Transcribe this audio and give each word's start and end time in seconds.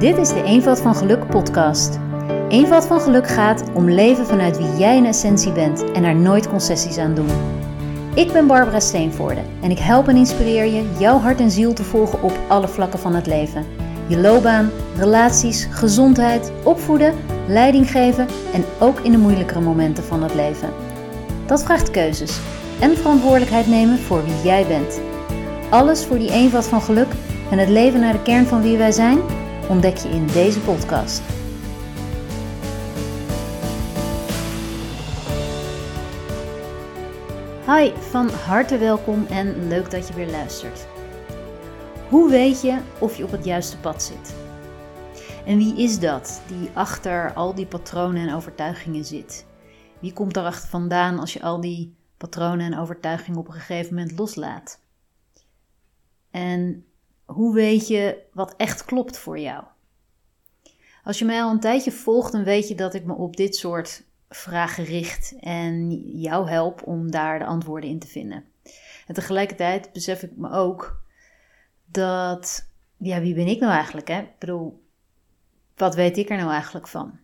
Dit 0.00 0.16
is 0.16 0.28
de 0.28 0.42
Eenvoud 0.42 0.80
van 0.80 0.94
Geluk 0.94 1.26
podcast. 1.26 1.98
Eenvoud 2.48 2.86
van 2.86 3.00
Geluk 3.00 3.28
gaat 3.28 3.64
om 3.74 3.90
leven 3.90 4.26
vanuit 4.26 4.58
wie 4.58 4.76
jij 4.76 4.96
in 4.96 5.06
essentie 5.06 5.52
bent 5.52 5.92
en 5.92 6.04
er 6.04 6.14
nooit 6.14 6.48
concessies 6.48 6.98
aan 6.98 7.14
doen. 7.14 7.28
Ik 8.14 8.32
ben 8.32 8.46
Barbara 8.46 8.80
Steenvoorde 8.80 9.40
en 9.62 9.70
ik 9.70 9.78
help 9.78 10.08
en 10.08 10.16
inspireer 10.16 10.64
je 10.64 10.90
jouw 10.98 11.18
hart 11.18 11.40
en 11.40 11.50
ziel 11.50 11.72
te 11.72 11.84
volgen 11.84 12.22
op 12.22 12.32
alle 12.48 12.68
vlakken 12.68 12.98
van 12.98 13.14
het 13.14 13.26
leven. 13.26 13.66
Je 14.06 14.18
loopbaan, 14.18 14.70
relaties, 14.96 15.68
gezondheid, 15.70 16.52
opvoeden, 16.62 17.14
leiding 17.46 17.90
geven 17.90 18.26
en 18.52 18.64
ook 18.78 19.00
in 19.00 19.12
de 19.12 19.18
moeilijkere 19.18 19.60
momenten 19.60 20.04
van 20.04 20.22
het 20.22 20.34
leven. 20.34 20.68
Dat 21.46 21.64
vraagt 21.64 21.90
keuzes 21.90 22.40
en 22.78 22.96
verantwoordelijkheid 22.96 23.66
nemen 23.66 23.98
voor 23.98 24.24
wie 24.24 24.42
jij 24.44 24.66
bent. 24.66 25.00
Alles 25.70 26.04
voor 26.04 26.18
die 26.18 26.32
eenvoud 26.32 26.66
van 26.66 26.82
geluk 26.82 27.08
en 27.50 27.58
het 27.58 27.68
leven 27.68 28.00
naar 28.00 28.12
de 28.12 28.22
kern 28.22 28.46
van 28.46 28.62
wie 28.62 28.76
wij 28.76 28.92
zijn, 28.92 29.18
ontdek 29.70 29.96
je 29.96 30.08
in 30.08 30.26
deze 30.26 30.60
podcast. 30.60 31.22
Hi, 37.66 38.00
van 38.00 38.28
harte 38.28 38.78
welkom 38.78 39.26
en 39.26 39.68
leuk 39.68 39.90
dat 39.90 40.08
je 40.08 40.14
weer 40.14 40.30
luistert. 40.30 40.86
Hoe 42.08 42.30
weet 42.30 42.60
je 42.60 42.78
of 42.98 43.16
je 43.16 43.24
op 43.24 43.30
het 43.30 43.44
juiste 43.44 43.78
pad 43.78 44.02
zit? 44.02 44.34
En 45.46 45.56
wie 45.56 45.76
is 45.76 45.98
dat 45.98 46.42
die 46.48 46.70
achter 46.74 47.32
al 47.34 47.54
die 47.54 47.66
patronen 47.66 48.28
en 48.28 48.34
overtuigingen 48.34 49.04
zit? 49.04 49.46
Wie 50.00 50.12
komt 50.12 50.34
daarachter 50.34 50.68
vandaan 50.68 51.18
als 51.18 51.32
je 51.32 51.42
al 51.42 51.60
die 51.60 51.96
patronen 52.16 52.72
en 52.72 52.78
overtuigingen 52.78 53.38
op 53.38 53.46
een 53.46 53.52
gegeven 53.52 53.94
moment 53.94 54.18
loslaat? 54.18 54.80
En 56.30 56.84
hoe 57.32 57.54
weet 57.54 57.88
je 57.88 58.22
wat 58.32 58.54
echt 58.56 58.84
klopt 58.84 59.18
voor 59.18 59.38
jou? 59.38 59.64
Als 61.04 61.18
je 61.18 61.24
mij 61.24 61.42
al 61.42 61.50
een 61.50 61.60
tijdje 61.60 61.92
volgt, 61.92 62.32
dan 62.32 62.44
weet 62.44 62.68
je 62.68 62.74
dat 62.74 62.94
ik 62.94 63.04
me 63.04 63.14
op 63.14 63.36
dit 63.36 63.56
soort 63.56 64.04
vragen 64.28 64.84
richt 64.84 65.36
en 65.40 65.90
jou 66.20 66.48
help 66.48 66.82
om 66.86 67.10
daar 67.10 67.38
de 67.38 67.44
antwoorden 67.44 67.90
in 67.90 67.98
te 67.98 68.06
vinden. 68.06 68.44
En 69.06 69.14
tegelijkertijd 69.14 69.92
besef 69.92 70.22
ik 70.22 70.36
me 70.36 70.50
ook 70.50 71.02
dat, 71.84 72.68
ja, 72.96 73.20
wie 73.20 73.34
ben 73.34 73.46
ik 73.46 73.60
nou 73.60 73.72
eigenlijk? 73.72 74.08
Hè? 74.08 74.20
Ik 74.20 74.38
bedoel, 74.38 74.82
wat 75.76 75.94
weet 75.94 76.16
ik 76.16 76.30
er 76.30 76.36
nou 76.36 76.50
eigenlijk 76.50 76.88
van? 76.88 77.18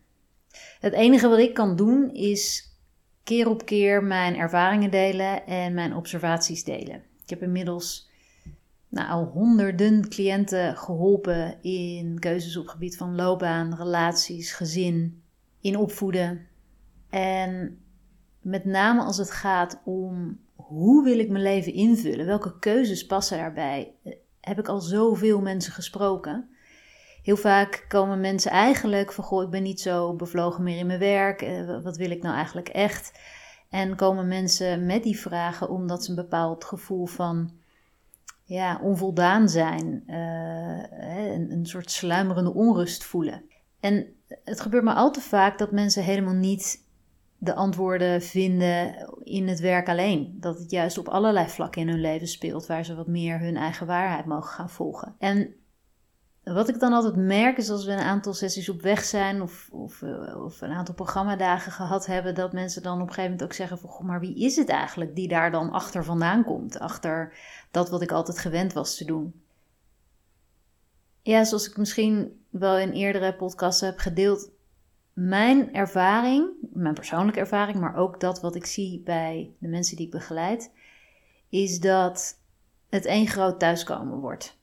Het 0.79 0.93
enige 0.93 1.27
wat 1.27 1.39
ik 1.39 1.53
kan 1.53 1.75
doen 1.75 2.13
is 2.13 2.71
keer 3.23 3.49
op 3.49 3.65
keer 3.65 4.03
mijn 4.03 4.35
ervaringen 4.35 4.91
delen 4.91 5.45
en 5.45 5.73
mijn 5.73 5.95
observaties 5.95 6.63
delen. 6.63 7.03
Ik 7.23 7.29
heb 7.29 7.41
inmiddels 7.41 8.06
nou, 8.89 9.09
al 9.09 9.25
honderden 9.25 10.09
cliënten 10.09 10.77
geholpen 10.77 11.61
in 11.61 12.19
keuzes 12.19 12.57
op 12.57 12.67
gebied 12.67 12.97
van 12.97 13.15
loopbaan, 13.15 13.75
relaties, 13.75 14.53
gezin, 14.53 15.23
in 15.61 15.77
opvoeden. 15.77 16.47
En 17.09 17.79
met 18.41 18.65
name 18.65 19.01
als 19.01 19.17
het 19.17 19.31
gaat 19.31 19.81
om 19.85 20.39
hoe 20.55 21.03
wil 21.03 21.19
ik 21.19 21.29
mijn 21.29 21.43
leven 21.43 21.73
invullen, 21.73 22.25
welke 22.25 22.59
keuzes 22.59 23.05
passen 23.05 23.37
daarbij, 23.37 23.93
heb 24.41 24.59
ik 24.59 24.67
al 24.67 24.79
zoveel 24.79 25.41
mensen 25.41 25.73
gesproken. 25.73 26.49
Heel 27.23 27.37
vaak 27.37 27.85
komen 27.87 28.19
mensen 28.19 28.51
eigenlijk 28.51 29.11
van 29.11 29.23
goh, 29.23 29.43
ik 29.43 29.49
ben 29.49 29.63
niet 29.63 29.81
zo 29.81 30.15
bevlogen 30.15 30.63
meer 30.63 30.77
in 30.77 30.87
mijn 30.87 30.99
werk, 30.99 31.41
eh, 31.41 31.83
wat 31.83 31.97
wil 31.97 32.11
ik 32.11 32.21
nou 32.21 32.35
eigenlijk 32.35 32.67
echt? 32.67 33.19
En 33.69 33.95
komen 33.95 34.27
mensen 34.27 34.85
met 34.85 35.03
die 35.03 35.19
vragen 35.19 35.69
omdat 35.69 36.03
ze 36.03 36.09
een 36.09 36.15
bepaald 36.15 36.63
gevoel 36.63 37.05
van 37.05 37.51
ja, 38.47 38.79
onvoldaan 38.81 39.49
zijn, 39.49 40.03
uh, 40.07 41.33
een, 41.33 41.51
een 41.51 41.65
soort 41.65 41.91
sluimerende 41.91 42.53
onrust 42.53 43.03
voelen. 43.03 43.43
En 43.79 44.05
het 44.43 44.61
gebeurt 44.61 44.83
maar 44.83 44.95
al 44.95 45.11
te 45.11 45.21
vaak 45.21 45.57
dat 45.57 45.71
mensen 45.71 46.03
helemaal 46.03 46.33
niet 46.33 46.85
de 47.37 47.53
antwoorden 47.53 48.21
vinden 48.21 49.09
in 49.23 49.47
het 49.47 49.59
werk 49.59 49.89
alleen. 49.89 50.37
Dat 50.39 50.59
het 50.59 50.71
juist 50.71 50.97
op 50.97 51.07
allerlei 51.07 51.47
vlakken 51.47 51.81
in 51.81 51.89
hun 51.89 52.01
leven 52.01 52.27
speelt, 52.27 52.65
waar 52.65 52.85
ze 52.85 52.95
wat 52.95 53.07
meer 53.07 53.39
hun 53.39 53.57
eigen 53.57 53.87
waarheid 53.87 54.25
mogen 54.25 54.49
gaan 54.49 54.69
volgen. 54.69 55.15
En 55.19 55.55
wat 56.53 56.69
ik 56.69 56.79
dan 56.79 56.93
altijd 56.93 57.15
merk 57.15 57.57
is 57.57 57.69
als 57.69 57.85
we 57.85 57.91
een 57.91 57.99
aantal 57.99 58.33
sessies 58.33 58.69
op 58.69 58.81
weg 58.81 59.03
zijn 59.03 59.41
of, 59.41 59.69
of, 59.71 60.01
eh, 60.01 60.43
of 60.43 60.61
een 60.61 60.71
aantal 60.71 60.95
programmadagen 60.95 61.71
gehad 61.71 62.05
hebben, 62.05 62.35
dat 62.35 62.53
mensen 62.53 62.83
dan 62.83 62.93
op 62.93 62.99
een 62.99 63.07
gegeven 63.07 63.31
moment 63.31 63.43
ook 63.43 63.53
zeggen 63.53 63.77
van, 63.77 63.89
goh, 63.89 64.07
maar 64.07 64.19
wie 64.19 64.35
is 64.35 64.55
het 64.55 64.69
eigenlijk 64.69 65.15
die 65.15 65.27
daar 65.27 65.51
dan 65.51 65.71
achter 65.71 66.03
vandaan 66.03 66.43
komt? 66.43 66.79
Achter 66.79 67.33
dat 67.71 67.89
wat 67.89 68.01
ik 68.01 68.11
altijd 68.11 68.37
gewend 68.37 68.73
was 68.73 68.97
te 68.97 69.05
doen. 69.05 69.41
Ja, 71.21 71.43
zoals 71.43 71.69
ik 71.69 71.77
misschien 71.77 72.45
wel 72.49 72.77
in 72.77 72.91
eerdere 72.91 73.35
podcasts 73.35 73.81
heb 73.81 73.97
gedeeld, 73.97 74.49
mijn 75.13 75.73
ervaring, 75.73 76.49
mijn 76.73 76.93
persoonlijke 76.93 77.39
ervaring, 77.39 77.79
maar 77.79 77.95
ook 77.95 78.19
dat 78.19 78.41
wat 78.41 78.55
ik 78.55 78.65
zie 78.65 79.01
bij 79.01 79.51
de 79.59 79.67
mensen 79.67 79.95
die 79.95 80.05
ik 80.05 80.11
begeleid, 80.11 80.71
is 81.49 81.79
dat 81.79 82.39
het 82.89 83.05
één 83.05 83.27
groot 83.27 83.59
thuiskomen 83.59 84.19
wordt. 84.19 84.57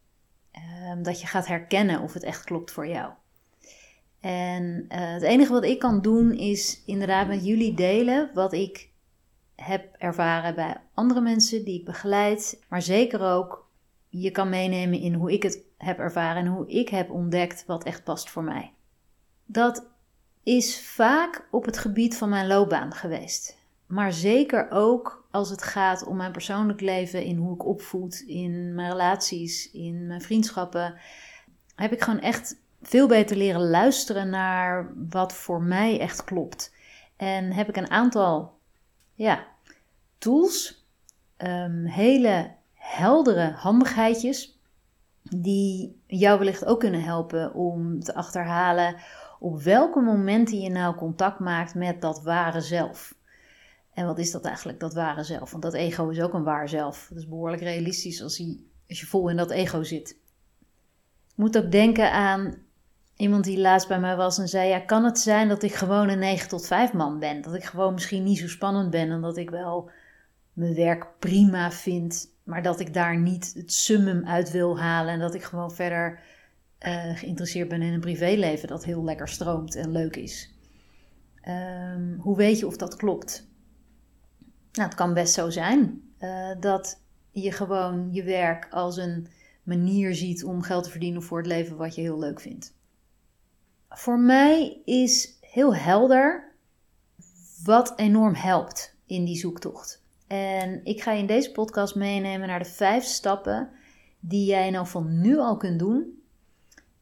Ehm, 0.51 1.03
dat 1.03 1.21
je 1.21 1.27
gaat 1.27 1.47
herkennen 1.47 2.01
of 2.01 2.13
het 2.13 2.23
echt 2.23 2.45
klopt 2.45 2.71
voor 2.71 2.89
jou. 2.89 3.13
En 4.21 4.87
uh, 4.89 5.13
het 5.13 5.23
enige 5.23 5.53
wat 5.53 5.65
ik 5.65 5.79
kan 5.79 6.03
doen 6.03 6.33
is 6.33 6.83
inderdaad 6.87 7.29
met 7.29 7.45
jullie 7.45 7.75
delen 7.75 8.31
wat 8.35 8.53
ik 8.53 8.91
heb 9.57 9.95
ervaren 9.99 10.55
bij 10.55 10.81
andere 10.95 11.21
mensen 11.21 11.65
die 11.65 11.79
ik 11.79 11.85
begeleid. 11.85 12.63
Maar 12.69 12.83
zeker 12.83 13.21
ook 13.21 13.69
je 14.09 14.31
kan 14.31 14.49
meenemen 14.49 15.01
in 15.01 15.15
hoe 15.15 15.33
ik 15.33 15.43
het 15.43 15.63
heb 15.79 15.99
ervaren 15.99 16.45
en 16.45 16.53
hoe 16.53 16.69
ik 16.69 16.89
heb 16.89 17.11
ontdekt 17.11 17.67
wat 17.67 17.85
echt 17.85 18.05
past 18.05 18.31
voor 18.31 18.45
mij. 18.45 18.73
Dat 19.47 19.87
is 20.43 20.81
vaak 20.81 21.49
op 21.51 21.65
het 21.65 21.79
gebied 21.79 22.17
van 22.17 22.29
mijn 22.29 22.47
loopbaan 22.47 22.93
geweest. 22.93 23.63
Maar 23.87 24.13
zeker 24.13 24.71
ook 24.71 25.27
als 25.31 25.51
het 25.51 25.63
gaat 25.63 26.07
om 26.07 26.17
mijn 26.17 26.33
persoonlijk 26.33 26.81
leven, 26.81 27.25
in 27.25 27.37
hoe 27.37 27.55
ik 27.55 27.65
opvoed, 27.65 28.21
in 28.21 28.75
mijn 28.75 28.91
relaties, 28.91 29.71
in 29.71 30.07
mijn 30.07 30.23
vriendschappen, 30.23 30.95
heb 31.75 31.93
ik 31.93 32.03
gewoon 32.03 32.21
echt 32.21 32.57
veel 32.83 33.09
beter 33.09 33.37
leren 33.37 33.71
luisteren 33.71 34.31
naar 34.31 34.93
wat 35.11 35.33
voor 35.33 35.63
mij 35.63 36.01
echt 36.01 36.25
klopt. 36.25 36.75
En 37.17 37.53
heb 37.53 37.69
ik 37.69 37.77
een 37.77 37.91
aantal 37.91 38.59
ja, 39.15 39.47
tools, 40.19 40.87
um, 41.39 41.85
hele 41.85 42.55
heldere 42.73 43.53
handigheidjes, 43.53 44.61
die 45.23 46.03
jou 46.07 46.39
wellicht 46.39 46.65
ook 46.65 46.81
kunnen 46.81 47.03
helpen 47.03 47.55
om 47.55 48.01
te 48.01 48.15
achterhalen 48.15 48.97
op 49.45 49.63
welke 49.63 50.01
momenten 50.01 50.61
je 50.61 50.71
nou 50.71 50.95
contact 50.95 51.39
maakt 51.39 51.75
met 51.75 52.01
dat 52.01 52.23
ware 52.23 52.61
zelf. 52.61 53.15
En 53.93 54.07
wat 54.07 54.19
is 54.19 54.31
dat 54.31 54.45
eigenlijk, 54.45 54.81
dat 54.81 54.95
ware 54.95 55.25
zelf? 55.25 55.51
Want 55.51 55.63
dat 55.63 55.75
ego 55.75 56.09
is 56.09 56.21
ook 56.21 56.33
een 56.33 56.43
waar 56.43 56.69
zelf. 56.69 57.07
Dat 57.09 57.19
is 57.19 57.29
behoorlijk 57.29 57.63
realistisch 57.63 58.23
als, 58.23 58.37
je, 58.37 58.65
als 58.89 59.01
je 59.01 59.07
vol 59.07 59.29
in 59.29 59.37
dat 59.37 59.51
ego 59.51 59.83
zit. 59.83 60.11
Ik 61.31 61.37
moet 61.37 61.59
ook 61.59 61.71
denken 61.71 62.13
aan 62.13 62.64
iemand 63.17 63.45
die 63.45 63.61
laatst 63.61 63.89
bij 63.89 64.01
mij 64.01 64.17
was 64.17 64.39
en 64.39 64.49
zei: 64.49 64.69
Ja, 64.69 64.81
kan 64.81 65.05
het 65.05 65.19
zijn 65.19 65.49
dat 65.49 65.63
ik 65.63 65.75
gewoon 65.75 66.09
een 66.09 66.19
9 66.19 66.49
tot 66.49 66.67
5 66.67 66.93
man 66.93 67.19
ben? 67.19 67.43
Dat 67.43 67.55
ik 67.55 67.65
gewoon 67.65 67.95
misschien 67.95 68.23
niet 68.23 68.39
zo 68.39 68.49
spannend 68.49 68.91
ben 68.91 69.11
en 69.11 69.21
dat 69.21 69.37
ik 69.37 69.51
wel 69.51 69.91
mijn 70.53 70.75
werk 70.75 71.07
prima 71.19 71.71
vind, 71.71 72.29
maar 72.43 72.63
dat 72.63 72.81
ik 72.81 72.95
daar 72.95 73.19
niet 73.19 73.55
het 73.55 73.73
summum 73.73 74.27
uit 74.27 74.51
wil 74.51 74.79
halen 74.79 75.13
en 75.13 75.21
dat 75.21 75.35
ik 75.35 75.43
gewoon 75.43 75.73
verder 75.73 76.21
uh, 76.87 77.17
geïnteresseerd 77.17 77.69
ben 77.69 77.83
in 77.83 77.93
een 77.93 78.01
privéleven 78.01 78.69
dat 78.69 78.85
heel 78.85 79.05
lekker 79.05 79.29
stroomt 79.29 79.75
en 79.75 79.93
leuk 79.93 80.17
is. 80.17 80.55
Um, 81.49 82.17
hoe 82.19 82.37
weet 82.37 82.59
je 82.59 82.67
of 82.67 82.77
dat 82.77 82.97
klopt? 82.97 83.49
Nou, 84.73 84.89
het 84.89 84.97
kan 84.97 85.15
best 85.15 85.35
zo 85.35 85.51
zijn 85.51 86.03
uh, 86.21 86.51
dat 86.61 87.01
je 87.31 87.53
gewoon 87.53 88.09
je 88.13 88.23
werk 88.23 88.67
als 88.71 88.97
een 88.97 89.27
manier 89.63 90.15
ziet 90.15 90.45
om 90.45 90.63
geld 90.63 90.85
te 90.85 90.91
verdienen 90.91 91.23
voor 91.23 91.39
het 91.39 91.47
leven 91.47 91.77
wat 91.77 91.95
je 91.95 92.01
heel 92.01 92.19
leuk 92.19 92.41
vindt. 92.41 92.75
Voor 93.95 94.19
mij 94.19 94.81
is 94.85 95.39
heel 95.41 95.75
helder 95.75 96.53
wat 97.65 97.93
enorm 97.97 98.35
helpt 98.35 98.95
in 99.07 99.25
die 99.25 99.37
zoektocht. 99.37 100.03
En 100.27 100.81
ik 100.85 101.03
ga 101.03 101.13
je 101.13 101.19
in 101.19 101.27
deze 101.27 101.53
podcast 101.53 101.95
meenemen 101.95 102.49
naar 102.49 102.59
de 102.59 102.65
vijf 102.65 103.05
stappen 103.05 103.71
die 104.21 104.47
jij 104.47 104.71
nou 104.71 104.87
van 104.87 105.21
nu 105.21 105.39
al 105.39 105.57
kunt 105.57 105.79
doen, 105.79 106.23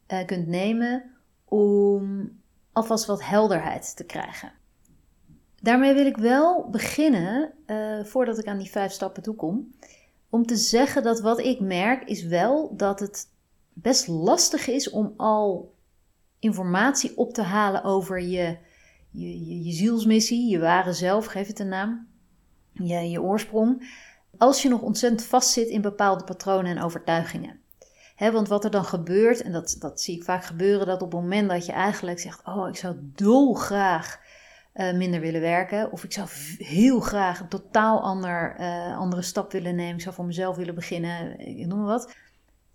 uh, 0.08 0.24
kunt 0.26 0.46
nemen 0.46 1.10
om 1.44 2.30
alvast 2.72 3.06
wat 3.06 3.24
helderheid 3.24 3.96
te 3.96 4.04
krijgen. 4.04 4.52
Daarmee 5.60 5.94
wil 5.94 6.06
ik 6.06 6.16
wel 6.16 6.70
beginnen, 6.70 7.52
uh, 7.66 8.04
voordat 8.04 8.38
ik 8.38 8.46
aan 8.46 8.58
die 8.58 8.70
vijf 8.70 8.92
stappen 8.92 9.22
toe 9.22 9.34
kom, 9.34 9.74
om 10.30 10.46
te 10.46 10.56
zeggen 10.56 11.02
dat 11.02 11.20
wat 11.20 11.38
ik 11.38 11.60
merk 11.60 12.04
is 12.04 12.24
wel 12.24 12.76
dat 12.76 13.00
het 13.00 13.28
best 13.72 14.08
lastig 14.08 14.68
is 14.68 14.90
om 14.90 15.14
al 15.16 15.71
informatie 16.42 17.16
op 17.16 17.34
te 17.34 17.42
halen 17.42 17.84
over 17.84 18.20
je, 18.20 18.56
je, 19.10 19.64
je, 19.64 19.72
zielsmissie, 19.72 20.50
je 20.50 20.58
ware 20.58 20.92
zelf, 20.92 21.26
geef 21.26 21.46
het 21.46 21.58
een 21.58 21.68
naam, 21.68 22.06
je, 22.72 23.10
je 23.10 23.22
oorsprong, 23.22 23.90
als 24.38 24.62
je 24.62 24.68
nog 24.68 24.80
ontzettend 24.80 25.24
vastzit 25.24 25.68
in 25.68 25.80
bepaalde 25.80 26.24
patronen 26.24 26.76
en 26.76 26.82
overtuigingen. 26.82 27.60
want 28.18 28.48
wat 28.48 28.64
er 28.64 28.70
dan 28.70 28.84
gebeurt, 28.84 29.42
en 29.42 29.52
dat, 29.52 29.76
dat 29.78 30.00
zie 30.00 30.16
ik 30.16 30.24
vaak 30.24 30.44
gebeuren, 30.44 30.86
dat 30.86 31.02
op 31.02 31.12
het 31.12 31.20
moment 31.20 31.48
dat 31.48 31.66
je 31.66 31.72
eigenlijk 31.72 32.18
zegt: 32.18 32.40
Oh, 32.44 32.68
ik 32.68 32.76
zou 32.76 32.96
dolgraag 33.14 34.20
uh, 34.74 34.92
minder 34.92 35.20
willen 35.20 35.40
werken, 35.40 35.92
of 35.92 36.04
ik 36.04 36.12
zou 36.12 36.28
heel 36.58 37.00
graag 37.00 37.40
een 37.40 37.48
totaal 37.48 38.02
ander, 38.02 38.56
uh, 38.60 38.98
andere 38.98 39.22
stap 39.22 39.52
willen 39.52 39.74
nemen, 39.74 39.94
ik 39.94 40.02
zou 40.02 40.14
voor 40.14 40.24
mezelf 40.24 40.56
willen 40.56 40.74
beginnen, 40.74 41.38
ik 41.38 41.66
noem 41.66 41.78
maar 41.78 41.86
wat. 41.86 42.14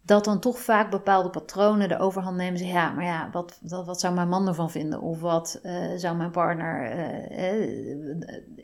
Dat 0.07 0.25
dan 0.25 0.39
toch 0.39 0.59
vaak 0.59 0.92
bepaalde 0.92 1.30
patronen 1.30 1.89
de 1.89 2.00
overhand 2.00 2.38
nemen. 2.38 2.57
Zeggen, 2.57 2.77
ja, 2.77 2.92
maar 2.92 3.06
ja, 3.06 3.30
wat, 3.31 3.59
wat, 3.62 4.00
zou 4.00 4.13
mijn 4.13 4.30
man 4.30 4.48
ervan 4.48 4.71
vinden? 4.71 5.01
Of 5.01 5.19
wat 5.19 5.59
uh, 5.63 5.92
zou 5.95 6.18
mijn 6.18 6.31
partner, 6.31 6.92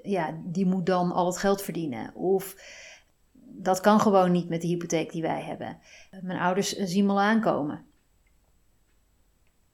ja, 0.04 0.38
die 0.44 0.66
moet 0.66 0.86
dan 0.86 1.12
al 1.12 1.26
het 1.26 1.38
geld 1.38 1.62
verdienen. 1.62 2.16
Of 2.16 2.56
dat 3.56 3.80
kan 3.80 4.00
gewoon 4.00 4.32
niet 4.32 4.50
met 4.50 4.62
de 4.62 4.68
hypotheek 4.68 5.12
die 5.12 5.22
wij 5.22 5.42
hebben. 5.42 5.78
Mijn 6.22 6.40
ouders 6.40 6.76
zien 6.76 7.06
me 7.06 7.12
al 7.12 7.22
aankomen. 7.22 7.86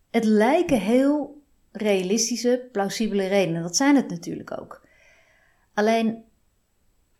Het 0.09 0.23
lijken 0.23 0.79
heel 0.79 1.41
realistische, 1.71 2.67
plausibele 2.71 3.27
redenen. 3.27 3.61
Dat 3.61 3.75
zijn 3.75 3.95
het 3.95 4.09
natuurlijk 4.09 4.59
ook. 4.59 4.87
Alleen, 5.73 6.23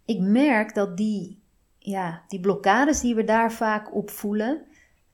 ik 0.05 0.19
merk 0.19 0.75
dat 0.75 0.97
die, 0.97 1.38
ja, 1.79 2.23
die 2.27 2.39
blokkades 2.39 3.01
die 3.01 3.15
we 3.15 3.23
daar 3.23 3.51
vaak 3.51 3.95
op 3.95 4.09
voelen, 4.09 4.65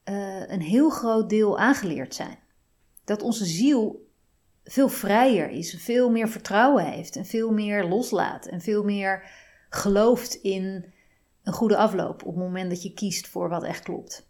uh, 0.09 0.49
een 0.49 0.61
heel 0.61 0.89
groot 0.89 1.29
deel 1.29 1.59
aangeleerd 1.59 2.15
zijn. 2.15 2.37
Dat 3.03 3.21
onze 3.21 3.45
ziel 3.45 4.09
veel 4.63 4.89
vrijer 4.89 5.49
is, 5.49 5.75
veel 5.79 6.09
meer 6.09 6.29
vertrouwen 6.29 6.85
heeft 6.85 7.15
en 7.15 7.25
veel 7.25 7.51
meer 7.51 7.85
loslaat 7.85 8.45
en 8.45 8.61
veel 8.61 8.83
meer 8.83 9.23
gelooft 9.69 10.33
in 10.33 10.93
een 11.43 11.53
goede 11.53 11.77
afloop 11.77 12.23
op 12.25 12.35
het 12.35 12.43
moment 12.43 12.69
dat 12.69 12.83
je 12.83 12.93
kiest 12.93 13.27
voor 13.27 13.49
wat 13.49 13.63
echt 13.63 13.83
klopt. 13.83 14.27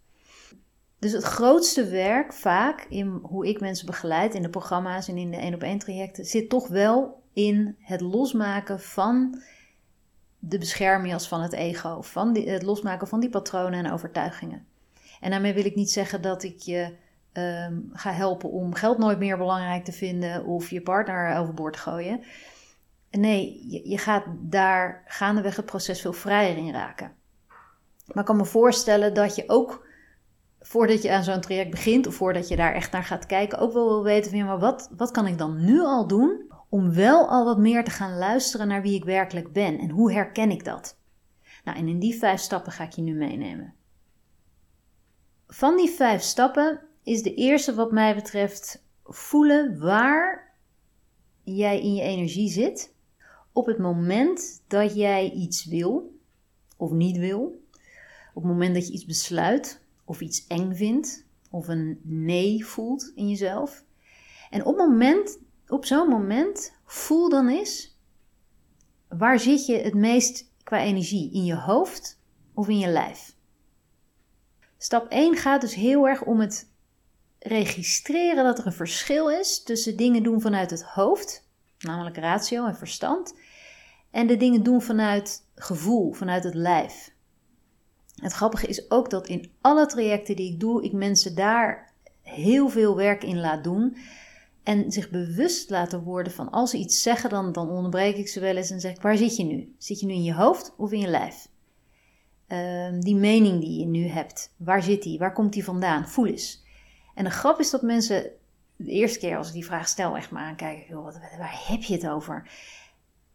Dus 0.98 1.12
het 1.12 1.22
grootste 1.22 1.88
werk 1.88 2.32
vaak 2.32 2.86
in 2.88 3.08
hoe 3.22 3.46
ik 3.46 3.60
mensen 3.60 3.86
begeleid 3.86 4.34
in 4.34 4.42
de 4.42 4.50
programma's 4.50 5.08
en 5.08 5.16
in 5.16 5.30
de 5.30 5.36
één 5.36 5.54
op 5.54 5.62
één 5.62 5.78
trajecten 5.78 6.24
zit 6.24 6.48
toch 6.48 6.68
wel 6.68 7.22
in 7.32 7.76
het 7.78 8.00
losmaken 8.00 8.80
van 8.80 9.42
de 10.38 10.58
beschermjas 10.58 11.28
van 11.28 11.40
het 11.40 11.52
ego, 11.52 12.02
van 12.02 12.36
het 12.36 12.62
losmaken 12.62 13.08
van 13.08 13.20
die 13.20 13.30
patronen 13.30 13.84
en 13.84 13.92
overtuigingen. 13.92 14.66
En 15.20 15.30
daarmee 15.30 15.54
wil 15.54 15.64
ik 15.64 15.74
niet 15.74 15.90
zeggen 15.90 16.22
dat 16.22 16.42
ik 16.42 16.58
je 16.58 16.96
um, 17.32 17.90
ga 17.92 18.12
helpen 18.12 18.50
om 18.50 18.74
geld 18.74 18.98
nooit 18.98 19.18
meer 19.18 19.38
belangrijk 19.38 19.84
te 19.84 19.92
vinden 19.92 20.44
of 20.44 20.70
je 20.70 20.82
partner 20.82 21.36
overboord 21.38 21.76
gooien. 21.76 22.20
Nee, 23.10 23.64
je, 23.68 23.88
je 23.88 23.98
gaat 23.98 24.24
daar 24.40 25.02
gaandeweg 25.06 25.56
het 25.56 25.66
proces 25.66 26.00
veel 26.00 26.12
vrijer 26.12 26.56
in 26.56 26.72
raken. 26.72 27.12
Maar 28.06 28.18
ik 28.18 28.24
kan 28.24 28.36
me 28.36 28.44
voorstellen 28.44 29.14
dat 29.14 29.34
je 29.34 29.44
ook, 29.46 29.86
voordat 30.60 31.02
je 31.02 31.12
aan 31.12 31.24
zo'n 31.24 31.40
traject 31.40 31.70
begint, 31.70 32.06
of 32.06 32.14
voordat 32.14 32.48
je 32.48 32.56
daar 32.56 32.74
echt 32.74 32.92
naar 32.92 33.04
gaat 33.04 33.26
kijken, 33.26 33.58
ook 33.58 33.72
wel 33.72 33.88
wil 33.88 34.02
weten 34.02 34.30
van 34.30 34.44
maar 34.44 34.58
wat, 34.58 34.90
wat 34.96 35.10
kan 35.10 35.26
ik 35.26 35.38
dan 35.38 35.64
nu 35.64 35.80
al 35.80 36.06
doen 36.06 36.52
om 36.76 36.92
wel 36.92 37.28
al 37.28 37.44
wat 37.44 37.58
meer 37.58 37.84
te 37.84 37.90
gaan 37.90 38.18
luisteren 38.18 38.68
naar 38.68 38.82
wie 38.82 38.94
ik 38.94 39.04
werkelijk 39.04 39.52
ben 39.52 39.78
en 39.78 39.90
hoe 39.90 40.12
herken 40.12 40.50
ik 40.50 40.64
dat? 40.64 40.98
Nou, 41.64 41.78
en 41.78 41.88
in 41.88 41.98
die 41.98 42.18
vijf 42.18 42.40
stappen 42.40 42.72
ga 42.72 42.84
ik 42.84 42.92
je 42.92 43.02
nu 43.02 43.14
meenemen. 43.14 43.74
Van 45.46 45.76
die 45.76 45.90
vijf 45.90 46.22
stappen 46.22 46.80
is 47.02 47.22
de 47.22 47.34
eerste 47.34 47.74
wat 47.74 47.92
mij 47.92 48.14
betreft 48.14 48.84
voelen 49.04 49.78
waar 49.78 50.54
jij 51.42 51.80
in 51.80 51.94
je 51.94 52.02
energie 52.02 52.50
zit 52.50 52.94
op 53.52 53.66
het 53.66 53.78
moment 53.78 54.62
dat 54.66 54.94
jij 54.94 55.30
iets 55.30 55.64
wil 55.64 56.18
of 56.76 56.90
niet 56.90 57.16
wil, 57.16 57.62
op 58.34 58.42
het 58.42 58.52
moment 58.52 58.74
dat 58.74 58.86
je 58.86 58.92
iets 58.92 59.06
besluit 59.06 59.80
of 60.04 60.20
iets 60.20 60.46
eng 60.46 60.74
vindt 60.74 61.26
of 61.50 61.68
een 61.68 62.00
nee 62.02 62.66
voelt 62.66 63.12
in 63.14 63.28
jezelf. 63.28 63.84
En 64.50 64.64
op, 64.64 64.76
moment, 64.76 65.38
op 65.68 65.84
zo'n 65.84 66.08
moment 66.08 66.72
voel 66.84 67.28
dan 67.28 67.48
eens 67.48 67.98
waar 69.08 69.38
zit 69.38 69.66
je 69.66 69.76
het 69.76 69.94
meest 69.94 70.50
qua 70.62 70.78
energie? 70.78 71.32
In 71.32 71.44
je 71.44 71.56
hoofd 71.56 72.20
of 72.54 72.68
in 72.68 72.78
je 72.78 72.88
lijf? 72.88 73.34
Stap 74.78 75.08
1 75.08 75.36
gaat 75.36 75.60
dus 75.60 75.74
heel 75.74 76.08
erg 76.08 76.22
om 76.22 76.40
het 76.40 76.70
registreren 77.38 78.44
dat 78.44 78.58
er 78.58 78.66
een 78.66 78.72
verschil 78.72 79.30
is 79.30 79.62
tussen 79.62 79.96
dingen 79.96 80.22
doen 80.22 80.40
vanuit 80.40 80.70
het 80.70 80.82
hoofd, 80.82 81.48
namelijk 81.78 82.16
ratio 82.16 82.66
en 82.66 82.76
verstand, 82.76 83.34
en 84.10 84.26
de 84.26 84.36
dingen 84.36 84.62
doen 84.62 84.82
vanuit 84.82 85.46
gevoel, 85.54 86.12
vanuit 86.12 86.44
het 86.44 86.54
lijf. 86.54 87.14
Het 88.14 88.32
grappige 88.32 88.66
is 88.66 88.90
ook 88.90 89.10
dat 89.10 89.26
in 89.26 89.52
alle 89.60 89.86
trajecten 89.86 90.36
die 90.36 90.52
ik 90.52 90.60
doe, 90.60 90.84
ik 90.84 90.92
mensen 90.92 91.34
daar 91.34 91.92
heel 92.22 92.68
veel 92.68 92.96
werk 92.96 93.24
in 93.24 93.40
laat 93.40 93.64
doen. 93.64 93.96
En 94.66 94.92
zich 94.92 95.10
bewust 95.10 95.70
laten 95.70 96.02
worden 96.02 96.32
van 96.32 96.50
als 96.50 96.70
ze 96.70 96.76
iets 96.76 97.02
zeggen, 97.02 97.30
dan, 97.30 97.52
dan 97.52 97.70
onderbreek 97.70 98.16
ik 98.16 98.28
ze 98.28 98.40
wel 98.40 98.56
eens 98.56 98.70
en 98.70 98.80
zeg 98.80 99.02
waar 99.02 99.16
zit 99.16 99.36
je 99.36 99.44
nu? 99.44 99.74
Zit 99.78 100.00
je 100.00 100.06
nu 100.06 100.12
in 100.12 100.22
je 100.22 100.34
hoofd 100.34 100.74
of 100.76 100.92
in 100.92 101.00
je 101.00 101.06
lijf? 101.06 101.48
Ehm, 102.46 103.00
die 103.00 103.14
mening 103.14 103.60
die 103.60 103.78
je 103.80 103.86
nu 103.86 104.06
hebt, 104.06 104.54
waar 104.56 104.82
zit 104.82 105.02
die? 105.02 105.18
Waar 105.18 105.32
komt 105.32 105.52
die 105.52 105.64
vandaan? 105.64 106.08
Voel 106.08 106.26
eens. 106.26 106.64
En 107.14 107.24
de 107.24 107.30
grap 107.30 107.60
is 107.60 107.70
dat 107.70 107.82
mensen 107.82 108.30
de 108.76 108.90
eerste 108.90 109.18
keer 109.18 109.36
als 109.36 109.48
ik 109.48 109.52
die 109.52 109.64
vraag 109.64 109.88
stel 109.88 110.16
echt 110.16 110.30
maar 110.30 110.44
aankijken: 110.44 110.86
joh, 110.88 111.04
waar 111.38 111.64
heb 111.66 111.82
je 111.82 111.94
het 111.94 112.08
over? 112.08 112.50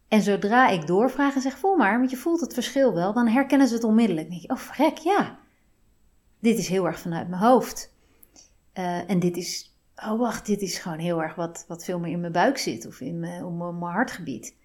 En 0.08 0.22
zodra 0.22 0.68
ik 0.68 0.86
doorvraag 0.86 1.34
en 1.34 1.40
zeg, 1.40 1.58
voel 1.58 1.76
maar, 1.76 1.98
want 1.98 2.10
je 2.10 2.16
voelt 2.16 2.40
het 2.40 2.54
verschil 2.54 2.94
wel, 2.94 3.12
dan 3.12 3.28
herkennen 3.28 3.68
ze 3.68 3.74
het 3.74 3.84
onmiddellijk. 3.84 4.28
Dan 4.28 4.38
denk 4.38 4.50
je, 4.50 4.56
oh 4.56 4.72
vrek, 4.72 4.98
ja. 4.98 5.38
Dit 6.38 6.58
is 6.58 6.68
heel 6.68 6.86
erg 6.86 6.98
vanuit 6.98 7.28
mijn 7.28 7.42
hoofd. 7.42 7.92
Uh, 8.74 9.10
en 9.10 9.18
dit 9.18 9.36
is, 9.36 9.71
oh 9.96 10.18
wacht, 10.18 10.46
dit 10.46 10.60
is 10.60 10.78
gewoon 10.78 10.98
heel 10.98 11.22
erg 11.22 11.34
wat, 11.34 11.64
wat 11.68 11.84
veel 11.84 11.98
meer 11.98 12.12
in 12.12 12.20
mijn 12.20 12.32
buik 12.32 12.58
zit 12.58 12.86
of 12.86 13.00
in 13.00 13.20
mijn, 13.20 13.44
op 13.44 13.52
mijn, 13.52 13.92
hartgebied. 13.92 14.56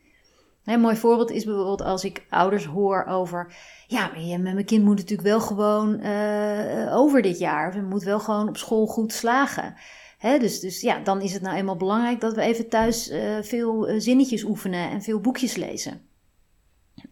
Een 0.64 0.80
mooi 0.80 0.96
voorbeeld 0.96 1.32
is 1.32 1.46
bijvoorbeeld 1.46 1.82
als 1.82 2.04
ik 2.04 2.26
ouders 2.30 2.66
hoor 2.66 3.06
over, 3.06 3.56
ja, 3.88 4.12
mijn 4.38 4.66
kind 4.66 4.84
moet 4.84 4.96
natuurlijk 4.98 5.28
wel 5.28 5.42
gewoon 5.42 6.00
uh, 6.00 6.96
over 6.96 7.22
dit 7.22 7.40
jaar, 7.40 7.68
of 7.68 7.82
moet 7.82 8.04
wel 8.04 8.20
gewoon 8.20 8.48
op 8.48 8.58
school 8.58 8.86
goed 8.86 9.14
slagen 9.14 9.76
dus, 10.20 10.60
dus 10.60 10.82
ja, 10.82 11.00
dan 11.00 11.22
is 11.22 11.34
het 11.34 11.42
nou 11.42 11.56
eenmaal 11.56 11.78
belangrijk 11.78 12.20
dat 12.20 12.34
we 12.34 12.42
even 12.42 12.70
thuis 12.70 13.12
uh, 13.12 13.38
veel 13.42 13.90
uh, 13.90 14.00
zinnetjes 14.00 14.44
oefenen 14.44 14.90
en 14.90 15.02
veel 15.02 15.20
boekjes 15.20 15.56
lezen. 15.56 16.02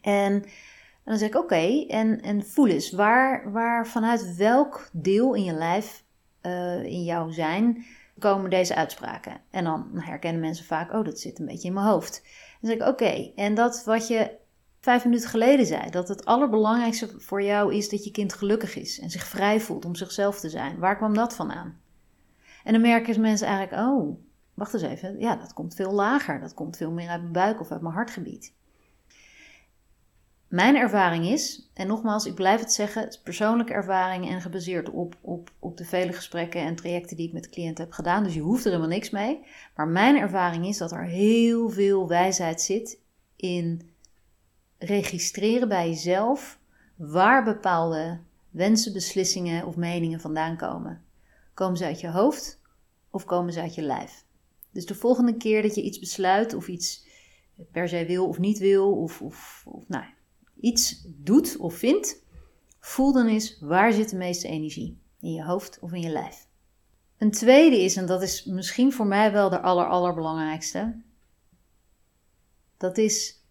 En, 0.02 0.44
dan 1.04 1.18
zeg 1.18 1.28
ik 1.28 1.36
oké, 1.36 1.86
en, 1.88 2.22
en 2.22 2.46
voel 2.46 2.68
eens, 2.68 2.92
waar, 2.92 3.52
waar 3.52 3.88
vanuit 3.88 4.36
welk 4.36 4.90
deel 4.92 5.34
in 5.34 5.44
je 5.44 5.54
lijf, 5.54 6.04
in 6.84 7.04
jouw 7.04 7.30
zijn, 7.30 7.86
komen 8.20 8.50
deze 8.50 8.76
uitspraken? 8.76 9.42
En 9.50 9.64
dan 9.64 9.90
herkennen 9.94 10.42
mensen 10.42 10.66
vaak, 10.66 10.94
oh 10.94 11.06
dat 11.06 11.20
zit 11.20 11.40
een 11.40 11.46
beetje 11.46 11.68
in 11.68 11.74
mijn 11.74 11.86
hoofd. 11.86 12.22
Dan 12.62 12.70
zeg 12.70 12.80
ik 12.80 12.88
oké, 12.88 13.32
en 13.36 13.56
dat 13.56 13.84
wat 13.86 14.08
je 14.08 14.32
vijf 14.80 15.04
minuten 15.04 15.30
geleden 15.30 15.66
zei, 15.66 15.90
dat 15.90 16.08
het 16.08 16.26
allerbelangrijkste 16.26 17.10
voor 17.18 17.44
jou 17.44 17.76
is 17.76 17.90
dat 17.90 18.04
je 18.04 18.12
kind 18.12 18.34
gelukkig 18.34 18.76
is 18.76 19.00
en 19.00 19.10
zich 19.10 19.24
vrij 19.24 19.60
voelt 19.60 19.86
om 19.86 19.96
zichzelf 19.96 20.40
te 20.40 20.50
zijn. 20.50 20.80
Waar 20.80 20.98
kwam 20.98 21.14
dat 21.14 21.36
vandaan? 21.36 21.80
En 22.64 22.74
dan 22.74 22.82
merken 22.82 23.22
mensen 23.22 23.48
eigenlijk, 23.48 23.88
oh, 23.88 24.18
wacht 24.54 24.74
eens 24.74 24.84
even, 24.84 25.20
ja, 25.20 25.36
dat 25.36 25.54
komt 25.54 25.76
veel 25.76 25.92
lager. 25.92 26.40
Dat 26.40 26.54
komt 26.54 26.78
veel 26.78 26.92
meer 26.92 27.10
uit 27.10 27.22
mijn 27.22 27.34
buik 27.34 27.60
of 27.60 27.72
uit 27.72 27.82
mijn 27.82 27.94
hartgebied. 27.94 28.54
Mijn 30.56 30.76
ervaring 30.76 31.26
is, 31.26 31.70
en 31.74 31.88
nogmaals, 31.88 32.26
ik 32.26 32.36
blijf 32.36 32.60
het 32.60 32.74
zeggen, 32.74 33.02
het 33.02 33.14
is 33.14 33.20
persoonlijke 33.20 33.74
ervaring 33.74 34.30
en 34.30 34.42
gebaseerd 34.42 34.90
op, 34.90 35.16
op, 35.22 35.52
op 35.60 35.78
de 35.78 35.86
vele 35.86 36.14
gesprekken 36.14 36.62
en 36.62 36.76
trajecten 36.76 37.18
die 37.18 37.28
ik 37.28 37.34
met 37.34 37.44
de 37.44 37.50
cliënt 37.50 37.78
heb 37.78 37.92
gedaan. 37.92 38.24
Dus 38.24 38.34
je 38.34 38.40
hoeft 38.40 38.64
er 38.64 38.70
helemaal 38.70 38.92
niks 38.92 39.10
mee. 39.10 39.46
Maar 39.76 39.88
mijn 39.88 40.16
ervaring 40.16 40.66
is 40.66 40.78
dat 40.78 40.92
er 40.92 41.06
heel 41.06 41.70
veel 41.70 42.08
wijsheid 42.08 42.62
zit 42.62 43.00
in 43.36 43.90
registreren 44.78 45.68
bij 45.68 45.90
jezelf 45.90 46.60
waar 46.96 47.44
bepaalde 47.44 48.20
wensen, 48.50 48.94
beslissingen 48.94 49.66
of 49.66 49.76
meningen 49.76 50.20
vandaan 50.20 50.58
komen. 50.58 51.04
Komen 51.54 51.78
ze 51.78 51.86
uit 51.86 52.00
je 52.00 52.10
hoofd 52.10 52.62
of 53.10 53.26
komen 53.26 53.54
ze 53.54 53.62
uit 53.62 53.76
je 53.76 53.82
lijf? 53.82 54.24
Dus 54.72 54.86
de 54.86 54.96
volgende 54.96 55.38
keer 55.38 55.62
dat 55.62 55.76
je 55.76 55.82
iets 55.82 56.00
besluit 56.00 56.54
of 56.54 56.68
iets 56.68 57.08
per 57.72 57.90
se 57.90 58.06
wil 58.06 58.28
of 58.28 58.40
niet 58.40 58.58
wil, 58.58 58.92
of, 58.98 59.22
of, 59.22 59.64
of 59.66 59.88
nou, 59.88 60.04
iets 60.60 61.06
doet 61.06 61.58
of 61.58 61.76
vindt, 61.76 62.24
voel 62.80 63.14
dan 63.14 63.28
eens 63.28 63.60
waar 63.60 63.94
zit 63.94 64.10
de 64.10 64.18
meeste 64.18 64.48
energie? 64.48 65.00
In 65.20 65.32
je 65.32 65.44
hoofd 65.44 65.80
of 65.80 65.94
in 65.94 66.02
je 66.02 66.10
lijf? 66.10 66.48
Een 67.18 67.32
tweede 67.32 67.82
is, 67.82 67.96
en 67.96 68.06
dat 68.06 68.22
is 68.22 68.46
misschien 68.46 68.94
voor 68.94 69.08
mij 69.08 69.32
wel 69.32 69.50
de 69.50 69.62
aller, 69.62 69.88
allerbelangrijkste, 69.88 71.02
dat 72.78 72.98
is 72.98 73.44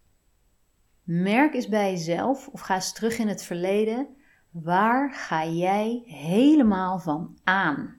merk 1.03 1.53
eens 1.53 1.67
bij 1.67 1.91
jezelf 1.91 2.47
of 2.47 2.59
ga 2.59 2.75
eens 2.75 2.93
terug 2.93 3.17
in 3.17 3.27
het 3.27 3.43
verleden 3.43 4.15
Waar 4.63 5.13
ga 5.13 5.45
jij 5.45 6.03
helemaal 6.05 6.99
van 6.99 7.37
aan? 7.43 7.95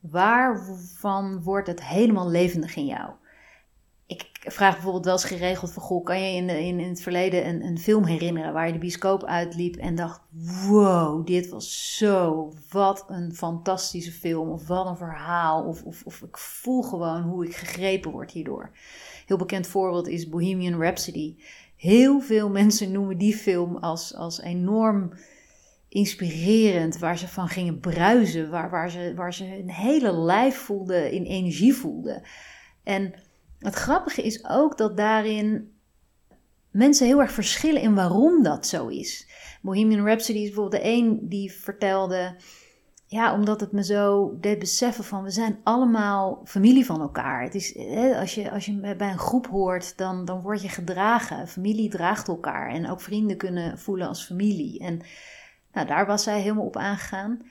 Waarvan 0.00 1.42
wordt 1.42 1.66
het 1.66 1.84
helemaal 1.84 2.28
levendig 2.28 2.76
in 2.76 2.86
jou? 2.86 3.12
Vraag 4.50 4.72
bijvoorbeeld 4.72 5.04
wel 5.04 5.14
eens 5.14 5.24
geregeld 5.24 5.72
van, 5.72 5.82
goh, 5.82 6.04
kan 6.04 6.22
je 6.22 6.36
in, 6.36 6.48
in, 6.48 6.80
in 6.80 6.88
het 6.88 7.02
verleden 7.02 7.46
een, 7.46 7.64
een 7.64 7.78
film 7.78 8.04
herinneren 8.04 8.52
waar 8.52 8.66
je 8.66 8.72
de 8.72 8.78
bioscoop 8.78 9.24
uitliep 9.24 9.76
en 9.76 9.94
dacht, 9.94 10.20
wow, 10.68 11.26
dit 11.26 11.48
was 11.48 11.96
zo, 11.96 12.52
wat 12.70 13.04
een 13.08 13.34
fantastische 13.34 14.12
film, 14.12 14.50
of 14.50 14.66
wat 14.66 14.86
een 14.86 14.96
verhaal, 14.96 15.64
of, 15.64 15.82
of, 15.82 16.02
of 16.04 16.22
ik 16.22 16.36
voel 16.36 16.82
gewoon 16.82 17.22
hoe 17.22 17.46
ik 17.46 17.56
gegrepen 17.56 18.10
word 18.10 18.30
hierdoor. 18.30 18.70
Heel 19.26 19.36
bekend 19.36 19.66
voorbeeld 19.66 20.08
is 20.08 20.28
Bohemian 20.28 20.80
Rhapsody. 20.80 21.36
Heel 21.76 22.20
veel 22.20 22.50
mensen 22.50 22.92
noemen 22.92 23.18
die 23.18 23.36
film 23.36 23.76
als, 23.76 24.14
als 24.14 24.40
enorm 24.40 25.12
inspirerend, 25.88 26.98
waar 26.98 27.18
ze 27.18 27.28
van 27.28 27.48
gingen 27.48 27.80
bruisen, 27.80 28.50
waar, 28.50 28.70
waar, 28.70 28.90
ze, 28.90 29.12
waar 29.16 29.34
ze 29.34 29.58
een 29.58 29.70
hele 29.70 30.12
lijf 30.12 30.56
voelden, 30.56 31.10
in 31.10 31.24
energie 31.24 31.74
voelden. 31.74 32.22
En 32.82 33.14
het 33.58 33.74
grappige 33.74 34.22
is 34.22 34.48
ook 34.48 34.78
dat 34.78 34.96
daarin 34.96 35.72
mensen 36.70 37.06
heel 37.06 37.20
erg 37.20 37.32
verschillen 37.32 37.82
in 37.82 37.94
waarom 37.94 38.42
dat 38.42 38.66
zo 38.66 38.86
is. 38.86 39.28
Bohemian 39.62 40.04
Rhapsody 40.06 40.38
is 40.38 40.46
bijvoorbeeld 40.46 40.82
de 40.82 40.88
een 40.88 41.28
die 41.28 41.52
vertelde, 41.52 42.36
ja, 43.06 43.34
omdat 43.34 43.60
het 43.60 43.72
me 43.72 43.84
zo 43.84 44.36
deed 44.40 44.58
beseffen 44.58 45.04
van 45.04 45.22
we 45.22 45.30
zijn 45.30 45.58
allemaal 45.62 46.40
familie 46.44 46.84
van 46.86 47.00
elkaar. 47.00 47.42
Het 47.42 47.54
is, 47.54 47.76
als, 48.16 48.34
je, 48.34 48.50
als 48.50 48.66
je 48.66 48.94
bij 48.96 49.10
een 49.10 49.18
groep 49.18 49.46
hoort, 49.46 49.96
dan, 49.96 50.24
dan 50.24 50.40
word 50.40 50.62
je 50.62 50.68
gedragen. 50.68 51.48
Familie 51.48 51.90
draagt 51.90 52.28
elkaar 52.28 52.70
en 52.70 52.90
ook 52.90 53.00
vrienden 53.00 53.36
kunnen 53.36 53.78
voelen 53.78 54.08
als 54.08 54.24
familie. 54.24 54.80
En 54.80 55.00
nou, 55.72 55.86
daar 55.86 56.06
was 56.06 56.22
zij 56.22 56.40
helemaal 56.40 56.64
op 56.64 56.76
aangegaan. 56.76 57.42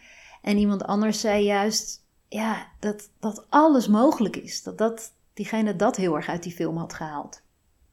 En 0.41 0.57
iemand 0.57 0.83
anders 0.83 1.19
zei 1.19 1.43
juist, 1.43 2.05
ja, 2.27 2.67
dat, 2.79 3.09
dat 3.19 3.45
alles 3.49 3.87
mogelijk 3.87 4.35
is. 4.35 4.63
Dat, 4.63 4.77
dat 4.77 5.11
diegene 5.37 5.75
dat 5.75 5.95
heel 5.95 6.15
erg 6.15 6.27
uit 6.27 6.43
die 6.43 6.51
film 6.51 6.77
had 6.77 6.93
gehaald. 6.93 7.41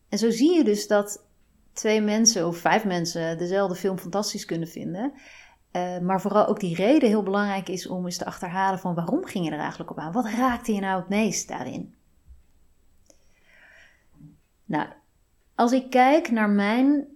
En 0.08 0.18
zo 0.18 0.30
zie 0.30 0.54
je 0.54 0.64
dus 0.64 0.86
dat 0.86 1.26
twee 1.72 2.00
mensen 2.00 2.46
of 2.46 2.56
vijf 2.56 2.84
mensen 2.84 3.38
dezelfde 3.38 3.76
film 3.76 3.98
fantastisch 3.98 4.44
kunnen 4.44 4.68
vinden. 4.68 5.12
Uh, 5.72 5.98
maar 5.98 6.20
vooral 6.20 6.46
ook 6.46 6.60
die 6.60 6.74
reden 6.74 7.08
heel 7.08 7.22
belangrijk 7.22 7.68
is 7.68 7.86
om 7.86 8.04
eens 8.04 8.16
te 8.16 8.24
achterhalen 8.24 8.78
van 8.78 8.94
waarom 8.94 9.24
ging 9.24 9.44
je 9.44 9.50
er 9.50 9.58
eigenlijk 9.58 9.90
op 9.90 9.98
aan? 9.98 10.12
Wat 10.12 10.26
raakte 10.26 10.74
je 10.74 10.80
nou 10.80 11.00
het 11.00 11.08
meest 11.08 11.48
daarin? 11.48 11.94
Nou, 14.64 14.88
als 15.54 15.72
ik 15.72 15.90
kijk 15.90 16.30
naar 16.30 16.50
mijn 16.50 17.06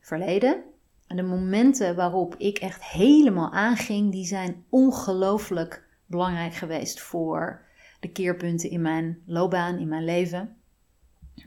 verleden, 0.00 0.62
en 1.06 1.16
de 1.16 1.22
momenten 1.22 1.96
waarop 1.96 2.34
ik 2.36 2.58
echt 2.58 2.84
helemaal 2.84 3.52
aanging, 3.52 4.12
die 4.12 4.26
zijn 4.26 4.64
ongelooflijk 4.68 5.84
belangrijk 6.06 6.54
geweest 6.54 7.00
voor 7.00 7.60
de 8.02 8.12
keerpunten 8.12 8.70
in 8.70 8.82
mijn 8.82 9.22
loopbaan, 9.26 9.78
in 9.78 9.88
mijn 9.88 10.04
leven. 10.04 10.56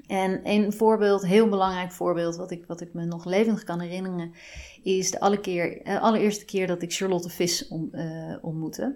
En 0.07 0.39
een 0.43 0.73
voorbeeld, 0.73 1.25
heel 1.25 1.49
belangrijk 1.49 1.91
voorbeeld, 1.91 2.35
wat 2.35 2.51
ik, 2.51 2.65
wat 2.65 2.81
ik 2.81 2.93
me 2.93 3.05
nog 3.05 3.25
levendig 3.25 3.63
kan 3.63 3.79
herinneren, 3.79 4.33
is 4.83 5.11
de 5.11 5.81
uh, 5.83 6.01
allereerste 6.01 6.45
keer 6.45 6.67
dat 6.67 6.81
ik 6.81 6.93
Charlotte 6.93 7.29
Vis 7.29 7.71
uh, 7.71 8.35
ontmoette. 8.41 8.95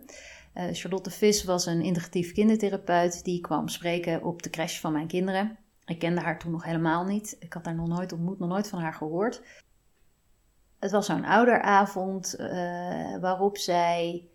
Uh, 0.56 0.64
Charlotte 0.72 1.10
Vis 1.10 1.44
was 1.44 1.66
een 1.66 1.82
integratief 1.82 2.34
kindertherapeut 2.34 3.24
die 3.24 3.42
kwam 3.42 3.68
spreken 3.68 4.24
op 4.24 4.44
de 4.44 4.50
crash 4.50 4.80
van 4.80 4.92
mijn 4.92 5.08
kinderen. 5.08 5.58
Ik 5.86 6.00
kende 6.00 6.22
haar 6.22 6.40
toen 6.40 6.52
nog 6.52 6.64
helemaal 6.64 7.06
niet. 7.06 7.36
Ik 7.40 7.54
had 7.54 7.66
haar 7.66 7.76
nog 7.76 7.88
nooit 7.88 8.14
ontmoet, 8.14 8.40
nog 8.40 8.50
nooit 8.50 8.68
van 8.68 8.80
haar 8.80 8.94
gehoord. 8.94 9.42
Het 10.80 10.92
was 10.92 11.06
zo'n 11.06 11.26
ouderavond 11.26 12.36
waarop 13.20 13.58
zij 13.58 14.28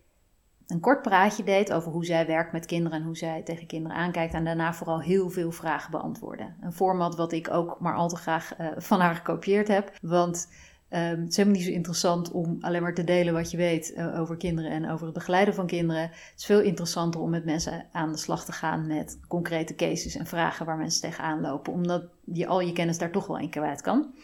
een 0.66 0.80
kort 0.80 1.02
praatje 1.02 1.42
deed 1.42 1.72
over 1.72 1.92
hoe 1.92 2.04
zij 2.04 2.26
werkt 2.26 2.52
met 2.52 2.66
kinderen 2.66 2.98
en 2.98 3.04
hoe 3.04 3.16
zij 3.16 3.42
tegen 3.42 3.66
kinderen 3.66 3.96
aankijkt. 3.96 4.34
En 4.34 4.44
daarna 4.44 4.74
vooral 4.74 5.00
heel 5.00 5.30
veel 5.30 5.52
vragen 5.52 5.90
beantwoorden. 5.90 6.56
Een 6.60 6.72
format 6.72 7.16
wat 7.16 7.32
ik 7.32 7.50
ook 7.50 7.80
maar 7.80 7.94
al 7.94 8.08
te 8.08 8.16
graag 8.16 8.58
uh, 8.58 8.66
van 8.76 9.00
haar 9.00 9.14
gekopieerd 9.14 9.68
heb. 9.68 9.92
Want 10.02 10.48
um, 10.90 11.00
het 11.00 11.30
is 11.30 11.36
helemaal 11.36 11.58
niet 11.58 11.66
zo 11.66 11.74
interessant 11.74 12.30
om 12.30 12.56
alleen 12.60 12.82
maar 12.82 12.94
te 12.94 13.04
delen 13.04 13.34
wat 13.34 13.50
je 13.50 13.56
weet 13.56 13.92
uh, 13.96 14.20
over 14.20 14.36
kinderen 14.36 14.70
en 14.70 14.90
over 14.90 15.04
het 15.04 15.14
begeleiden 15.14 15.54
van 15.54 15.66
kinderen. 15.66 16.02
Het 16.02 16.34
is 16.36 16.44
veel 16.44 16.60
interessanter 16.60 17.20
om 17.20 17.30
met 17.30 17.44
mensen 17.44 17.86
aan 17.92 18.12
de 18.12 18.18
slag 18.18 18.44
te 18.44 18.52
gaan 18.52 18.86
met 18.86 19.18
concrete 19.28 19.74
cases 19.74 20.16
en 20.16 20.26
vragen 20.26 20.66
waar 20.66 20.76
mensen 20.76 21.00
tegenaan 21.00 21.40
lopen. 21.40 21.72
Omdat 21.72 22.04
je 22.24 22.46
al 22.46 22.60
je 22.60 22.72
kennis 22.72 22.98
daar 22.98 23.12
toch 23.12 23.26
wel 23.26 23.38
in 23.38 23.50
kwijt 23.50 23.80
kan. 23.80 24.14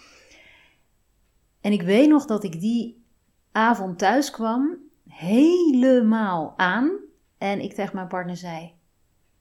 En 1.60 1.72
ik 1.72 1.82
weet 1.82 2.08
nog 2.08 2.24
dat 2.26 2.44
ik 2.44 2.60
die 2.60 3.04
avond 3.52 3.98
thuis 3.98 4.30
kwam 4.30 4.88
helemaal 5.20 6.54
aan. 6.56 6.98
En 7.38 7.60
ik 7.60 7.74
tegen 7.74 7.94
mijn 7.94 8.08
partner 8.08 8.36
zei: 8.36 8.72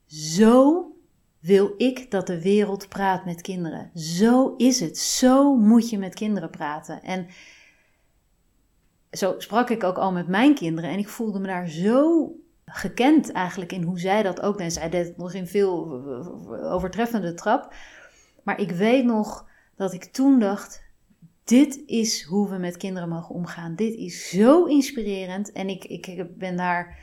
Zo 0.05 0.85
wil 1.39 1.73
ik 1.77 2.11
dat 2.11 2.27
de 2.27 2.41
wereld 2.41 2.89
praat 2.89 3.25
met 3.25 3.41
kinderen. 3.41 3.91
Zo 3.93 4.53
is 4.57 4.79
het. 4.79 4.97
Zo 4.97 5.55
moet 5.55 5.89
je 5.89 5.97
met 5.97 6.13
kinderen 6.13 6.49
praten. 6.49 7.03
En 7.03 7.27
zo 9.11 9.35
sprak 9.37 9.69
ik 9.69 9.83
ook 9.83 9.97
al 9.97 10.11
met 10.11 10.27
mijn 10.27 10.55
kinderen. 10.55 10.89
En 10.89 10.99
ik 10.99 11.09
voelde 11.09 11.39
me 11.39 11.47
daar 11.47 11.67
zo 11.67 12.31
gekend 12.65 13.31
eigenlijk 13.31 13.71
in 13.71 13.83
hoe 13.83 13.99
zij 13.99 14.23
dat 14.23 14.41
ook 14.41 14.57
deed. 14.57 14.73
Zij 14.73 14.89
deed 14.89 15.07
het 15.07 15.17
nog 15.17 15.33
in 15.33 15.47
veel 15.47 16.03
overtreffende 16.49 17.33
trap. 17.33 17.73
Maar 18.43 18.59
ik 18.59 18.71
weet 18.71 19.05
nog 19.05 19.47
dat 19.75 19.93
ik 19.93 20.03
toen 20.03 20.39
dacht: 20.39 20.83
dit 21.49 21.83
is 21.85 22.23
hoe 22.23 22.49
we 22.49 22.57
met 22.57 22.77
kinderen 22.77 23.09
mogen 23.09 23.35
omgaan. 23.35 23.75
Dit 23.75 23.93
is 23.93 24.29
zo 24.29 24.65
inspirerend. 24.65 25.51
En 25.51 25.69
ik, 25.69 25.83
ik 25.83 26.37
ben 26.37 26.57
daar 26.57 26.97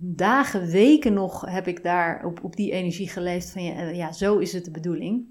dagen, 0.00 0.66
weken 0.66 1.12
nog 1.12 1.40
heb 1.40 1.68
ik 1.68 1.82
daar 1.82 2.24
op, 2.24 2.44
op 2.44 2.56
die 2.56 2.72
energie 2.72 3.08
geleefd 3.08 3.50
van 3.50 3.62
ja, 3.62 3.82
ja, 3.82 4.12
zo 4.12 4.38
is 4.38 4.52
het 4.52 4.64
de 4.64 4.70
bedoeling. 4.70 5.26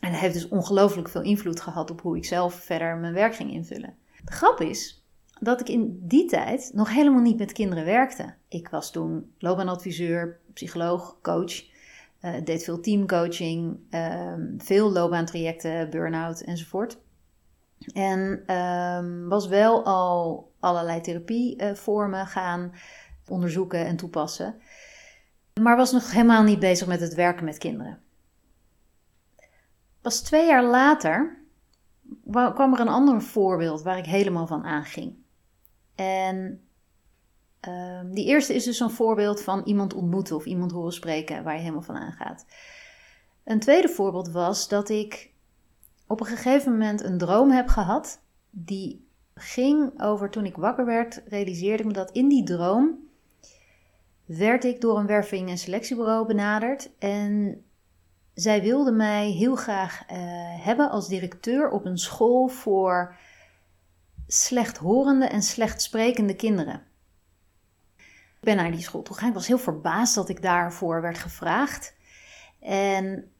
En 0.00 0.10
dat 0.10 0.20
heeft 0.20 0.34
dus 0.34 0.48
ongelooflijk 0.48 1.08
veel 1.08 1.22
invloed 1.22 1.60
gehad 1.60 1.90
op 1.90 2.00
hoe 2.00 2.16
ik 2.16 2.24
zelf 2.24 2.54
verder 2.54 2.96
mijn 2.96 3.14
werk 3.14 3.34
ging 3.34 3.52
invullen. 3.52 3.94
De 4.24 4.32
grap 4.32 4.60
is 4.60 5.04
dat 5.40 5.60
ik 5.60 5.68
in 5.68 5.98
die 6.02 6.26
tijd 6.26 6.70
nog 6.74 6.92
helemaal 6.92 7.22
niet 7.22 7.38
met 7.38 7.52
kinderen 7.52 7.84
werkte. 7.84 8.34
Ik 8.48 8.68
was 8.68 8.92
toen 8.92 9.32
loopbaanadviseur, 9.38 10.40
psycholoog, 10.52 11.18
coach. 11.22 11.72
Uh, 12.22 12.34
deed 12.44 12.64
veel 12.64 12.80
teamcoaching, 12.80 13.76
uh, 13.90 14.32
veel 14.58 14.92
loopbaantrajecten, 14.92 15.90
burn-out 15.90 16.40
enzovoort. 16.40 16.98
En 17.92 18.54
um, 18.56 19.28
was 19.28 19.46
wel 19.46 19.84
al 19.84 20.52
allerlei 20.60 21.00
therapievormen 21.00 22.26
gaan 22.26 22.72
onderzoeken 23.28 23.86
en 23.86 23.96
toepassen. 23.96 24.60
Maar 25.60 25.76
was 25.76 25.92
nog 25.92 26.10
helemaal 26.10 26.42
niet 26.42 26.58
bezig 26.58 26.86
met 26.86 27.00
het 27.00 27.14
werken 27.14 27.44
met 27.44 27.58
kinderen. 27.58 28.02
Pas 30.00 30.22
twee 30.22 30.46
jaar 30.46 30.64
later 30.64 31.42
kwam 32.30 32.72
er 32.72 32.80
een 32.80 32.88
ander 32.88 33.22
voorbeeld 33.22 33.82
waar 33.82 33.98
ik 33.98 34.06
helemaal 34.06 34.46
van 34.46 34.64
aanging. 34.64 35.14
En 35.94 36.66
um, 37.68 38.14
die 38.14 38.26
eerste 38.26 38.54
is 38.54 38.64
dus 38.64 38.80
een 38.80 38.90
voorbeeld 38.90 39.42
van 39.42 39.62
iemand 39.64 39.94
ontmoeten 39.94 40.36
of 40.36 40.44
iemand 40.44 40.72
horen 40.72 40.92
spreken 40.92 41.44
waar 41.44 41.54
je 41.54 41.60
helemaal 41.60 41.82
van 41.82 41.96
aangaat. 41.96 42.46
Een 43.44 43.60
tweede 43.60 43.88
voorbeeld 43.88 44.30
was 44.30 44.68
dat 44.68 44.88
ik 44.88 45.33
op 46.14 46.20
een 46.20 46.26
gegeven 46.26 46.72
moment 46.72 47.02
een 47.02 47.18
droom 47.18 47.50
heb 47.50 47.68
gehad. 47.68 48.20
Die 48.50 49.08
ging 49.34 50.02
over 50.02 50.30
toen 50.30 50.44
ik 50.44 50.56
wakker 50.56 50.84
werd, 50.84 51.22
realiseerde 51.26 51.82
ik 51.82 51.88
me 51.88 51.92
dat 51.92 52.10
in 52.10 52.28
die 52.28 52.44
droom 52.44 52.98
werd 54.24 54.64
ik 54.64 54.80
door 54.80 54.98
een 54.98 55.06
werving- 55.06 55.48
en 55.48 55.58
selectiebureau 55.58 56.26
benaderd. 56.26 56.90
En 56.98 57.64
zij 58.34 58.62
wilden 58.62 58.96
mij 58.96 59.30
heel 59.30 59.56
graag 59.56 60.02
uh, 60.02 60.16
hebben 60.64 60.90
als 60.90 61.08
directeur 61.08 61.70
op 61.70 61.84
een 61.84 61.98
school 61.98 62.48
voor 62.48 63.16
slechthorende 64.26 65.26
en 65.26 65.42
slecht 65.42 65.82
sprekende 65.82 66.36
kinderen. 66.36 66.82
Ik 67.96 68.50
ben 68.50 68.56
naar 68.56 68.70
die 68.70 68.80
school 68.80 69.02
toe 69.02 69.14
gegaan. 69.14 69.28
Ik 69.28 69.36
was 69.36 69.46
heel 69.46 69.58
verbaasd 69.58 70.14
dat 70.14 70.28
ik 70.28 70.42
daarvoor 70.42 71.00
werd 71.00 71.18
gevraagd. 71.18 71.94
En 72.60 73.32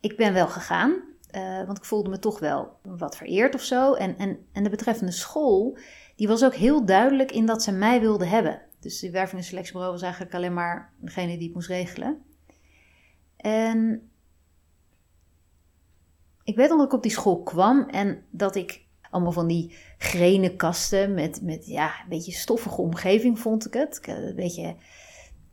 ik 0.00 0.16
ben 0.16 0.32
wel 0.32 0.48
gegaan. 0.48 1.10
Uh, 1.32 1.64
want 1.64 1.78
ik 1.78 1.84
voelde 1.84 2.10
me 2.10 2.18
toch 2.18 2.38
wel 2.38 2.78
wat 2.82 3.16
vereerd 3.16 3.54
of 3.54 3.62
zo. 3.62 3.94
En, 3.94 4.18
en, 4.18 4.46
en 4.52 4.62
de 4.62 4.70
betreffende 4.70 5.12
school, 5.12 5.78
die 6.16 6.28
was 6.28 6.44
ook 6.44 6.54
heel 6.54 6.84
duidelijk 6.84 7.32
in 7.32 7.46
dat 7.46 7.62
ze 7.62 7.72
mij 7.72 8.00
wilden 8.00 8.28
hebben. 8.28 8.62
Dus 8.80 8.98
de 8.98 9.10
werving- 9.10 9.40
en 9.40 9.46
selectiebureau 9.46 9.92
was 9.92 10.02
eigenlijk 10.02 10.34
alleen 10.34 10.54
maar 10.54 10.92
degene 10.96 11.36
die 11.36 11.44
het 11.46 11.54
moest 11.54 11.68
regelen. 11.68 12.22
En 13.36 14.10
ik 16.44 16.56
weet 16.56 16.68
nog 16.68 16.78
dat 16.78 16.86
ik 16.86 16.92
op 16.92 17.02
die 17.02 17.12
school 17.12 17.42
kwam 17.42 17.88
en 17.88 18.24
dat 18.30 18.56
ik 18.56 18.84
allemaal 19.10 19.32
van 19.32 19.46
die 19.46 19.76
grene 19.98 20.56
kasten 20.56 21.14
met, 21.14 21.42
met 21.42 21.66
ja, 21.66 21.86
een 21.86 22.08
beetje 22.08 22.32
stoffige 22.32 22.80
omgeving 22.80 23.38
vond 23.38 23.66
ik 23.66 23.72
het. 23.72 24.00
Een 24.06 24.34
beetje 24.34 24.76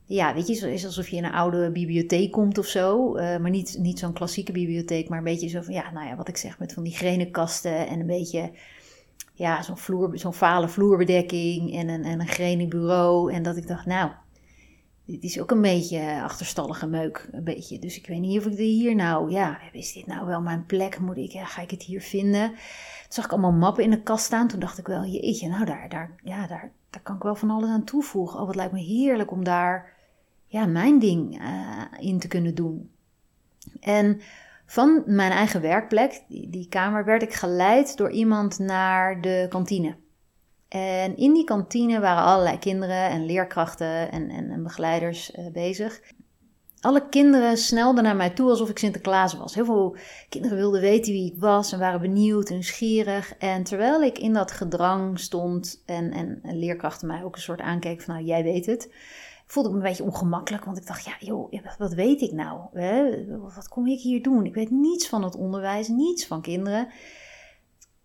ja, 0.10 0.34
weet 0.34 0.48
je, 0.48 0.54
het 0.54 0.64
is 0.64 0.86
alsof 0.86 1.08
je 1.08 1.16
in 1.16 1.24
een 1.24 1.32
oude 1.32 1.72
bibliotheek 1.72 2.32
komt 2.32 2.58
of 2.58 2.66
zo. 2.66 3.18
Uh, 3.18 3.38
maar 3.38 3.50
niet, 3.50 3.78
niet 3.80 4.00
zo'n 4.00 4.14
klassieke 4.14 4.52
bibliotheek, 4.52 5.10
maar 5.10 5.18
een 5.18 5.24
beetje 5.24 5.48
zo 5.48 5.62
van, 5.62 5.74
ja, 5.74 5.92
nou 5.92 6.08
ja, 6.08 6.16
wat 6.16 6.28
ik 6.28 6.38
zeg, 6.38 6.60
met 6.60 6.74
van 6.74 6.84
die 6.84 6.96
grenen 6.96 7.32
kasten 7.32 7.88
en 7.88 8.00
een 8.00 8.06
beetje, 8.06 8.52
ja, 9.34 9.62
zo'n 9.62 9.78
vloer, 9.78 10.18
zo'n 10.18 10.34
fale 10.34 10.68
vloerbedekking 10.68 11.74
en 11.74 11.90
een, 11.90 12.04
en 12.04 12.28
een 12.38 12.70
bureau. 12.70 13.34
En 13.34 13.44
dat 13.44 13.58
ik 13.58 13.68
dacht, 13.68 13.86
nou, 13.86 14.12
dit 15.06 15.24
is 15.24 15.40
ook 15.40 15.52
een 15.52 15.62
beetje 15.62 16.22
achterstallige 16.22 16.88
meuk, 16.88 17.30
een 17.32 17.44
beetje. 17.44 17.80
Dus 17.80 17.98
ik 17.98 18.08
weet 18.08 18.20
niet 18.20 18.40
of 18.40 18.46
ik 18.46 18.58
hier 18.58 18.96
nou, 18.96 19.32
ja, 19.32 19.60
is 19.72 19.94
dit 19.94 20.06
nou 20.06 20.26
wel 20.26 20.42
mijn 20.42 20.66
plek? 20.66 21.00
Moet 21.00 21.18
ik, 21.18 21.32
ga 21.32 21.62
ik 21.62 21.72
het 21.72 21.84
hier 21.84 22.02
vinden? 22.02 22.50
Toen 22.50 22.58
zag 23.10 23.26
ik 23.26 23.32
allemaal 23.32 23.52
mappen 23.52 23.84
in 23.84 23.90
de 23.90 24.04
kast 24.04 24.26
staan. 24.26 24.48
Toen 24.48 24.60
dacht 24.60 24.78
ik 24.78 24.88
wel, 24.88 25.06
jeetje, 25.06 25.50
nou 25.50 25.66
daar, 25.66 25.90
daar, 25.90 26.16
ja, 26.24 26.48
daar, 26.48 26.72
daar 26.90 27.02
kan 27.02 27.16
ik 27.16 27.24
wel 27.24 27.36
van 27.36 27.50
alles 27.50 27.70
aan 27.70 27.84
toevoegen. 27.84 28.40
Oh, 28.40 28.46
wat 28.46 28.56
lijkt 28.56 28.74
me 28.74 28.80
heerlijk 28.80 29.32
om 29.32 29.44
daar, 29.44 29.98
ja, 30.50 30.66
mijn 30.66 31.00
ding 31.00 31.42
uh, 31.42 31.84
in 32.00 32.20
te 32.20 32.28
kunnen 32.28 32.56
doen. 32.56 32.92
En 33.80 34.22
van 34.66 35.04
mijn 35.06 35.32
eigen 35.32 35.62
werkplek, 35.62 36.24
die, 36.28 36.50
die 36.50 36.68
kamer, 36.68 37.06
werd 37.06 37.22
ik 37.22 37.34
geleid 37.34 37.98
door 37.98 38.12
iemand 38.12 38.60
naar 38.60 39.22
de 39.22 39.46
kantine. 39.50 39.96
En 40.68 41.18
in 41.18 41.34
die 41.34 41.44
kantine 41.44 42.00
waren 42.00 42.24
allerlei 42.24 42.60
kinderen 42.60 43.10
en 43.10 43.26
leerkrachten 43.26 44.12
en, 44.12 44.30
en, 44.30 44.64
begeleiders 44.64 45.36
uh, 45.36 45.52
bezig. 45.52 46.02
Alle 46.82 47.10
kinderen 47.10 47.58
snelden 47.58 48.04
naar 48.04 48.16
mij 48.16 48.30
toe 48.30 48.50
alsof 48.50 48.70
ik 48.70 48.78
Sinterklaas 48.78 49.34
was. 49.34 49.56
Heel 49.56 49.66
veel 49.66 49.98
kinderen 50.30 50.58
wilden 50.58 50.82
weten 50.82 51.14
wie 51.14 51.32
ik 51.34 51.40
was 51.40 51.72
en 51.72 51.80
waren 51.80 52.02
benieuwd 52.02 52.48
en 52.48 52.54
nieuwsgierig. 52.54 53.34
En 53.38 53.64
terwijl 53.64 54.02
ik 54.02 54.18
in 54.18 54.34
dat 54.34 54.52
gedrang 54.52 55.20
stond 55.20 55.84
en, 55.86 56.12
en, 56.12 56.40
en 56.44 56.60
leerkrachten 56.60 57.08
mij 57.08 57.24
ook 57.24 57.36
een 57.36 57.42
soort 57.42 57.62
aankeken 57.62 58.04
van 58.04 58.14
nou 58.14 58.26
jij 58.26 58.44
weet 58.44 58.66
het, 58.66 58.90
voelde 59.52 59.70
ik 59.70 59.76
me 59.76 59.82
een 59.82 59.88
beetje 59.88 60.04
ongemakkelijk. 60.04 60.66
Want 60.66 60.78
ik 60.78 60.88
dacht 60.88 61.06
ja 61.06 61.16
joh, 61.20 61.54
wat 61.78 61.94
weet 61.94 62.22
ik 62.22 62.32
nou? 62.32 62.62
Hè? 62.74 63.26
Wat 63.38 63.68
kom 63.68 63.88
ik 63.88 64.00
hier 64.00 64.22
doen? 64.22 64.46
Ik 64.46 64.54
weet 64.54 64.70
niets 64.70 65.08
van 65.08 65.24
het 65.24 65.36
onderwijs, 65.36 65.88
niets 65.88 66.28
van 66.28 66.42
kinderen. 66.42 66.88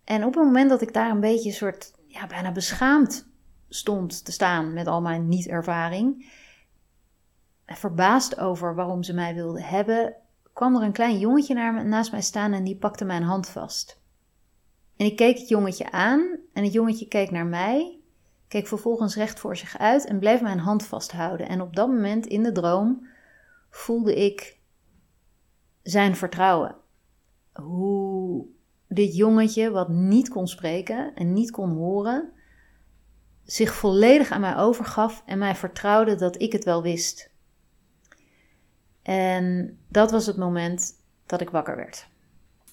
En 0.03 0.25
op 0.25 0.33
het 0.33 0.43
moment 0.43 0.69
dat 0.69 0.81
ik 0.81 0.93
daar 0.93 1.09
een 1.09 1.19
beetje 1.19 1.51
soort 1.51 1.93
ja, 2.07 2.27
bijna 2.27 2.51
beschaamd 2.51 3.27
stond 3.69 4.25
te 4.25 4.31
staan 4.31 4.73
met 4.73 4.87
al 4.87 5.01
mijn 5.01 5.27
niet-ervaring. 5.27 6.31
Verbaasd 7.65 8.39
over 8.39 8.75
waarom 8.75 9.03
ze 9.03 9.13
mij 9.13 9.33
wilden 9.33 9.63
hebben, 9.63 10.15
kwam 10.53 10.75
er 10.75 10.81
een 10.81 10.91
klein 10.91 11.19
jongetje 11.19 11.53
naar 11.53 11.85
naast 11.85 12.11
mij 12.11 12.21
staan 12.21 12.53
en 12.53 12.63
die 12.63 12.77
pakte 12.77 13.05
mijn 13.05 13.23
hand 13.23 13.47
vast. 13.47 14.01
En 14.97 15.05
ik 15.05 15.15
keek 15.15 15.37
het 15.37 15.47
jongetje 15.47 15.91
aan 15.91 16.39
en 16.53 16.63
het 16.63 16.73
jongetje 16.73 17.07
keek 17.07 17.31
naar 17.31 17.45
mij, 17.45 17.99
keek 18.55 18.67
vervolgens 18.67 19.15
recht 19.15 19.39
voor 19.39 19.57
zich 19.57 19.77
uit 19.77 20.05
en 20.05 20.19
bleef 20.19 20.41
mijn 20.41 20.59
hand 20.59 20.85
vasthouden. 20.85 21.47
En 21.47 21.61
op 21.61 21.75
dat 21.75 21.87
moment 21.87 22.25
in 22.25 22.43
de 22.43 22.51
droom 22.51 23.07
voelde 23.69 24.15
ik 24.15 24.59
zijn 25.83 26.15
vertrouwen. 26.15 26.75
Hoe 27.53 28.45
dit 28.87 29.15
jongetje, 29.15 29.71
wat 29.71 29.89
niet 29.89 30.29
kon 30.29 30.47
spreken 30.47 31.15
en 31.15 31.33
niet 31.33 31.51
kon 31.51 31.69
horen, 31.69 32.31
zich 33.43 33.73
volledig 33.73 34.31
aan 34.31 34.41
mij 34.41 34.55
overgaf 34.57 35.23
en 35.25 35.37
mij 35.37 35.55
vertrouwde 35.55 36.15
dat 36.15 36.41
ik 36.41 36.51
het 36.51 36.63
wel 36.63 36.81
wist. 36.81 37.31
En 39.01 39.77
dat 39.87 40.11
was 40.11 40.25
het 40.25 40.37
moment 40.37 40.93
dat 41.25 41.41
ik 41.41 41.49
wakker 41.49 41.75
werd. 41.75 42.07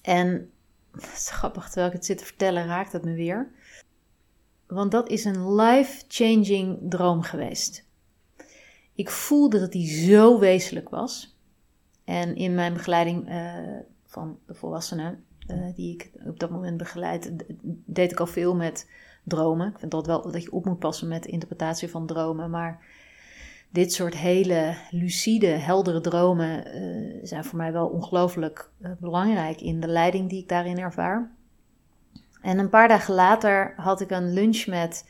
En 0.03 0.27
het 1.01 1.13
is 1.15 1.31
grappig, 1.31 1.65
terwijl 1.65 1.87
ik 1.87 1.93
het 1.93 2.07
zit 2.07 2.19
te 2.19 2.25
vertellen, 2.25 2.67
raakt 2.67 2.93
het 2.93 3.05
me 3.05 3.15
weer. 3.15 3.51
Want 4.73 4.91
dat 4.91 5.09
is 5.09 5.25
een 5.25 5.55
life-changing 5.55 6.79
droom 6.83 7.23
geweest. 7.23 7.85
Ik 8.95 9.11
voelde 9.11 9.59
dat 9.59 9.73
die 9.73 9.87
zo 9.87 10.39
wezenlijk 10.39 10.89
was. 10.89 11.37
En 12.05 12.37
in 12.37 12.55
mijn 12.55 12.73
begeleiding 12.73 13.29
uh, 13.29 13.55
van 14.07 14.39
de 14.47 14.55
volwassenen 14.55 15.25
eh, 15.47 15.75
die 15.75 15.95
ik 15.95 16.11
op 16.27 16.41
dat 16.41 16.51
moment 16.51 16.77
begeleid, 16.77 17.33
deed 17.85 18.13
ik 18.13 18.21
al 18.21 18.27
veel 18.27 18.55
met 18.55 18.91
dromen. 19.25 19.69
Ik 19.69 19.79
vind 19.79 19.91
dat 19.91 20.07
wel 20.07 20.31
dat 20.31 20.43
je 20.43 20.53
op 20.53 20.65
moet 20.65 20.79
passen 20.79 21.09
met 21.09 21.23
de 21.23 21.31
interpretatie 21.31 21.91
van 21.91 22.07
dromen. 22.07 22.51
Maar 22.51 22.85
dit 23.71 23.93
soort 23.93 24.17
hele 24.17 24.77
lucide, 24.91 25.47
heldere 25.47 26.01
dromen 26.01 26.77
uh, 26.77 27.19
zijn 27.23 27.45
voor 27.45 27.59
mij 27.59 27.73
wel 27.73 27.87
ongelooflijk 27.87 28.71
belangrijk 28.99 29.61
in 29.61 29.81
de 29.81 29.89
leiding 29.89 30.29
die 30.29 30.43
ik 30.43 30.49
daarin 30.49 30.79
ervaar. 30.79 31.31
En 32.43 32.59
een 32.59 32.69
paar 32.69 32.89
dagen 32.89 33.15
later 33.15 33.75
had 33.77 34.01
ik 34.01 34.11
een 34.11 34.33
lunch 34.33 34.67
met 34.67 35.09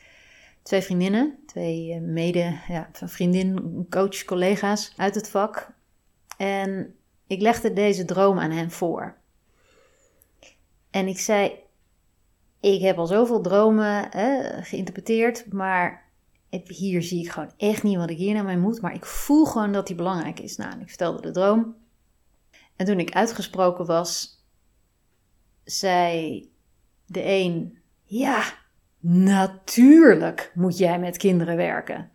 twee 0.63 0.81
vriendinnen, 0.81 1.37
twee 1.45 1.99
mede, 1.99 2.57
ja, 2.67 2.89
vriendin, 2.93 3.85
coach, 3.89 4.23
collega's 4.23 4.93
uit 4.97 5.15
het 5.15 5.29
vak. 5.29 5.71
En 6.37 6.95
ik 7.27 7.41
legde 7.41 7.73
deze 7.73 8.05
droom 8.05 8.39
aan 8.39 8.51
hen 8.51 8.71
voor. 8.71 9.15
En 10.89 11.07
ik 11.07 11.19
zei: 11.19 11.59
Ik 12.59 12.81
heb 12.81 12.97
al 12.97 13.07
zoveel 13.07 13.41
dromen 13.41 14.07
hè, 14.09 14.61
geïnterpreteerd, 14.61 15.51
maar 15.51 16.03
hier 16.49 17.01
zie 17.03 17.23
ik 17.23 17.31
gewoon 17.31 17.51
echt 17.57 17.83
niet 17.83 17.97
wat 17.97 18.09
ik 18.09 18.17
hier 18.17 18.33
naar 18.33 18.43
mij 18.43 18.57
moet. 18.57 18.81
Maar 18.81 18.93
ik 18.93 19.05
voel 19.05 19.45
gewoon 19.45 19.71
dat 19.71 19.87
die 19.87 19.95
belangrijk 19.95 20.39
is. 20.39 20.57
Nou, 20.57 20.79
ik 20.79 20.87
vertelde 20.87 21.21
de 21.21 21.31
droom. 21.31 21.75
En 22.75 22.85
toen 22.85 22.99
ik 22.99 23.13
uitgesproken 23.13 23.85
was, 23.85 24.41
zei 25.63 26.51
de 27.05 27.23
een: 27.25 27.77
Ja, 28.03 28.43
natuurlijk 28.99 30.51
moet 30.53 30.77
jij 30.77 30.99
met 30.99 31.17
kinderen 31.17 31.55
werken. 31.55 32.11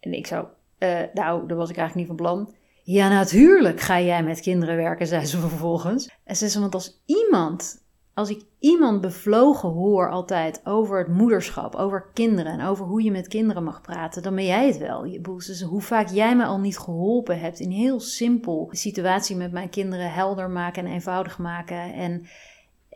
En 0.00 0.12
ik 0.12 0.26
zo: 0.26 0.48
uh, 0.78 1.00
Nou, 1.14 1.48
daar 1.48 1.56
was 1.56 1.70
ik 1.70 1.76
eigenlijk 1.76 1.94
niet 1.94 2.06
van 2.06 2.26
plan. 2.26 2.54
Ja, 2.82 3.08
natuurlijk 3.08 3.80
ga 3.80 4.00
jij 4.00 4.22
met 4.22 4.40
kinderen 4.40 4.76
werken, 4.76 5.06
zei 5.06 5.24
ze 5.24 5.38
vervolgens. 5.38 6.10
En 6.24 6.36
ze 6.36 6.48
zei, 6.48 6.62
want 6.62 6.74
als 6.74 7.02
iemand, 7.06 7.84
als 8.14 8.30
ik 8.30 8.44
iemand 8.58 9.00
bevlogen 9.00 9.68
hoor 9.68 10.10
altijd 10.10 10.60
over 10.64 10.98
het 10.98 11.08
moederschap, 11.08 11.74
over 11.74 12.10
kinderen 12.12 12.52
en 12.52 12.66
over 12.66 12.86
hoe 12.86 13.02
je 13.02 13.10
met 13.10 13.28
kinderen 13.28 13.64
mag 13.64 13.80
praten, 13.80 14.22
dan 14.22 14.34
ben 14.34 14.44
jij 14.44 14.66
het 14.66 14.78
wel. 14.78 15.04
Je, 15.04 15.64
hoe 15.68 15.80
vaak 15.80 16.08
jij 16.08 16.36
me 16.36 16.44
al 16.44 16.58
niet 16.58 16.78
geholpen 16.78 17.40
hebt 17.40 17.60
in 17.60 17.70
heel 17.70 18.00
simpel 18.00 18.68
de 18.70 18.76
situatie 18.76 19.36
met 19.36 19.52
mijn 19.52 19.68
kinderen 19.68 20.12
helder 20.12 20.50
maken 20.50 20.86
en 20.86 20.92
eenvoudig 20.92 21.38
maken 21.38 21.92
en, 21.92 22.26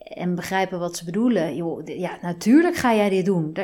en 0.01 0.35
begrijpen 0.35 0.79
wat 0.79 0.97
ze 0.97 1.05
bedoelen. 1.05 1.55
ja, 1.99 2.19
natuurlijk 2.23 2.77
ga 2.77 2.95
jij 2.95 3.09
dit 3.09 3.25
doen. 3.25 3.57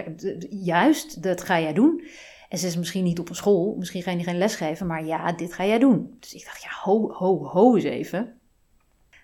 Juist, 0.51 1.22
dat 1.22 1.42
ga 1.42 1.61
jij 1.61 1.72
doen. 1.72 2.05
En 2.49 2.59
ze 2.59 2.66
is 2.66 2.77
misschien 2.77 3.05
niet 3.05 3.18
op 3.18 3.29
een 3.29 3.35
school, 3.35 3.75
misschien 3.79 4.03
ga 4.03 4.11
je 4.11 4.22
geen 4.22 4.38
les 4.38 4.55
geven, 4.55 4.87
maar 4.87 5.05
ja, 5.05 5.33
dit 5.33 5.53
ga 5.53 5.66
jij 5.66 5.79
doen. 5.79 6.16
Dus 6.20 6.35
ik 6.35 6.44
dacht, 6.44 6.62
ja, 6.62 6.68
ho, 6.83 7.12
ho, 7.12 7.44
ho 7.44 7.75
eens 7.75 7.85
even. 7.85 8.35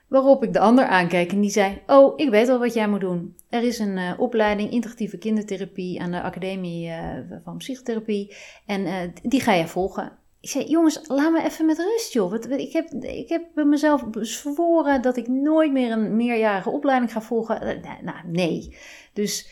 Waarop 0.08 0.44
ik 0.44 0.52
de 0.52 0.58
ander 0.58 0.84
aankeek 0.84 1.32
en 1.32 1.40
die 1.40 1.50
zei: 1.50 1.82
Oh, 1.86 2.12
ik 2.16 2.30
weet 2.30 2.48
al 2.48 2.58
wat 2.58 2.74
jij 2.74 2.88
moet 2.88 3.00
doen. 3.00 3.36
Er 3.48 3.62
is 3.62 3.78
een 3.78 3.96
uh, 3.96 4.12
opleiding 4.18 4.70
interactieve 4.70 5.18
kindertherapie 5.18 6.00
aan 6.00 6.10
de 6.10 6.22
Academie 6.22 6.88
uh, 6.88 6.96
van 7.42 7.56
Psychotherapie. 7.56 8.36
En 8.66 8.80
uh, 8.80 8.94
die 9.22 9.40
ga 9.40 9.52
je 9.52 9.66
volgen. 9.66 10.12
Ik 10.42 10.48
zei: 10.48 10.64
Jongens, 10.64 11.00
laat 11.08 11.32
me 11.32 11.42
even 11.42 11.66
met 11.66 11.78
rust, 11.78 12.12
joh. 12.12 12.34
Ik 12.34 12.72
heb, 12.72 12.88
ik 12.92 13.28
heb 13.28 13.54
mezelf 13.54 14.06
bezworen 14.06 15.02
dat 15.02 15.16
ik 15.16 15.28
nooit 15.28 15.72
meer 15.72 15.92
een 15.92 16.16
meerjarige 16.16 16.70
opleiding 16.70 17.12
ga 17.12 17.22
volgen. 17.22 17.80
nou, 18.02 18.16
nee. 18.26 18.76
Dus, 19.12 19.50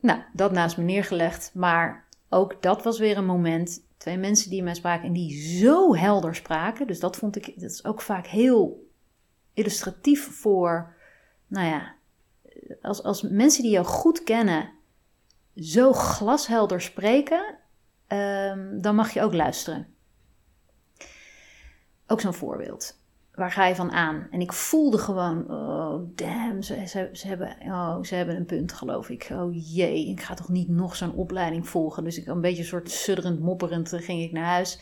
nou, 0.00 0.20
dat 0.32 0.52
naast 0.52 0.76
me 0.76 0.84
neergelegd. 0.84 1.50
Maar 1.54 2.08
ook 2.28 2.62
dat 2.62 2.82
was 2.82 2.98
weer 2.98 3.16
een 3.16 3.26
moment. 3.26 3.84
Twee 3.96 4.16
mensen 4.16 4.50
die 4.50 4.62
mij 4.62 4.74
spraken 4.74 5.06
en 5.06 5.12
die 5.12 5.58
zo 5.58 5.96
helder 5.96 6.34
spraken. 6.34 6.86
Dus 6.86 7.00
dat 7.00 7.16
vond 7.16 7.36
ik, 7.36 7.60
dat 7.60 7.70
is 7.70 7.84
ook 7.84 8.00
vaak 8.00 8.26
heel 8.26 8.90
illustratief 9.54 10.40
voor, 10.40 10.94
nou 11.46 11.66
ja, 11.66 11.94
als, 12.82 13.02
als 13.02 13.22
mensen 13.22 13.62
die 13.62 13.72
jou 13.72 13.86
goed 13.86 14.24
kennen 14.24 14.70
zo 15.56 15.92
glashelder 15.92 16.80
spreken, 16.80 17.54
um, 18.08 18.80
dan 18.80 18.94
mag 18.94 19.12
je 19.12 19.22
ook 19.22 19.34
luisteren. 19.34 19.94
Ook 22.06 22.20
zo'n 22.20 22.34
voorbeeld 22.34 22.96
waar 23.36 23.52
ga 23.52 23.66
je 23.66 23.74
van 23.74 23.92
aan? 23.92 24.26
En 24.30 24.40
ik 24.40 24.52
voelde 24.52 24.98
gewoon, 24.98 25.50
oh 25.50 26.00
damn, 26.14 26.62
ze, 26.62 27.08
ze, 27.12 27.26
hebben, 27.26 27.56
oh, 27.64 28.02
ze 28.02 28.14
hebben 28.14 28.36
een 28.36 28.46
punt 28.46 28.72
geloof 28.72 29.08
ik. 29.08 29.28
Oh 29.32 29.74
jee, 29.74 30.08
ik 30.08 30.20
ga 30.20 30.34
toch 30.34 30.48
niet 30.48 30.68
nog 30.68 30.96
zo'n 30.96 31.14
opleiding 31.14 31.68
volgen. 31.68 32.04
Dus 32.04 32.18
ik 32.18 32.26
een 32.26 32.40
beetje 32.40 32.62
een 32.62 32.68
soort 32.68 32.90
sudderend, 32.90 33.40
mopperend 33.40 33.92
eh, 33.92 34.02
ging 34.02 34.22
ik 34.22 34.32
naar 34.32 34.44
huis. 34.44 34.80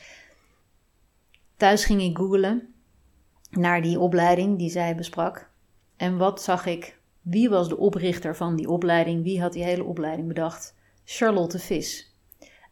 Thuis 1.56 1.84
ging 1.84 2.02
ik 2.02 2.16
googlen 2.16 2.74
naar 3.50 3.82
die 3.82 4.00
opleiding 4.00 4.58
die 4.58 4.70
zij 4.70 4.96
besprak. 4.96 5.50
En 5.96 6.16
wat 6.16 6.42
zag 6.42 6.66
ik? 6.66 6.98
Wie 7.20 7.48
was 7.48 7.68
de 7.68 7.76
oprichter 7.76 8.36
van 8.36 8.56
die 8.56 8.68
opleiding? 8.68 9.22
Wie 9.22 9.40
had 9.40 9.52
die 9.52 9.64
hele 9.64 9.84
opleiding 9.84 10.28
bedacht? 10.28 10.74
Charlotte 11.04 11.58
Vis. 11.58 12.13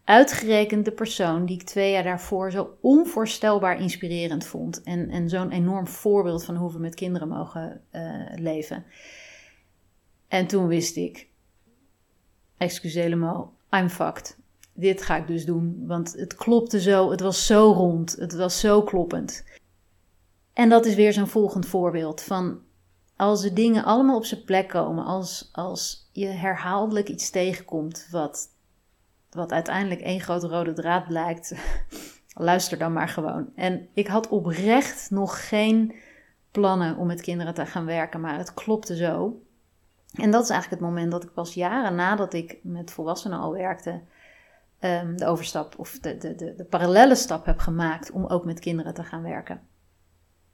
Uitgerekend 0.05 0.85
de 0.85 0.93
persoon 0.93 1.47
die 1.47 1.61
ik 1.61 1.67
twee 1.67 1.93
jaar 1.93 2.03
daarvoor 2.03 2.51
zo 2.51 2.77
onvoorstelbaar 2.81 3.81
inspirerend 3.81 4.45
vond. 4.45 4.83
En, 4.83 5.11
en 5.11 5.29
zo'n 5.29 5.51
enorm 5.51 5.87
voorbeeld 5.87 6.45
van 6.45 6.57
hoe 6.57 6.73
we 6.73 6.79
met 6.79 6.95
kinderen 6.95 7.29
mogen 7.29 7.81
uh, 7.93 8.27
leven. 8.35 8.85
En 10.29 10.47
toen 10.47 10.67
wist 10.67 10.97
ik, 10.97 11.29
excusez-le 12.57 13.47
I'm 13.71 13.89
fucked. 13.89 14.39
Dit 14.75 15.03
ga 15.03 15.17
ik 15.17 15.27
dus 15.27 15.45
doen, 15.45 15.87
want 15.87 16.13
het 16.13 16.35
klopte 16.35 16.81
zo, 16.81 17.11
het 17.11 17.21
was 17.21 17.47
zo 17.47 17.73
rond, 17.73 18.17
het 18.19 18.35
was 18.35 18.61
zo 18.61 18.83
kloppend. 18.83 19.45
En 20.53 20.69
dat 20.69 20.87
is 20.87 20.95
weer 20.95 21.13
zo'n 21.13 21.27
volgend 21.27 21.67
voorbeeld 21.67 22.21
van 22.21 22.61
als 23.17 23.43
de 23.43 23.53
dingen 23.53 23.85
allemaal 23.85 24.17
op 24.17 24.25
zijn 24.25 24.45
plek 24.45 24.69
komen, 24.69 25.05
als, 25.05 25.49
als 25.53 26.09
je 26.13 26.27
herhaaldelijk 26.27 27.09
iets 27.09 27.31
tegenkomt 27.31 28.09
wat 28.11 28.49
wat 29.35 29.53
uiteindelijk 29.53 30.01
één 30.01 30.21
grote 30.21 30.49
rode 30.49 30.73
draad 30.73 31.07
blijkt, 31.07 31.55
luister 32.35 32.79
dan 32.79 32.93
maar 32.93 33.09
gewoon. 33.09 33.49
En 33.55 33.89
ik 33.95 34.07
had 34.07 34.29
oprecht 34.29 35.11
nog 35.11 35.49
geen 35.49 35.95
plannen 36.51 36.97
om 36.97 37.07
met 37.07 37.21
kinderen 37.21 37.55
te 37.55 37.67
gaan 37.67 37.85
werken, 37.85 38.21
maar 38.21 38.39
het 38.39 38.55
klopte 38.55 38.97
zo. 38.97 39.43
En 40.13 40.31
dat 40.31 40.43
is 40.43 40.51
eigenlijk 40.51 40.83
het 40.83 40.91
moment 40.91 41.11
dat 41.11 41.23
ik 41.23 41.33
pas 41.33 41.55
jaren 41.55 41.95
nadat 41.95 42.35
ik 42.35 42.59
met 42.63 42.91
volwassenen 42.91 43.39
al 43.39 43.53
werkte, 43.53 44.01
ehm, 44.79 45.17
de 45.17 45.27
overstap 45.27 45.75
of 45.79 45.99
de, 45.99 46.17
de, 46.17 46.35
de, 46.35 46.55
de 46.55 46.65
parallele 46.65 47.15
stap 47.15 47.47
heb 47.47 47.59
gemaakt 47.59 48.11
om 48.11 48.27
ook 48.27 48.45
met 48.45 48.61
kinderen 48.61 48.95
te 48.95 49.05
gaan 49.05 49.23
werken. 49.23 49.61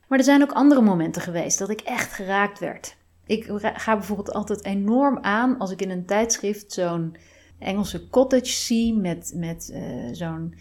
Maar 0.08 0.18
er 0.18 0.24
zijn 0.24 0.42
ook 0.42 0.52
andere 0.52 0.80
momenten 0.80 1.22
geweest 1.22 1.58
dat 1.58 1.70
ik 1.70 1.80
echt 1.80 2.12
geraakt 2.12 2.58
werd. 2.58 2.96
Ik 3.26 3.44
ga 3.60 3.96
bijvoorbeeld 3.96 4.32
altijd 4.32 4.64
enorm 4.64 5.18
aan 5.20 5.58
als 5.58 5.70
ik 5.70 5.82
in 5.82 5.90
een 5.90 6.06
tijdschrift 6.06 6.72
zo'n 6.72 7.16
Engelse 7.58 8.08
cottage 8.08 8.52
zie 8.52 8.94
met, 8.94 9.32
met 9.36 9.70
uh, 9.72 10.08
zo'n 10.12 10.54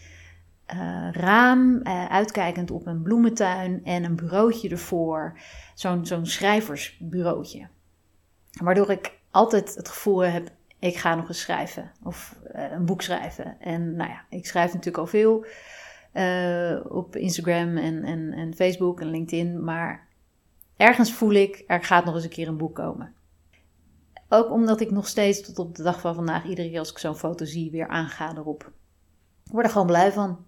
uh, 0.74 1.12
raam 1.12 1.80
uh, 1.84 2.06
uitkijkend 2.06 2.72
op 2.72 2.86
een 2.86 3.02
bloementuin 3.02 3.82
en 3.86 4.04
een 4.04 4.16
bureautje 4.16 4.70
ervoor. 4.70 5.40
Zo'n 5.76 6.06
zo'n 6.06 6.26
schrijversbureautje. 6.26 7.68
Waardoor 8.52 8.92
ik 8.92 9.12
altijd 9.32 9.76
het 9.76 9.90
gevoel 9.90 10.20
heb, 10.20 10.50
ik 10.80 10.98
ga 10.98 11.16
nog 11.16 11.28
eens 11.28 11.42
schrijven 11.42 11.92
of 12.04 12.40
een 12.52 12.86
boek 12.86 13.02
schrijven. 13.02 13.58
En 13.60 13.96
nou 13.96 14.10
ja, 14.10 14.26
ik 14.30 14.46
schrijf 14.46 14.74
natuurlijk 14.74 14.98
al 14.98 15.08
veel 15.08 15.46
op 16.90 17.16
Instagram 17.16 17.78
en, 17.78 18.04
en, 18.04 18.34
en 18.34 18.56
Facebook 18.56 19.02
en 19.02 19.10
LinkedIn, 19.10 19.64
maar 19.64 20.08
ergens 20.78 21.14
voel 21.14 21.32
ik, 21.32 21.64
er 21.68 21.84
gaat 21.84 22.06
nog 22.06 22.16
eens 22.16 22.24
een 22.24 22.30
keer 22.30 22.48
een 22.48 22.58
boek 22.58 22.76
komen. 22.76 23.14
Ook 24.30 24.52
omdat 24.52 24.82
ik 24.82 24.92
nog 24.92 25.08
steeds 25.08 25.42
tot 25.42 25.60
op 25.60 25.76
de 25.76 25.84
dag 25.84 26.00
van 26.00 26.16
vandaag, 26.16 26.46
iedere 26.46 26.70
keer 26.70 26.80
als 26.80 26.92
ik 26.92 26.98
zo'n 26.98 27.16
foto 27.16 27.46
zie, 27.46 27.72
weer 27.72 27.88
aanga 27.88 28.36
erop. 28.36 28.72
Ik 29.46 29.52
word 29.52 29.66
er 29.66 29.72
gewoon 29.72 29.88
blij 29.88 30.12
van. 30.12 30.46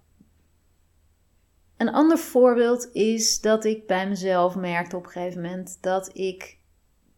Een 1.77 1.93
ander 1.93 2.17
voorbeeld 2.17 2.89
is 2.93 3.41
dat 3.41 3.65
ik 3.65 3.87
bij 3.87 4.07
mezelf 4.07 4.55
merkte 4.55 4.95
op 4.97 5.05
een 5.05 5.11
gegeven 5.11 5.41
moment 5.41 5.77
dat 5.81 6.09
ik 6.17 6.57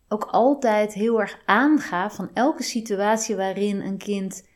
ook 0.07 0.23
altijd 0.23 0.93
heel 0.93 1.19
erg 1.19 1.41
aanga 1.45 2.09
van 2.09 2.29
elke 2.33 2.63
situatie 2.63 3.35
waarin 3.35 3.81
een 3.81 3.97
kind 3.97 4.47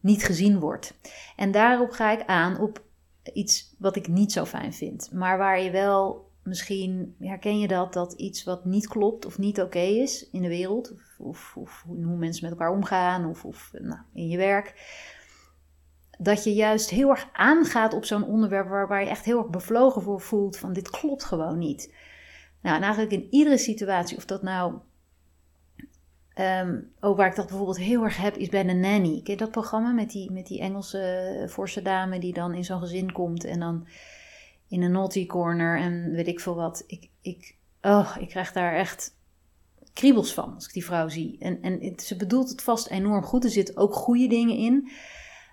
niet 0.00 0.24
gezien 0.24 0.58
wordt. 0.58 0.94
En 1.36 1.50
daarop 1.50 1.90
ga 1.90 2.12
ik 2.12 2.26
aan 2.26 2.58
op 2.58 2.82
iets 3.32 3.74
wat 3.78 3.96
ik 3.96 4.08
niet 4.08 4.32
zo 4.32 4.44
fijn 4.44 4.72
vind, 4.72 5.12
maar 5.12 5.38
waar 5.38 5.60
je 5.60 5.70
wel 5.70 6.30
misschien 6.42 7.16
herken 7.18 7.58
je 7.58 7.68
dat, 7.68 7.92
dat 7.92 8.12
iets 8.12 8.44
wat 8.44 8.64
niet 8.64 8.88
klopt 8.88 9.26
of 9.26 9.38
niet 9.38 9.60
oké 9.60 9.78
is 9.78 10.30
in 10.30 10.42
de 10.42 10.48
wereld, 10.48 10.92
of, 11.18 11.56
of, 11.56 11.84
hoe 11.86 12.16
mensen 12.16 12.42
met 12.42 12.52
elkaar 12.52 12.74
omgaan, 12.74 13.26
of, 13.26 13.44
of 13.44 13.70
nou, 13.78 14.00
in 14.12 14.28
je 14.28 14.36
werk, 14.36 14.74
dat 16.18 16.44
je 16.44 16.54
juist 16.54 16.90
heel 16.90 17.10
erg 17.10 17.28
aangaat 17.32 17.94
op 17.94 18.04
zo'n 18.04 18.24
onderwerp 18.24 18.68
waar, 18.68 19.02
je 19.02 19.08
echt 19.08 19.24
heel 19.24 19.38
erg 19.38 19.50
bevlogen 19.50 20.02
voor 20.02 20.20
voelt 20.20 20.56
van 20.56 20.72
dit 20.72 20.90
klopt 20.90 21.24
gewoon 21.24 21.58
niet. 21.58 21.94
Nou, 22.60 22.76
en 22.76 22.82
eigenlijk 22.82 23.12
in 23.12 23.26
iedere 23.30 23.58
situatie, 23.58 24.16
of 24.16 24.24
dat 24.24 24.42
nou 24.42 24.74
Um, 26.40 26.92
ook 27.00 27.16
waar 27.16 27.28
ik 27.28 27.36
dat 27.36 27.46
bijvoorbeeld 27.46 27.78
heel 27.78 28.02
erg 28.02 28.16
heb, 28.16 28.36
is 28.36 28.48
bij 28.48 28.62
de 28.62 28.72
nanny. 28.72 29.20
Ken 29.22 29.36
dat 29.36 29.50
programma 29.50 29.90
met 29.90 30.10
die, 30.10 30.30
met 30.30 30.46
die 30.46 30.60
Engelse 30.60 31.46
forse 31.50 31.82
dame 31.82 32.18
die 32.18 32.32
dan 32.32 32.54
in 32.54 32.64
zo'n 32.64 32.80
gezin 32.80 33.12
komt 33.12 33.44
en 33.44 33.60
dan 33.60 33.86
in 34.68 34.82
een 34.82 34.92
naughty 34.92 35.26
corner 35.26 35.78
en 35.78 36.10
weet 36.10 36.26
ik 36.26 36.40
veel 36.40 36.54
wat. 36.54 36.84
Ik, 36.86 37.10
ik, 37.20 37.56
oh, 37.82 38.16
ik 38.18 38.28
krijg 38.28 38.52
daar 38.52 38.74
echt 38.74 39.16
kriebels 39.94 40.34
van 40.34 40.54
als 40.54 40.66
ik 40.66 40.72
die 40.72 40.84
vrouw 40.84 41.08
zie. 41.08 41.36
En, 41.38 41.62
en 41.62 41.92
ze 41.96 42.16
bedoelt 42.16 42.48
het 42.48 42.62
vast 42.62 42.86
enorm 42.86 43.22
goed. 43.22 43.44
Er 43.44 43.50
zitten 43.50 43.76
ook 43.76 43.94
goede 43.94 44.26
dingen 44.26 44.56
in. 44.56 44.90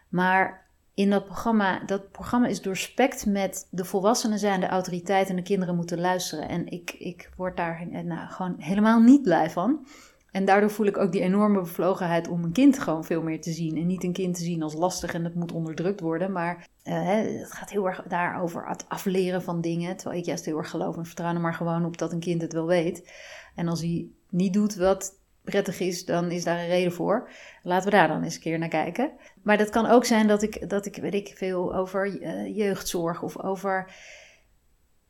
Maar 0.09 0.69
in 0.93 1.09
dat 1.09 1.25
programma, 1.25 1.79
dat 1.85 2.11
programma 2.11 2.47
is 2.47 2.61
doorspekt 2.61 3.25
met 3.25 3.67
de 3.71 3.85
volwassenen 3.85 4.39
zijn 4.39 4.59
de 4.59 4.67
autoriteit 4.67 5.29
en 5.29 5.35
de 5.35 5.41
kinderen 5.41 5.75
moeten 5.75 5.99
luisteren. 5.99 6.49
En 6.49 6.67
ik, 6.67 6.91
ik 6.91 7.29
word 7.37 7.57
daar 7.57 7.87
nou, 8.03 8.29
gewoon 8.29 8.55
helemaal 8.57 8.99
niet 8.99 9.21
blij 9.21 9.49
van. 9.49 9.85
En 10.31 10.45
daardoor 10.45 10.71
voel 10.71 10.85
ik 10.85 10.97
ook 10.97 11.11
die 11.11 11.21
enorme 11.21 11.59
bevlogenheid 11.59 12.27
om 12.27 12.43
een 12.43 12.51
kind 12.51 12.79
gewoon 12.79 13.03
veel 13.03 13.21
meer 13.21 13.41
te 13.41 13.51
zien. 13.51 13.77
En 13.77 13.87
niet 13.87 14.03
een 14.03 14.13
kind 14.13 14.35
te 14.35 14.43
zien 14.43 14.63
als 14.63 14.73
lastig 14.73 15.13
en 15.13 15.23
dat 15.23 15.33
moet 15.33 15.51
onderdrukt 15.51 15.99
worden. 15.99 16.31
Maar 16.31 16.67
uh, 16.83 17.09
het 17.39 17.51
gaat 17.51 17.69
heel 17.69 17.87
erg 17.87 18.03
daarover 18.07 18.67
het 18.67 18.85
afleren 18.87 19.43
van 19.43 19.61
dingen. 19.61 19.97
Terwijl 19.97 20.19
ik 20.19 20.25
juist 20.25 20.45
heel 20.45 20.57
erg 20.57 20.69
geloof 20.69 20.97
en 20.97 21.05
vertrouw 21.05 21.33
er 21.33 21.39
maar 21.39 21.53
gewoon 21.53 21.85
op 21.85 21.97
dat 21.97 22.11
een 22.11 22.19
kind 22.19 22.41
het 22.41 22.53
wel 22.53 22.67
weet. 22.67 23.11
En 23.55 23.67
als 23.67 23.81
hij 23.81 24.07
niet 24.31 24.53
doet 24.53 24.75
wat 24.75 25.19
prettig 25.41 25.79
is, 25.79 26.05
dan 26.05 26.31
is 26.31 26.43
daar 26.43 26.59
een 26.59 26.67
reden 26.67 26.93
voor. 26.93 27.29
Laten 27.63 27.85
we 27.85 27.97
daar 27.97 28.07
dan 28.07 28.23
eens 28.23 28.35
een 28.35 28.41
keer 28.41 28.59
naar 28.59 28.69
kijken. 28.69 29.11
Maar 29.41 29.57
dat 29.57 29.69
kan 29.69 29.85
ook 29.85 30.05
zijn 30.05 30.27
dat 30.27 30.41
ik, 30.41 30.69
dat 30.69 30.85
ik 30.85 30.95
weet 30.95 31.13
ik 31.13 31.33
veel 31.35 31.75
over 31.75 32.21
uh, 32.21 32.57
jeugdzorg 32.57 33.21
of 33.21 33.39
over 33.39 33.91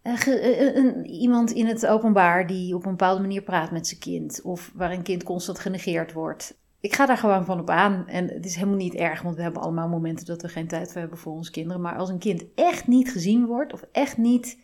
uh, 0.03 1.21
iemand 1.21 1.51
in 1.51 1.65
het 1.65 1.87
openbaar 1.87 2.47
die 2.47 2.75
op 2.75 2.85
een 2.85 2.91
bepaalde 2.91 3.21
manier 3.21 3.41
praat 3.41 3.71
met 3.71 3.87
zijn 3.87 3.99
kind. 3.99 4.41
Of 4.41 4.71
waar 4.75 4.91
een 4.91 5.03
kind 5.03 5.23
constant 5.23 5.59
genegeerd 5.59 6.13
wordt. 6.13 6.59
Ik 6.79 6.95
ga 6.95 7.05
daar 7.05 7.17
gewoon 7.17 7.45
van 7.45 7.59
op 7.59 7.69
aan. 7.69 8.07
En 8.07 8.27
het 8.27 8.45
is 8.45 8.55
helemaal 8.55 8.75
niet 8.75 8.95
erg, 8.95 9.21
want 9.21 9.35
we 9.35 9.41
hebben 9.41 9.61
allemaal 9.61 9.87
momenten 9.87 10.25
dat 10.25 10.41
we 10.41 10.47
geen 10.47 10.67
tijd 10.67 10.93
hebben 10.93 11.17
voor 11.17 11.33
onze 11.33 11.51
kinderen. 11.51 11.81
Maar 11.81 11.95
als 11.95 12.09
een 12.09 12.19
kind 12.19 12.43
echt 12.55 12.87
niet 12.87 13.11
gezien 13.11 13.45
wordt 13.45 13.73
of 13.73 13.83
echt 13.91 14.17
niet 14.17 14.57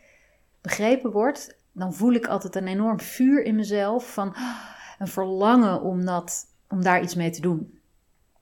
begrepen 0.62 1.12
wordt, 1.12 1.57
dan 1.78 1.94
voel 1.94 2.13
ik 2.13 2.28
altijd 2.28 2.56
een 2.56 2.68
enorm 2.68 3.00
vuur 3.00 3.44
in 3.44 3.56
mezelf 3.56 4.13
van 4.13 4.34
ah, 4.34 4.58
een 5.00 5.08
verlangen 5.08 5.82
om, 5.82 6.06
dat, 6.06 6.46
om 6.70 6.82
daar 6.82 7.02
iets 7.02 7.16
mee 7.16 7.30
te 7.30 7.42
doen. 7.42 7.80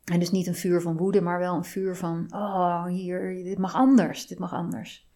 En 0.04 0.20
dus 0.20 0.32
niet 0.32 0.48
een 0.48 0.56
vuur 0.56 0.82
van 0.82 0.98
woede, 0.98 1.22
maar 1.22 1.40
wel 1.40 1.56
een 1.56 1.66
vuur 1.66 1.96
van, 1.96 2.28
oh, 2.30 2.86
hier, 2.86 3.44
dit 3.44 3.58
mag 3.58 3.74
anders, 3.74 4.28
dit 4.28 4.40
mag 4.40 4.54
anders. 4.54 5.10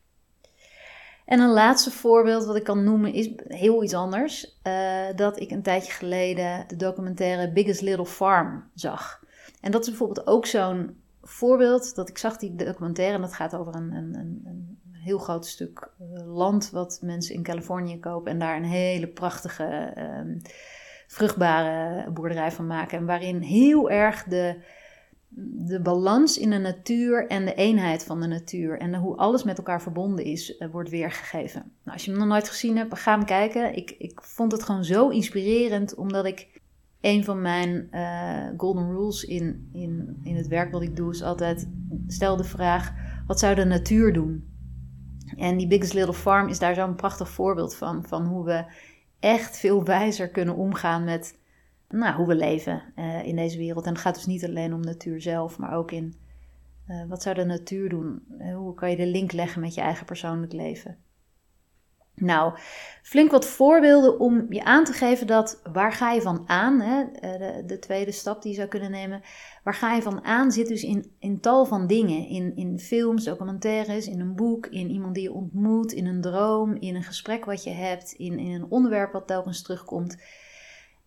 En 1.26 1.40
een 1.40 1.54
laatste 1.54 1.92
voorbeeld 1.92 2.46
wat 2.46 2.56
ik 2.56 2.64
kan 2.64 2.84
noemen 2.84 3.14
is 3.14 3.32
heel 3.48 3.84
iets 3.84 3.94
anders. 3.94 4.60
Uh, 4.64 5.06
dat 5.16 5.40
ik 5.40 5.52
een 5.52 5.62
tijdje 5.62 5.92
geleden 5.92 6.68
de 6.68 6.76
documentaire 6.76 7.52
Biggest 7.52 7.82
Little 7.82 8.06
Farm 8.06 8.70
zag. 8.74 9.24
En 9.62 9.72
dat 9.72 9.82
is 9.82 9.88
bijvoorbeeld 9.88 10.28
ook 10.28 10.46
zo'n 10.46 11.02
voorbeeld 11.22 11.96
dat 11.96 12.10
ik 12.10 12.18
zag 12.18 12.38
die 12.38 12.56
documentaire. 12.56 13.16
En 13.16 13.22
dat 13.22 13.34
gaat 13.34 13.56
over 13.56 13.76
een, 13.76 13.92
een, 13.92 14.16
een 14.46 14.79
heel 15.00 15.18
groot 15.18 15.46
stuk 15.46 15.90
eh, 16.00 16.36
land 16.36 16.70
wat 16.70 17.00
mensen 17.02 17.36
in 17.36 17.44
Californië 17.44 18.00
kopen. 18.00 18.32
En 18.32 18.40
daar 18.40 18.56
een 18.56 18.64
hele 18.64 19.08
prachtige, 19.08 19.94
um, 19.98 20.42
vruchtbare 21.08 22.12
boerderij 22.12 22.52
van 22.52 22.68
maken. 22.68 22.98
En 22.98 23.06
waarin 23.06 23.42
heel 23.42 23.90
erg 23.90 24.24
de 24.24 24.62
de 25.68 25.82
balans 25.82 26.38
in 26.38 26.50
de 26.50 26.58
natuur 26.58 27.28
en 27.28 27.46
de 27.46 27.54
eenheid 27.54 28.04
van 28.04 28.20
de 28.20 28.28
natuur 28.28 28.80
en 28.80 28.96
hoe 28.96 29.16
alles 29.16 29.44
met 29.44 29.58
elkaar 29.58 29.82
verbonden 29.82 30.26
is, 30.26 30.58
eh, 30.58 30.70
wordt 30.72 30.90
weergegeven. 30.90 31.62
Nou, 31.62 31.92
als 31.98 32.06
je 32.06 32.12
hem 32.12 32.20
nog 32.20 32.30
nooit 32.30 32.50
gezien 32.50 32.78
hebt, 32.78 33.00
ga 33.00 33.16
hem 33.16 33.26
kijken. 33.26 33.76
Ik, 33.76 33.96
ik 33.98 34.22
vond 34.22 34.52
het 34.52 34.64
gewoon 34.64 34.84
zo 34.84 35.10
inspirerend, 35.10 35.96
omdat 35.96 36.26
ik 36.26 36.62
een 37.02 37.24
van 37.24 37.42
mijn 37.42 37.88
uh, 37.92 38.48
golden 38.58 38.92
rules 38.92 39.24
in, 39.24 39.70
in, 39.74 40.20
in 40.24 40.36
het 40.36 40.48
werk 40.48 40.72
wat 40.72 40.82
ik 40.82 40.96
doe, 40.96 41.12
is 41.12 41.24
altijd 41.24 41.68
stel 42.08 42.36
de 42.36 42.44
vraag: 42.44 42.94
wat 43.28 43.40
zou 43.40 43.56
de 43.56 43.66
natuur 43.66 44.14
doen? 44.14 44.49
En 45.40 45.58
die 45.58 45.68
Biggest 45.68 45.94
Little 45.94 46.14
Farm 46.14 46.48
is 46.48 46.60
daar 46.60 46.76
zo'n 46.76 46.96
prachtig 46.96 47.30
voorbeeld 47.30 47.76
van, 47.76 48.06
van 48.08 48.26
hoe 48.26 48.46
we 48.46 48.66
echt 49.20 49.58
veel 49.58 49.84
wijzer 49.84 50.30
kunnen 50.30 50.56
omgaan 50.56 51.04
met 51.04 51.38
nou, 51.90 52.16
hoe 52.16 52.28
we 52.28 52.36
leven 52.36 52.84
uh, 52.96 53.24
in 53.24 53.36
deze 53.36 53.58
wereld. 53.58 53.86
En 53.86 53.92
het 53.92 54.02
gaat 54.02 54.16
dus 54.16 54.26
niet 54.26 54.46
alleen 54.46 54.74
om 54.74 54.82
natuur 54.82 55.22
zelf, 55.22 55.58
maar 55.58 55.74
ook 55.74 55.92
in 55.92 56.16
uh, 56.88 57.04
wat 57.08 57.22
zou 57.22 57.36
de 57.36 57.46
natuur 57.46 57.90
doen? 57.90 58.26
Uh, 58.40 58.56
hoe 58.56 58.74
kan 58.74 58.90
je 58.90 58.96
de 58.96 59.06
link 59.06 59.32
leggen 59.32 59.62
met 59.62 59.74
je 59.74 59.82
eigen 59.82 60.06
persoonlijk 60.06 60.54
leven? 60.54 60.98
Nou, 62.20 62.54
flink 63.02 63.32
wat 63.32 63.46
voorbeelden 63.46 64.20
om 64.20 64.46
je 64.50 64.64
aan 64.64 64.84
te 64.84 64.94
geven 64.94 65.28
dat 65.28 65.62
waar 65.74 65.94
ga 65.94 66.12
je 66.12 66.22
van 66.22 66.44
aan, 66.46 66.80
hè, 66.80 67.04
de, 67.12 67.64
de, 67.66 67.80
tweede 67.80 68.12
stap 68.12 68.42
die 68.42 68.52
je 68.52 68.58
zou 68.58 68.68
kunnen 68.68 68.92
nemen, 68.92 69.22
waar 69.64 69.74
ga 69.74 69.94
je 69.94 70.02
van 70.02 70.24
aan 70.24 70.52
zit 70.52 70.68
dus 70.68 70.84
in, 70.84 71.12
in 71.20 71.40
tal 71.40 71.66
van 71.66 71.88
dingen. 71.88 72.28
In, 72.28 72.56
in 72.56 72.80
films, 72.80 73.24
documentaires, 73.24 74.08
in 74.08 74.20
een 74.20 74.36
boek, 74.36 74.66
in 74.66 74.90
iemand 74.90 75.14
die 75.14 75.24
je 75.24 75.34
ontmoet, 75.34 75.92
in 75.92 76.06
een 76.06 76.22
droom, 76.22 76.76
in 76.76 76.96
een 76.96 77.04
gesprek 77.04 77.46
wat 77.46 77.64
je 77.64 77.72
hebt, 77.72 78.12
in, 78.12 78.40
in 78.40 78.52
een 78.52 78.70
onderwerp 78.70 79.12
wat 79.12 79.28
telkens 79.28 79.62
terugkomt. 79.62 80.18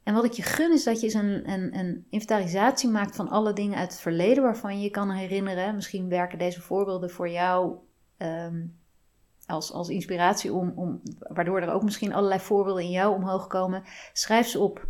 En 0.02 0.14
wat 0.14 0.24
ik 0.24 0.32
je 0.32 0.42
gun 0.42 0.72
is 0.72 0.84
dat 0.84 1.00
je 1.00 1.06
eens 1.06 1.14
een, 1.14 1.50
een, 1.50 1.78
een, 1.78 2.06
inventarisatie 2.10 2.88
maakt 2.88 3.16
van 3.16 3.28
alle 3.28 3.52
dingen 3.52 3.78
uit 3.78 3.90
het 3.90 4.00
verleden 4.00 4.42
waarvan 4.42 4.76
je 4.76 4.82
je 4.82 4.90
kan 4.90 5.10
herinneren. 5.10 5.74
Misschien 5.74 6.08
werken 6.08 6.38
deze 6.38 6.60
voorbeelden 6.60 7.10
voor 7.10 7.28
jou 7.28 7.74
ehm, 8.16 8.64
als, 9.46 9.72
als 9.72 9.88
inspiratie 9.88 10.52
om, 10.52 10.72
om, 10.76 11.02
waardoor 11.18 11.60
er 11.60 11.72
ook 11.72 11.82
misschien 11.82 12.14
allerlei 12.14 12.40
voorbeelden 12.40 12.82
in 12.82 12.90
jou 12.90 13.14
omhoog 13.14 13.46
komen. 13.46 13.82
Schrijf 14.12 14.46
ze 14.46 14.58
op. 14.58 14.86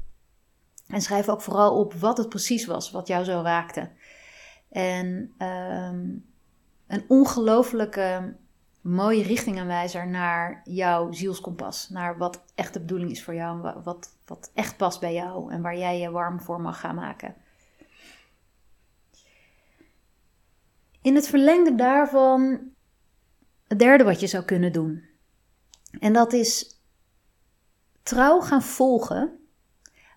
En 0.86 1.00
schrijf 1.00 1.28
ook 1.28 1.40
vooral 1.40 1.78
op 1.78 1.94
wat 1.94 2.18
het 2.18 2.28
precies 2.28 2.66
was 2.66 2.90
wat 2.90 3.06
jou 3.06 3.24
zo 3.24 3.40
raakte. 3.42 3.90
En 4.68 5.34
um, 5.38 6.30
een 6.86 7.04
ongelofelijke 7.08 8.36
mooie 8.80 9.22
richtingaanwijzer 9.22 10.08
naar 10.08 10.60
jouw 10.64 11.12
zielskompas. 11.12 11.88
Naar 11.88 12.18
wat 12.18 12.44
echt 12.54 12.72
de 12.72 12.80
bedoeling 12.80 13.10
is 13.10 13.24
voor 13.24 13.34
jou. 13.34 13.80
Wat, 13.84 14.16
wat 14.26 14.50
echt 14.54 14.76
past 14.76 15.00
bij 15.00 15.14
jou. 15.14 15.52
En 15.52 15.62
waar 15.62 15.76
jij 15.76 15.98
je 15.98 16.10
warm 16.10 16.40
voor 16.40 16.60
mag 16.60 16.80
gaan 16.80 16.94
maken. 16.94 17.34
In 21.02 21.14
het 21.14 21.28
verlengde 21.28 21.74
daarvan, 21.74 22.71
het 23.72 23.80
derde 23.80 24.04
wat 24.04 24.20
je 24.20 24.26
zou 24.26 24.44
kunnen 24.44 24.72
doen. 24.72 25.02
En 26.00 26.12
dat 26.12 26.32
is 26.32 26.80
trouw 28.02 28.40
gaan 28.40 28.62
volgen 28.62 29.38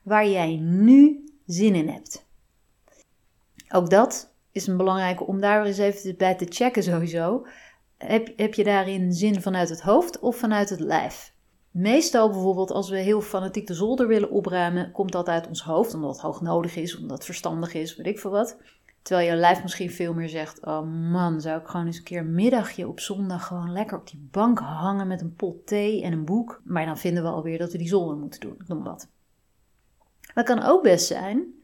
waar 0.03 0.27
jij 0.27 0.55
nu 0.55 1.29
zin 1.45 1.75
in 1.75 1.89
hebt. 1.89 2.25
Ook 3.69 3.89
dat 3.89 4.33
is 4.51 4.67
een 4.67 4.77
belangrijke 4.77 5.23
om 5.23 5.39
daar 5.39 5.65
eens 5.65 5.77
even 5.77 6.17
bij 6.17 6.35
te 6.35 6.45
checken 6.49 6.83
sowieso. 6.83 7.47
Heb, 7.97 8.33
heb 8.35 8.53
je 8.53 8.63
daarin 8.63 9.13
zin 9.13 9.41
vanuit 9.41 9.69
het 9.69 9.81
hoofd 9.81 10.19
of 10.19 10.37
vanuit 10.37 10.69
het 10.69 10.79
lijf? 10.79 11.33
Meestal 11.71 12.29
bijvoorbeeld 12.29 12.71
als 12.71 12.89
we 12.89 12.97
heel 12.97 13.21
fanatiek 13.21 13.67
de 13.67 13.73
zolder 13.73 14.07
willen 14.07 14.31
opruimen, 14.31 14.91
komt 14.91 15.11
dat 15.11 15.27
uit 15.27 15.47
ons 15.47 15.61
hoofd, 15.63 15.93
omdat 15.93 16.11
het 16.11 16.21
hoog 16.21 16.41
nodig 16.41 16.75
is, 16.75 16.97
omdat 16.97 17.17
het 17.17 17.25
verstandig 17.25 17.73
is, 17.73 17.95
weet 17.95 18.07
ik 18.07 18.19
veel 18.19 18.31
wat. 18.31 18.57
Terwijl 19.05 19.29
je 19.29 19.35
lijf 19.35 19.61
misschien 19.61 19.91
veel 19.91 20.13
meer 20.13 20.29
zegt: 20.29 20.65
Oh 20.65 21.11
man, 21.11 21.41
zou 21.41 21.61
ik 21.61 21.67
gewoon 21.67 21.85
eens 21.85 21.97
een 21.97 22.03
keer 22.03 22.25
middagje 22.25 22.87
op 22.87 22.99
zondag 22.99 23.47
gewoon 23.47 23.71
lekker 23.71 23.97
op 23.97 24.07
die 24.07 24.27
bank 24.31 24.59
hangen 24.59 25.07
met 25.07 25.21
een 25.21 25.35
pot 25.35 25.67
thee 25.67 26.03
en 26.03 26.11
een 26.11 26.25
boek. 26.25 26.61
Maar 26.63 26.85
dan 26.85 26.97
vinden 26.97 27.23
we 27.23 27.29
alweer 27.29 27.57
dat 27.57 27.71
we 27.71 27.77
die 27.77 27.87
zolder 27.87 28.17
moeten 28.17 28.39
doen. 28.39 28.61
Noem 28.67 28.83
wat. 28.83 29.09
Maar 30.33 30.43
kan 30.43 30.63
ook 30.63 30.83
best 30.83 31.05
zijn 31.05 31.55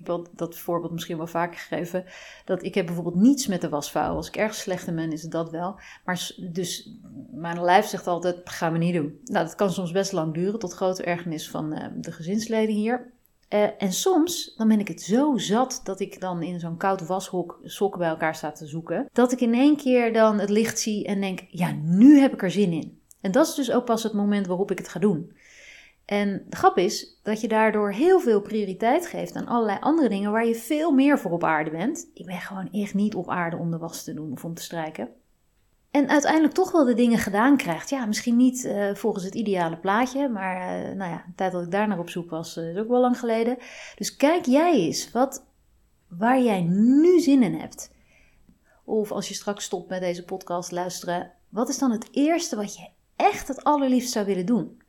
ik 0.00 0.06
wil 0.06 0.26
dat 0.34 0.56
voorbeeld 0.56 0.92
misschien 0.92 1.16
wel 1.16 1.26
vaker 1.26 1.58
gegeven. 1.58 2.04
Dat 2.44 2.62
ik 2.62 2.74
heb 2.74 2.86
bijvoorbeeld 2.86 3.14
niets 3.14 3.46
met 3.46 3.60
de 3.60 3.68
wasvouw. 3.68 4.14
Als 4.14 4.28
ik 4.28 4.36
erg 4.36 4.54
slecht 4.54 4.86
in 4.86 4.94
ben, 4.94 5.12
is 5.12 5.22
het 5.22 5.30
dat 5.30 5.50
wel. 5.50 5.80
Maar 6.04 6.30
dus 6.52 6.98
mijn 7.30 7.64
lijf 7.64 7.86
zegt 7.86 8.06
altijd, 8.06 8.40
gaan 8.44 8.72
we 8.72 8.78
niet 8.78 8.94
doen. 8.94 9.20
Nou, 9.24 9.44
dat 9.44 9.54
kan 9.54 9.70
soms 9.70 9.92
best 9.92 10.12
lang 10.12 10.34
duren, 10.34 10.58
tot 10.58 10.72
grote 10.72 11.02
ergernis 11.02 11.50
van 11.50 11.72
uh, 11.72 11.86
de 11.96 12.12
gezinsleden 12.12 12.74
hier. 12.74 13.12
Uh, 13.54 13.82
en 13.82 13.92
soms, 13.92 14.54
dan 14.56 14.68
ben 14.68 14.80
ik 14.80 14.88
het 14.88 15.02
zo 15.02 15.36
zat 15.36 15.80
dat 15.84 16.00
ik 16.00 16.20
dan 16.20 16.42
in 16.42 16.60
zo'n 16.60 16.76
koud 16.76 17.06
washok 17.06 17.58
sokken 17.62 18.00
bij 18.00 18.08
elkaar 18.08 18.34
sta 18.34 18.52
te 18.52 18.66
zoeken. 18.66 19.08
Dat 19.12 19.32
ik 19.32 19.40
in 19.40 19.54
één 19.54 19.76
keer 19.76 20.12
dan 20.12 20.38
het 20.38 20.50
licht 20.50 20.78
zie 20.78 21.06
en 21.06 21.20
denk, 21.20 21.40
ja, 21.48 21.72
nu 21.82 22.18
heb 22.18 22.32
ik 22.32 22.42
er 22.42 22.50
zin 22.50 22.72
in. 22.72 23.00
En 23.20 23.30
dat 23.30 23.46
is 23.46 23.54
dus 23.54 23.70
ook 23.70 23.84
pas 23.84 24.02
het 24.02 24.12
moment 24.12 24.46
waarop 24.46 24.70
ik 24.70 24.78
het 24.78 24.88
ga 24.88 25.00
doen. 25.00 25.32
En 26.04 26.44
de 26.48 26.56
grap 26.56 26.78
is 26.78 27.20
dat 27.22 27.40
je 27.40 27.48
daardoor 27.48 27.92
heel 27.92 28.20
veel 28.20 28.40
prioriteit 28.40 29.06
geeft 29.06 29.34
aan 29.34 29.46
allerlei 29.46 29.78
andere 29.80 30.08
dingen 30.08 30.32
waar 30.32 30.46
je 30.46 30.54
veel 30.54 30.90
meer 30.90 31.18
voor 31.18 31.30
op 31.30 31.44
aarde 31.44 31.70
bent. 31.70 32.10
Ik 32.14 32.26
ben 32.26 32.40
gewoon 32.40 32.68
echt 32.72 32.94
niet 32.94 33.14
op 33.14 33.28
aarde 33.28 33.56
om 33.56 33.70
de 33.70 33.78
was 33.78 34.04
te 34.04 34.14
doen 34.14 34.32
of 34.32 34.44
om 34.44 34.54
te 34.54 34.62
strijken. 34.62 35.08
En 35.90 36.08
uiteindelijk 36.08 36.54
toch 36.54 36.72
wel 36.72 36.84
de 36.84 36.94
dingen 36.94 37.18
gedaan 37.18 37.56
krijgt. 37.56 37.90
Ja, 37.90 38.06
misschien 38.06 38.36
niet 38.36 38.64
uh, 38.64 38.94
volgens 38.94 39.24
het 39.24 39.34
ideale 39.34 39.76
plaatje, 39.76 40.28
maar 40.28 40.56
uh, 40.56 40.96
nou 40.96 41.10
ja, 41.10 41.24
de 41.26 41.32
tijd 41.34 41.52
dat 41.52 41.62
ik 41.62 41.70
daar 41.70 41.88
naar 41.88 41.98
op 41.98 42.10
zoek 42.10 42.30
was, 42.30 42.56
uh, 42.56 42.70
is 42.70 42.76
ook 42.76 42.88
wel 42.88 43.00
lang 43.00 43.18
geleden. 43.18 43.58
Dus 43.94 44.16
kijk 44.16 44.46
jij 44.46 44.74
eens 44.74 45.10
wat, 45.10 45.46
waar 46.08 46.40
jij 46.40 46.60
nu 46.60 47.20
zin 47.20 47.42
in 47.42 47.54
hebt. 47.54 47.90
Of 48.84 49.12
als 49.12 49.28
je 49.28 49.34
straks 49.34 49.64
stopt 49.64 49.88
met 49.88 50.00
deze 50.00 50.24
podcast 50.24 50.70
luisteren, 50.70 51.32
wat 51.48 51.68
is 51.68 51.78
dan 51.78 51.90
het 51.90 52.08
eerste 52.10 52.56
wat 52.56 52.76
je 52.76 52.88
echt 53.16 53.48
het 53.48 53.64
allerliefst 53.64 54.12
zou 54.12 54.26
willen 54.26 54.46
doen? 54.46 54.82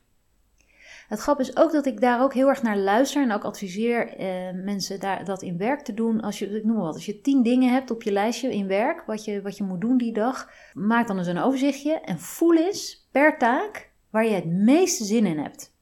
Het 1.12 1.20
grap 1.20 1.40
is 1.40 1.58
ook 1.58 1.72
dat 1.72 1.86
ik 1.86 2.02
daar 2.02 2.22
ook 2.22 2.34
heel 2.34 2.48
erg 2.48 2.62
naar 2.62 2.78
luister 2.78 3.24
en 3.24 3.32
ook 3.32 3.44
adviseer 3.44 4.18
eh, 4.18 4.64
mensen 4.64 5.00
daar, 5.00 5.26
dat 5.26 5.42
in 5.42 5.58
werk 5.58 5.82
te 5.82 5.94
doen. 5.94 6.22
Als 6.22 6.40
je, 6.40 6.50
ik 6.50 6.64
noem 6.64 6.76
maar 6.76 6.86
wat, 6.86 6.94
als 6.94 7.06
je 7.06 7.22
tien 7.22 7.44
dingen 7.44 7.74
hebt 7.74 7.92
op 7.92 8.04
je 8.04 8.12
lijstje 8.12 8.54
in 8.54 8.68
werk, 8.68 9.06
wat 9.06 9.26
je, 9.26 9.42
wat 9.42 9.58
je 9.58 9.64
moet 9.64 9.82
doen 9.82 9.98
die 9.98 10.14
dag, 10.14 10.50
maak 10.74 11.08
dan 11.08 11.18
eens 11.18 11.28
een 11.28 11.38
overzichtje 11.38 12.00
en 12.00 12.20
voel 12.20 12.58
eens 12.58 13.08
per 13.12 13.38
taak 13.38 13.92
waar 14.10 14.26
je 14.26 14.34
het 14.34 14.46
meeste 14.46 15.04
zin 15.04 15.26
in 15.26 15.40
hebt. 15.40 15.76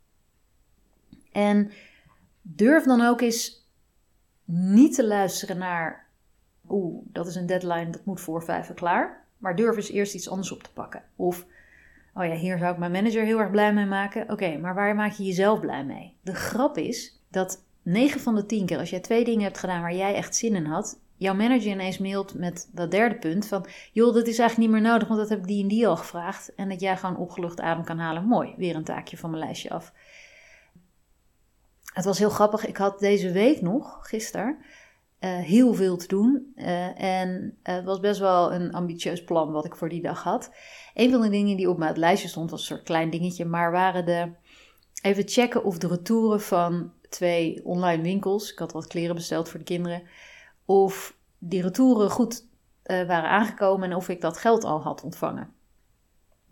En 1.31 1.71
durf 2.41 2.83
dan 2.83 3.01
ook 3.01 3.21
eens 3.21 3.69
niet 4.45 4.95
te 4.95 5.07
luisteren 5.07 5.57
naar, 5.57 6.07
oeh, 6.69 7.05
dat 7.05 7.27
is 7.27 7.35
een 7.35 7.45
deadline, 7.45 7.89
dat 7.89 8.05
moet 8.05 8.21
voor 8.21 8.43
vijf 8.43 8.73
klaar. 8.73 9.25
Maar 9.37 9.55
durf 9.55 9.75
eens 9.75 9.91
eerst 9.91 10.15
iets 10.15 10.29
anders 10.29 10.51
op 10.51 10.63
te 10.63 10.73
pakken. 10.73 11.03
Of 11.15 11.45
Oh 12.19 12.25
ja, 12.25 12.35
hier 12.35 12.57
zou 12.57 12.71
ik 12.71 12.77
mijn 12.77 12.91
manager 12.91 13.23
heel 13.23 13.39
erg 13.39 13.51
blij 13.51 13.73
mee 13.73 13.85
maken. 13.85 14.29
Oké, 14.29 14.57
maar 14.57 14.75
waar 14.75 14.95
maak 14.95 15.11
je 15.11 15.23
jezelf 15.23 15.59
blij 15.59 15.85
mee? 15.85 16.15
De 16.21 16.35
grap 16.35 16.77
is 16.77 17.21
dat 17.29 17.65
9 17.81 18.19
van 18.19 18.35
de 18.35 18.45
10 18.45 18.65
keer 18.65 18.77
als 18.77 18.89
jij 18.89 18.99
twee 18.99 19.23
dingen 19.23 19.43
hebt 19.43 19.57
gedaan 19.57 19.81
waar 19.81 19.95
jij 19.95 20.13
echt 20.15 20.35
zin 20.35 20.55
in 20.55 20.65
had, 20.65 20.99
jouw 21.15 21.33
manager 21.33 21.71
ineens 21.71 21.97
mailt 21.97 22.33
met 22.33 22.69
dat 22.73 22.91
derde 22.91 23.15
punt 23.15 23.47
van, 23.47 23.65
joh, 23.91 24.13
dat 24.13 24.27
is 24.27 24.39
eigenlijk 24.39 24.71
niet 24.71 24.81
meer 24.81 24.91
nodig, 24.91 25.07
want 25.07 25.19
dat 25.19 25.29
heb 25.29 25.39
ik 25.39 25.47
die 25.47 25.61
en 25.61 25.67
die 25.67 25.87
al 25.87 25.97
gevraagd. 25.97 26.55
En 26.55 26.69
dat 26.69 26.79
jij 26.79 26.97
gewoon 26.97 27.17
opgelucht 27.17 27.59
adem 27.59 27.83
kan 27.83 27.99
halen. 27.99 28.23
Mooi, 28.23 28.53
weer 28.57 28.75
een 28.75 28.83
taakje 28.83 29.17
van 29.17 29.29
mijn 29.29 29.43
lijstje 29.43 29.69
af. 29.69 29.93
Het 31.93 32.05
was 32.05 32.19
heel 32.19 32.29
grappig. 32.29 32.65
Ik 32.65 32.77
had 32.77 32.99
deze 32.99 33.31
week 33.31 33.61
nog, 33.61 33.99
gisteren, 34.01 34.57
uh, 35.19 35.37
heel 35.37 35.73
veel 35.73 35.97
te 35.97 36.07
doen. 36.07 36.53
Uh, 36.55 37.01
en 37.01 37.57
het 37.63 37.85
was 37.85 37.99
best 37.99 38.19
wel 38.19 38.53
een 38.53 38.73
ambitieus 38.73 39.23
plan 39.23 39.51
wat 39.51 39.65
ik 39.65 39.75
voor 39.75 39.89
die 39.89 40.01
dag 40.01 40.23
had. 40.23 40.51
Een 40.93 41.11
van 41.11 41.21
de 41.21 41.29
dingen 41.29 41.57
die 41.57 41.69
op 41.69 41.77
mijn 41.77 41.99
lijstje 41.99 42.27
stond, 42.27 42.51
was 42.51 42.59
een 42.59 42.65
soort 42.65 42.83
klein 42.83 43.09
dingetje, 43.09 43.45
maar 43.45 43.71
waren 43.71 44.05
de. 44.05 44.31
Even 45.01 45.27
checken 45.27 45.63
of 45.63 45.77
de 45.77 45.87
retouren 45.87 46.41
van 46.41 46.91
twee 47.09 47.65
online 47.65 48.03
winkels, 48.03 48.51
ik 48.51 48.59
had 48.59 48.71
wat 48.71 48.87
kleren 48.87 49.15
besteld 49.15 49.49
voor 49.49 49.59
de 49.59 49.65
kinderen, 49.65 50.03
of 50.65 51.17
die 51.37 51.61
retouren 51.61 52.09
goed 52.09 52.47
waren 52.83 53.29
aangekomen 53.29 53.89
en 53.89 53.95
of 53.95 54.09
ik 54.09 54.21
dat 54.21 54.37
geld 54.37 54.63
al 54.63 54.81
had 54.81 55.03
ontvangen. 55.03 55.53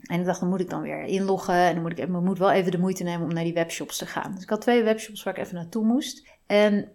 En 0.01 0.19
ik 0.19 0.25
dacht, 0.25 0.39
dan 0.39 0.49
moet 0.49 0.59
ik 0.59 0.69
dan 0.69 0.81
weer 0.81 1.03
inloggen 1.03 1.55
en 1.55 1.73
dan 1.73 1.81
moet 1.81 1.91
ik, 1.91 1.97
ik 1.97 2.07
moet 2.07 2.37
wel 2.37 2.51
even 2.51 2.71
de 2.71 2.79
moeite 2.79 3.03
nemen 3.03 3.27
om 3.27 3.33
naar 3.33 3.43
die 3.43 3.53
webshops 3.53 3.97
te 3.97 4.05
gaan. 4.05 4.33
Dus 4.33 4.43
ik 4.43 4.49
had 4.49 4.61
twee 4.61 4.83
webshops 4.83 5.23
waar 5.23 5.37
ik 5.37 5.43
even 5.43 5.55
naartoe 5.55 5.85
moest. 5.85 6.27
En 6.45 6.91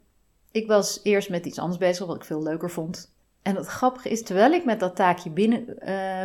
ik 0.53 0.67
was 0.67 1.01
eerst 1.03 1.31
met 1.31 1.47
iets 1.47 1.59
anders 1.59 1.79
bezig, 1.79 2.07
wat 2.07 2.17
ik 2.17 2.25
veel 2.25 2.43
leuker 2.43 2.71
vond. 2.71 3.15
En 3.43 3.57
het 3.57 3.67
grappige 3.67 4.09
is, 4.09 4.23
terwijl 4.23 4.53
ik 4.53 4.65
met 4.65 4.81
dat 4.81 4.97
taakje 4.97 5.31
binnen, 5.31 5.77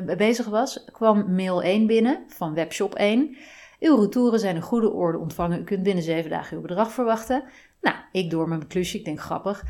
uh, 0.10 0.16
bezig 0.16 0.46
was, 0.46 0.86
kwam 0.92 1.36
mail 1.36 1.64
1 1.64 1.88
binnen 1.88 2.24
van 2.28 2.54
webshop 2.54 2.96
1. 2.96 3.38
Uw 3.80 3.96
retouren 3.96 4.40
zijn 4.40 4.56
in 4.56 4.62
goede 4.62 4.92
orde 4.92 5.18
ontvangen. 5.18 5.60
U 5.60 5.64
kunt 5.64 5.84
binnen 5.84 6.04
7 6.04 6.30
dagen 6.30 6.56
uw 6.56 6.62
bedrag 6.62 6.92
verwachten. 6.92 7.44
Nou, 7.82 7.96
ik 8.12 8.30
door 8.30 8.48
mijn 8.48 8.68
klusje, 8.68 8.98
ik 8.98 9.06
denk 9.06 9.20
grappig. 9.20 9.64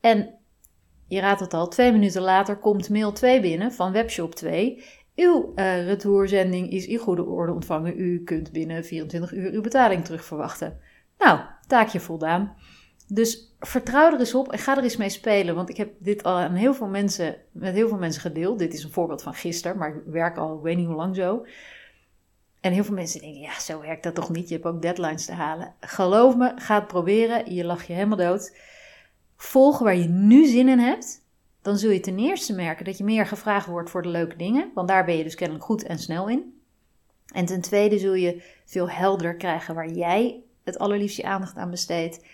En 0.00 0.34
je 1.06 1.20
raadt 1.20 1.40
het 1.40 1.54
al, 1.54 1.68
twee 1.68 1.92
minuten 1.92 2.22
later 2.22 2.56
komt 2.56 2.88
mail 2.88 3.12
2 3.12 3.40
binnen 3.40 3.72
van 3.72 3.92
webshop 3.92 4.34
2. 4.34 4.84
Uw 5.16 5.52
uh, 5.56 5.86
retourzending 5.86 6.70
is 6.70 6.86
in 6.86 6.98
goede 6.98 7.24
orde 7.24 7.52
ontvangen. 7.52 8.00
U 8.00 8.22
kunt 8.24 8.52
binnen 8.52 8.84
24 8.84 9.32
uur 9.32 9.52
uw 9.52 9.60
betaling 9.60 10.04
terugverwachten. 10.04 10.78
Nou, 11.18 11.40
taakje 11.66 12.00
voldaan. 12.00 12.56
Dus 13.12 13.54
vertrouw 13.60 14.12
er 14.12 14.18
eens 14.18 14.34
op 14.34 14.52
en 14.52 14.58
ga 14.58 14.76
er 14.76 14.82
eens 14.82 14.96
mee 14.96 15.08
spelen. 15.08 15.54
Want 15.54 15.68
ik 15.68 15.76
heb 15.76 15.92
dit 15.98 16.22
al 16.22 16.36
aan 16.36 16.54
heel 16.54 16.74
veel 16.74 16.86
mensen, 16.86 17.36
met 17.52 17.74
heel 17.74 17.88
veel 17.88 17.98
mensen 17.98 18.20
gedeeld. 18.20 18.58
Dit 18.58 18.72
is 18.72 18.84
een 18.84 18.90
voorbeeld 18.90 19.22
van 19.22 19.34
gisteren, 19.34 19.78
maar 19.78 19.88
ik 19.88 20.02
werk 20.06 20.36
al 20.36 20.56
ik 20.56 20.62
weet 20.62 20.76
niet 20.76 20.86
hoe 20.86 20.94
lang 20.94 21.16
zo. 21.16 21.46
En 22.60 22.72
heel 22.72 22.84
veel 22.84 22.94
mensen 22.94 23.20
denken, 23.20 23.40
ja, 23.40 23.60
zo 23.60 23.80
werkt 23.80 24.02
dat 24.02 24.14
toch 24.14 24.30
niet? 24.30 24.48
Je 24.48 24.54
hebt 24.54 24.66
ook 24.66 24.82
deadlines 24.82 25.24
te 25.24 25.32
halen. 25.32 25.74
Geloof 25.80 26.36
me, 26.36 26.52
ga 26.56 26.74
het 26.74 26.86
proberen. 26.86 27.54
Je 27.54 27.64
lacht 27.64 27.86
je 27.86 27.92
helemaal 27.92 28.16
dood. 28.16 28.56
Volg 29.36 29.78
waar 29.78 29.96
je 29.96 30.08
nu 30.08 30.46
zin 30.46 30.68
in 30.68 30.78
hebt. 30.78 31.24
Dan 31.62 31.76
zul 31.76 31.90
je 31.90 32.00
ten 32.00 32.18
eerste 32.18 32.54
merken 32.54 32.84
dat 32.84 32.98
je 32.98 33.04
meer 33.04 33.26
gevraagd 33.26 33.66
wordt 33.66 33.90
voor 33.90 34.02
de 34.02 34.08
leuke 34.08 34.36
dingen. 34.36 34.70
Want 34.74 34.88
daar 34.88 35.04
ben 35.04 35.16
je 35.16 35.22
dus 35.22 35.34
kennelijk 35.34 35.64
goed 35.64 35.82
en 35.82 35.98
snel 35.98 36.28
in. 36.28 36.60
En 37.32 37.44
ten 37.44 37.60
tweede 37.60 37.98
zul 37.98 38.14
je 38.14 38.42
veel 38.64 38.90
helderder 38.90 39.36
krijgen 39.36 39.74
waar 39.74 39.90
jij 39.90 40.42
het 40.64 40.78
allerliefst 40.78 41.16
je 41.16 41.24
aandacht 41.24 41.56
aan 41.56 41.70
besteedt. 41.70 42.24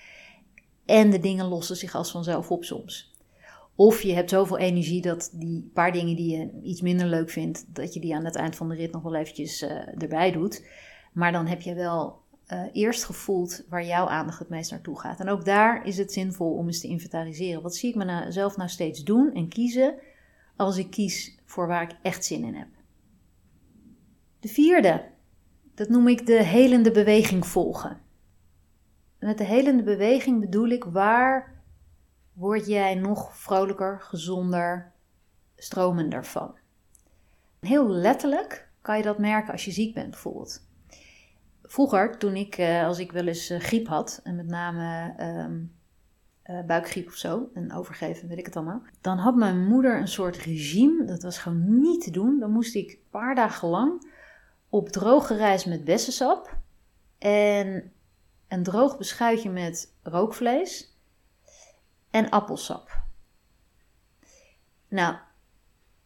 En 0.86 1.10
de 1.10 1.18
dingen 1.18 1.46
lossen 1.46 1.76
zich 1.76 1.94
als 1.94 2.10
vanzelf 2.10 2.50
op 2.50 2.64
soms. 2.64 3.14
Of 3.74 4.02
je 4.02 4.12
hebt 4.12 4.30
zoveel 4.30 4.58
energie 4.58 5.02
dat 5.02 5.30
die 5.32 5.70
paar 5.74 5.92
dingen 5.92 6.16
die 6.16 6.36
je 6.36 6.60
iets 6.62 6.80
minder 6.80 7.06
leuk 7.06 7.30
vindt, 7.30 7.74
dat 7.74 7.94
je 7.94 8.00
die 8.00 8.14
aan 8.14 8.24
het 8.24 8.36
eind 8.36 8.56
van 8.56 8.68
de 8.68 8.74
rit 8.74 8.92
nog 8.92 9.02
wel 9.02 9.14
eventjes 9.14 9.62
uh, 9.62 10.02
erbij 10.02 10.32
doet. 10.32 10.66
Maar 11.12 11.32
dan 11.32 11.46
heb 11.46 11.60
je 11.60 11.74
wel 11.74 12.18
uh, 12.48 12.62
eerst 12.72 13.04
gevoeld 13.04 13.64
waar 13.68 13.86
jouw 13.86 14.06
aandacht 14.06 14.38
het 14.38 14.48
meest 14.48 14.70
naartoe 14.70 15.00
gaat. 15.00 15.20
En 15.20 15.28
ook 15.28 15.44
daar 15.44 15.86
is 15.86 15.98
het 15.98 16.12
zinvol 16.12 16.52
om 16.52 16.66
eens 16.66 16.80
te 16.80 16.88
inventariseren. 16.88 17.62
Wat 17.62 17.76
zie 17.76 17.88
ik 17.88 17.94
mezelf 17.94 18.34
nou, 18.34 18.52
nou 18.56 18.68
steeds 18.68 19.04
doen 19.04 19.34
en 19.34 19.48
kiezen 19.48 19.94
als 20.56 20.76
ik 20.76 20.90
kies 20.90 21.38
voor 21.44 21.66
waar 21.66 21.82
ik 21.82 21.96
echt 22.02 22.24
zin 22.24 22.44
in 22.44 22.54
heb. 22.54 22.68
De 24.40 24.48
vierde, 24.48 25.04
dat 25.74 25.88
noem 25.88 26.08
ik 26.08 26.26
de 26.26 26.42
helende 26.42 26.90
beweging 26.90 27.46
volgen. 27.46 28.00
Met 29.18 29.38
de 29.38 29.44
helende 29.44 29.82
beweging 29.82 30.40
bedoel 30.40 30.68
ik 30.68 30.84
waar 30.84 31.54
word 32.32 32.66
jij 32.66 32.94
nog 32.94 33.36
vrolijker, 33.36 34.00
gezonder, 34.00 34.92
stromender 35.56 36.24
van. 36.24 36.54
Heel 37.60 37.88
letterlijk 37.88 38.68
kan 38.80 38.96
je 38.96 39.02
dat 39.02 39.18
merken 39.18 39.52
als 39.52 39.64
je 39.64 39.70
ziek 39.70 39.94
bent 39.94 40.10
bijvoorbeeld. 40.10 40.64
Vroeger, 41.62 42.18
toen 42.18 42.36
ik, 42.36 42.56
eh, 42.56 42.84
als 42.84 42.98
ik 42.98 43.12
wel 43.12 43.26
eens 43.26 43.50
eh, 43.50 43.60
griep 43.60 43.86
had, 43.86 44.20
en 44.24 44.36
met 44.36 44.46
name 44.46 45.14
ehm, 45.16 45.64
eh, 46.42 46.64
buikgriep 46.66 47.06
of 47.06 47.14
zo, 47.14 47.50
en 47.54 47.72
overgeven, 47.72 48.28
weet 48.28 48.38
ik 48.38 48.46
het 48.46 48.56
allemaal, 48.56 48.82
dan 49.00 49.18
had 49.18 49.36
mijn 49.36 49.66
moeder 49.66 49.98
een 49.98 50.08
soort 50.08 50.36
regime, 50.36 51.04
dat 51.04 51.22
was 51.22 51.38
gewoon 51.38 51.80
niet 51.80 52.02
te 52.02 52.10
doen. 52.10 52.38
Dan 52.38 52.50
moest 52.50 52.74
ik 52.74 52.90
een 52.90 53.10
paar 53.10 53.34
dagen 53.34 53.68
lang 53.68 54.12
op 54.68 54.88
droge 54.88 55.36
reis 55.36 55.64
met 55.64 55.84
bessensap 55.84 56.56
en 57.18 57.92
een 58.48 58.62
droog 58.62 58.98
beschuitje 58.98 59.50
met 59.50 59.92
rookvlees 60.02 60.96
en 62.10 62.30
appelsap. 62.30 63.00
Nou, 64.88 65.16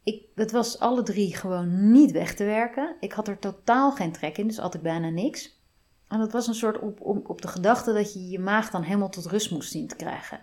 ik, 0.03 0.25
was 0.51 0.79
alle 0.79 1.03
drie 1.03 1.35
gewoon 1.35 1.91
niet 1.91 2.11
weg 2.11 2.35
te 2.35 2.43
werken. 2.43 2.95
Ik 2.99 3.11
had 3.11 3.27
er 3.27 3.39
totaal 3.39 3.91
geen 3.91 4.11
trek 4.11 4.37
in, 4.37 4.47
dus 4.47 4.59
at 4.59 4.73
ik 4.73 4.81
bijna 4.81 5.09
niks. 5.09 5.59
En 6.07 6.19
dat 6.19 6.31
was 6.31 6.47
een 6.47 6.55
soort 6.55 6.79
op, 6.79 7.01
op, 7.01 7.29
op 7.29 7.41
de 7.41 7.47
gedachte 7.47 7.93
dat 7.93 8.13
je 8.13 8.29
je 8.29 8.39
maag 8.39 8.69
dan 8.69 8.83
helemaal 8.83 9.09
tot 9.09 9.25
rust 9.25 9.51
moest 9.51 9.71
zien 9.71 9.87
te 9.87 9.95
krijgen. 9.95 10.41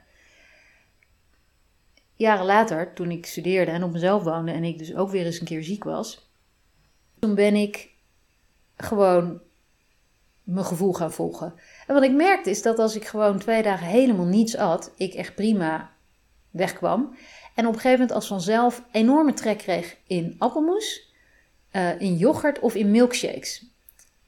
Jaren 2.15 2.47
later, 2.47 2.95
toen 2.95 3.11
ik 3.11 3.27
studeerde 3.27 3.71
en 3.71 3.83
op 3.83 3.93
mezelf 3.93 4.23
woonde 4.23 4.53
en 4.53 4.65
ik 4.65 4.79
dus 4.79 4.95
ook 4.95 5.11
weer 5.11 5.25
eens 5.25 5.41
een 5.41 5.47
keer 5.47 5.65
ziek 5.65 5.85
was, 5.85 6.31
toen 7.19 7.35
ben 7.35 7.55
ik 7.55 7.91
gewoon 8.77 9.41
mijn 10.43 10.65
gevoel 10.65 10.93
gaan 10.93 11.13
volgen. 11.13 11.55
En 11.89 11.95
wat 11.95 12.03
ik 12.03 12.13
merkte 12.13 12.51
is 12.51 12.63
dat 12.63 12.79
als 12.79 12.97
ik 12.97 13.05
gewoon 13.05 13.39
twee 13.39 13.63
dagen 13.63 13.87
helemaal 13.87 14.27
niets 14.27 14.57
at, 14.57 14.93
ik 14.97 15.15
echt 15.15 15.35
prima 15.35 15.91
wegkwam. 16.51 17.17
En 17.55 17.67
op 17.67 17.75
een 17.75 17.81
gegeven 17.81 17.91
moment 17.91 18.13
als 18.13 18.27
vanzelf 18.27 18.83
enorme 18.93 19.33
trek 19.33 19.59
kreeg 19.59 19.97
in 20.07 20.35
appelmoes, 20.39 21.13
uh, 21.73 22.01
in 22.01 22.17
yoghurt 22.17 22.59
of 22.59 22.75
in 22.75 22.91
milkshakes. 22.91 23.65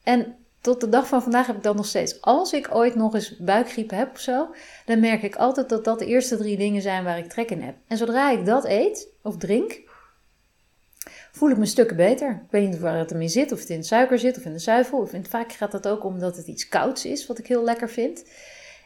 En 0.03 0.35
tot 0.61 0.81
de 0.81 0.89
dag 0.89 1.07
van 1.07 1.21
vandaag 1.21 1.47
heb 1.47 1.55
ik 1.55 1.63
dat 1.63 1.75
nog 1.75 1.85
steeds. 1.85 2.21
Als 2.21 2.53
ik 2.53 2.75
ooit 2.75 2.95
nog 2.95 3.13
eens 3.13 3.37
buikgriep 3.37 3.89
heb 3.89 4.11
of 4.13 4.19
zo, 4.19 4.47
dan 4.85 4.99
merk 4.99 5.23
ik 5.23 5.35
altijd 5.35 5.69
dat 5.69 5.85
dat 5.85 5.99
de 5.99 6.05
eerste 6.05 6.37
drie 6.37 6.57
dingen 6.57 6.81
zijn 6.81 7.03
waar 7.03 7.17
ik 7.17 7.29
trek 7.29 7.51
in 7.51 7.61
heb. 7.61 7.75
En 7.87 7.97
zodra 7.97 8.31
ik 8.31 8.45
dat 8.45 8.65
eet 8.65 9.07
of 9.21 9.37
drink, 9.37 9.81
voel 11.31 11.49
ik 11.49 11.57
me 11.57 11.65
stukken 11.65 11.95
beter. 11.95 12.29
Ik 12.29 12.51
weet 12.51 12.69
niet 12.69 12.79
waar 12.79 12.97
het 12.97 13.11
ermee 13.11 13.27
zit, 13.27 13.51
of 13.51 13.59
het 13.59 13.69
in 13.69 13.83
suiker 13.83 14.19
zit 14.19 14.37
of 14.37 14.45
in 14.45 14.53
de 14.53 14.59
zuivel. 14.59 14.99
Of 14.99 15.13
in, 15.13 15.25
vaak 15.25 15.51
gaat 15.51 15.71
dat 15.71 15.87
ook 15.87 16.03
omdat 16.03 16.37
het 16.37 16.47
iets 16.47 16.67
kouds 16.67 17.05
is, 17.05 17.27
wat 17.27 17.37
ik 17.37 17.47
heel 17.47 17.63
lekker 17.63 17.89
vind. 17.89 18.25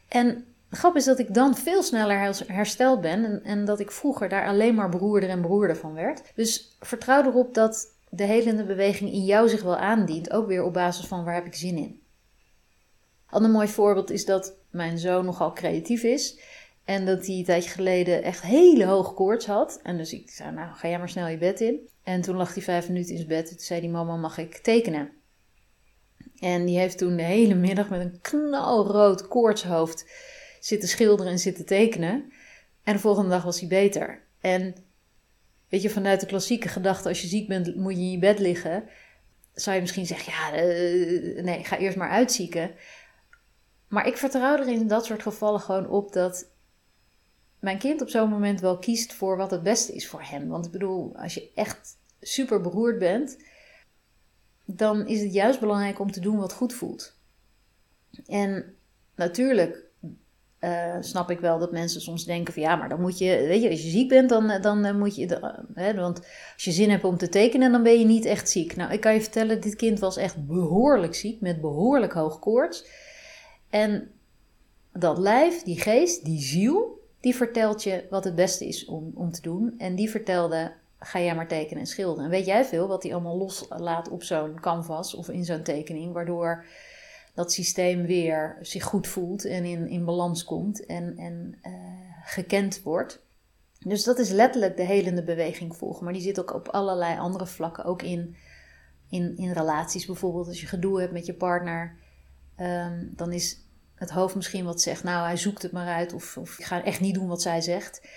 En 0.07 0.45
de 0.69 0.75
grap 0.75 0.95
is 0.95 1.05
dat 1.05 1.19
ik 1.19 1.33
dan 1.33 1.57
veel 1.57 1.83
sneller 1.83 2.43
hersteld 2.47 3.01
ben 3.01 3.25
en, 3.25 3.43
en 3.43 3.65
dat 3.65 3.79
ik 3.79 3.91
vroeger 3.91 4.29
daar 4.29 4.47
alleen 4.47 4.75
maar 4.75 4.89
beroerder 4.89 5.29
en 5.29 5.41
beroerder 5.41 5.75
van 5.75 5.93
werd. 5.93 6.21
Dus 6.35 6.77
vertrouw 6.79 7.23
erop 7.23 7.53
dat 7.53 7.93
de 8.09 8.23
helende 8.23 8.63
beweging 8.63 9.11
in 9.11 9.25
jou 9.25 9.49
zich 9.49 9.63
wel 9.63 9.77
aandient, 9.77 10.31
ook 10.31 10.47
weer 10.47 10.63
op 10.63 10.73
basis 10.73 11.05
van 11.05 11.23
waar 11.23 11.33
heb 11.33 11.45
ik 11.45 11.55
zin 11.55 11.77
in. 11.77 12.03
Ander 13.29 13.51
mooi 13.51 13.67
voorbeeld 13.67 14.11
is 14.11 14.25
dat 14.25 14.53
mijn 14.69 14.97
zoon 14.97 15.25
nogal 15.25 15.53
creatief 15.53 16.03
is. 16.03 16.39
En 16.85 17.05
dat 17.05 17.25
hij 17.25 17.35
een 17.35 17.43
tijdje 17.43 17.69
geleden 17.69 18.23
echt 18.23 18.41
hele 18.41 18.85
hoge 18.85 19.13
koorts 19.13 19.45
had. 19.45 19.79
En 19.83 19.97
dus 19.97 20.13
ik 20.13 20.29
zei, 20.29 20.51
nou 20.51 20.73
ga 20.73 20.87
jij 20.87 20.97
maar 20.97 21.09
snel 21.09 21.27
je 21.27 21.37
bed 21.37 21.61
in. 21.61 21.89
En 22.03 22.21
toen 22.21 22.35
lag 22.35 22.53
hij 22.53 22.63
vijf 22.63 22.87
minuten 22.87 23.11
in 23.11 23.17
zijn 23.17 23.29
bed. 23.29 23.49
En 23.49 23.55
toen 23.55 23.65
zei 23.65 23.81
die 23.81 23.89
mama, 23.89 24.15
mag 24.15 24.37
ik 24.37 24.57
tekenen? 24.57 25.11
En 26.39 26.65
die 26.65 26.77
heeft 26.77 26.97
toen 26.97 27.15
de 27.15 27.23
hele 27.23 27.55
middag 27.55 27.89
met 27.89 27.99
een 27.99 28.19
knalrood 28.21 29.27
koortshoofd 29.27 30.05
zitten 30.59 30.89
schilderen 30.89 31.31
en 31.31 31.39
zitten 31.39 31.65
tekenen. 31.65 32.31
En 32.83 32.93
de 32.93 32.99
volgende 32.99 33.29
dag 33.29 33.43
was 33.43 33.59
hij 33.59 33.69
beter. 33.69 34.23
En 34.41 34.75
weet 35.69 35.81
je, 35.81 35.89
vanuit 35.89 36.19
de 36.19 36.25
klassieke 36.25 36.67
gedachte, 36.67 37.09
als 37.09 37.21
je 37.21 37.27
ziek 37.27 37.47
bent, 37.47 37.75
moet 37.75 37.95
je 37.95 38.01
in 38.01 38.11
je 38.11 38.19
bed 38.19 38.39
liggen. 38.39 38.89
Zou 39.53 39.75
je 39.75 39.81
misschien 39.81 40.05
zeggen, 40.05 40.33
ja, 40.33 40.63
uh, 40.63 41.43
nee, 41.43 41.63
ga 41.63 41.77
eerst 41.77 41.97
maar 41.97 42.09
uitzieken. 42.09 42.71
Maar 43.87 44.07
ik 44.07 44.17
vertrouw 44.17 44.57
er 44.57 44.67
in 44.67 44.87
dat 44.87 45.05
soort 45.05 45.21
gevallen 45.21 45.59
gewoon 45.59 45.89
op 45.89 46.13
dat 46.13 46.53
mijn 47.65 47.77
kind 47.77 48.01
op 48.01 48.09
zo'n 48.09 48.29
moment 48.29 48.59
wel 48.59 48.77
kiest 48.77 49.13
voor 49.13 49.37
wat 49.37 49.51
het 49.51 49.63
beste 49.63 49.93
is 49.93 50.07
voor 50.07 50.21
hem. 50.21 50.47
Want 50.47 50.65
ik 50.65 50.71
bedoel, 50.71 51.15
als 51.15 51.33
je 51.33 51.51
echt 51.55 51.97
super 52.21 52.61
beroerd 52.61 52.99
bent, 52.99 53.37
dan 54.65 55.07
is 55.07 55.21
het 55.21 55.33
juist 55.33 55.59
belangrijk 55.59 55.99
om 55.99 56.11
te 56.11 56.19
doen 56.19 56.37
wat 56.37 56.53
goed 56.53 56.73
voelt. 56.73 57.17
En 58.25 58.75
natuurlijk 59.15 59.83
uh, 60.59 60.97
snap 60.99 61.31
ik 61.31 61.39
wel 61.39 61.59
dat 61.59 61.71
mensen 61.71 62.01
soms 62.01 62.25
denken 62.25 62.53
van 62.53 62.61
ja, 62.61 62.75
maar 62.75 62.89
dan 62.89 63.01
moet 63.01 63.17
je, 63.17 63.45
weet 63.47 63.61
je, 63.61 63.69
als 63.69 63.83
je 63.83 63.89
ziek 63.89 64.09
bent, 64.09 64.29
dan, 64.29 64.61
dan 64.61 64.85
uh, 64.85 64.95
moet 64.95 65.15
je, 65.15 65.25
uh, 65.25 65.57
hè, 65.73 65.93
want 65.93 66.19
als 66.53 66.63
je 66.63 66.71
zin 66.71 66.89
hebt 66.89 67.03
om 67.03 67.17
te 67.17 67.29
tekenen, 67.29 67.71
dan 67.71 67.83
ben 67.83 67.99
je 67.99 68.05
niet 68.05 68.25
echt 68.25 68.49
ziek. 68.49 68.75
Nou, 68.75 68.91
ik 68.91 69.01
kan 69.01 69.13
je 69.13 69.21
vertellen, 69.21 69.61
dit 69.61 69.75
kind 69.75 69.99
was 69.99 70.17
echt 70.17 70.45
behoorlijk 70.47 71.15
ziek, 71.15 71.41
met 71.41 71.61
behoorlijk 71.61 72.13
hoog 72.13 72.39
koorts. 72.39 72.85
En 73.69 74.11
dat 74.93 75.17
lijf, 75.17 75.63
die 75.63 75.79
geest, 75.79 76.25
die 76.25 76.41
ziel, 76.41 77.03
die 77.25 77.35
vertelt 77.35 77.83
je 77.83 78.05
wat 78.09 78.23
het 78.23 78.35
beste 78.35 78.67
is 78.67 78.85
om, 78.85 79.11
om 79.15 79.31
te 79.31 79.41
doen. 79.41 79.73
En 79.77 79.95
die 79.95 80.09
vertelde, 80.09 80.73
ga 80.99 81.19
jij 81.19 81.35
maar 81.35 81.47
tekenen 81.47 81.79
en 81.79 81.87
schilderen. 81.87 82.25
En 82.25 82.29
weet 82.29 82.45
jij 82.45 82.65
veel 82.65 82.87
wat 82.87 83.03
hij 83.03 83.13
allemaal 83.13 83.37
loslaat 83.37 84.09
op 84.09 84.23
zo'n 84.23 84.59
canvas 84.59 85.15
of 85.15 85.29
in 85.29 85.45
zo'n 85.45 85.63
tekening, 85.63 86.13
waardoor 86.13 86.65
dat 87.33 87.51
systeem 87.51 88.05
weer 88.05 88.57
zich 88.61 88.83
goed 88.83 89.07
voelt 89.07 89.45
en 89.45 89.63
in, 89.63 89.87
in 89.87 90.05
balans 90.05 90.43
komt 90.43 90.85
en, 90.85 91.17
en 91.17 91.59
uh, 91.63 91.73
gekend 92.23 92.81
wordt. 92.81 93.21
Dus 93.79 94.03
dat 94.03 94.19
is 94.19 94.29
letterlijk 94.29 94.77
de 94.77 94.85
helende 94.85 95.23
beweging 95.23 95.75
volgen. 95.75 96.03
Maar 96.03 96.13
die 96.13 96.21
zit 96.21 96.39
ook 96.39 96.53
op 96.53 96.67
allerlei 96.67 97.19
andere 97.19 97.47
vlakken. 97.47 97.85
Ook 97.85 98.01
in, 98.01 98.35
in, 99.09 99.37
in 99.37 99.51
relaties 99.51 100.05
bijvoorbeeld. 100.05 100.47
Als 100.47 100.61
je 100.61 100.67
gedoe 100.67 100.99
hebt 100.99 101.13
met 101.13 101.25
je 101.25 101.33
partner. 101.33 101.95
Um, 102.59 103.13
dan 103.15 103.31
is 103.31 103.64
het 103.95 104.09
hoofd 104.09 104.35
misschien 104.35 104.65
wat 104.65 104.81
zegt. 104.81 105.03
Nou, 105.03 105.25
hij 105.25 105.37
zoekt 105.37 105.61
het 105.61 105.71
maar 105.71 105.87
uit. 105.87 106.13
Of, 106.13 106.37
of 106.37 106.59
ik 106.59 106.65
ga 106.65 106.83
echt 106.83 106.99
niet 106.99 107.15
doen 107.15 107.27
wat 107.27 107.41
zij 107.41 107.61
zegt. 107.61 108.07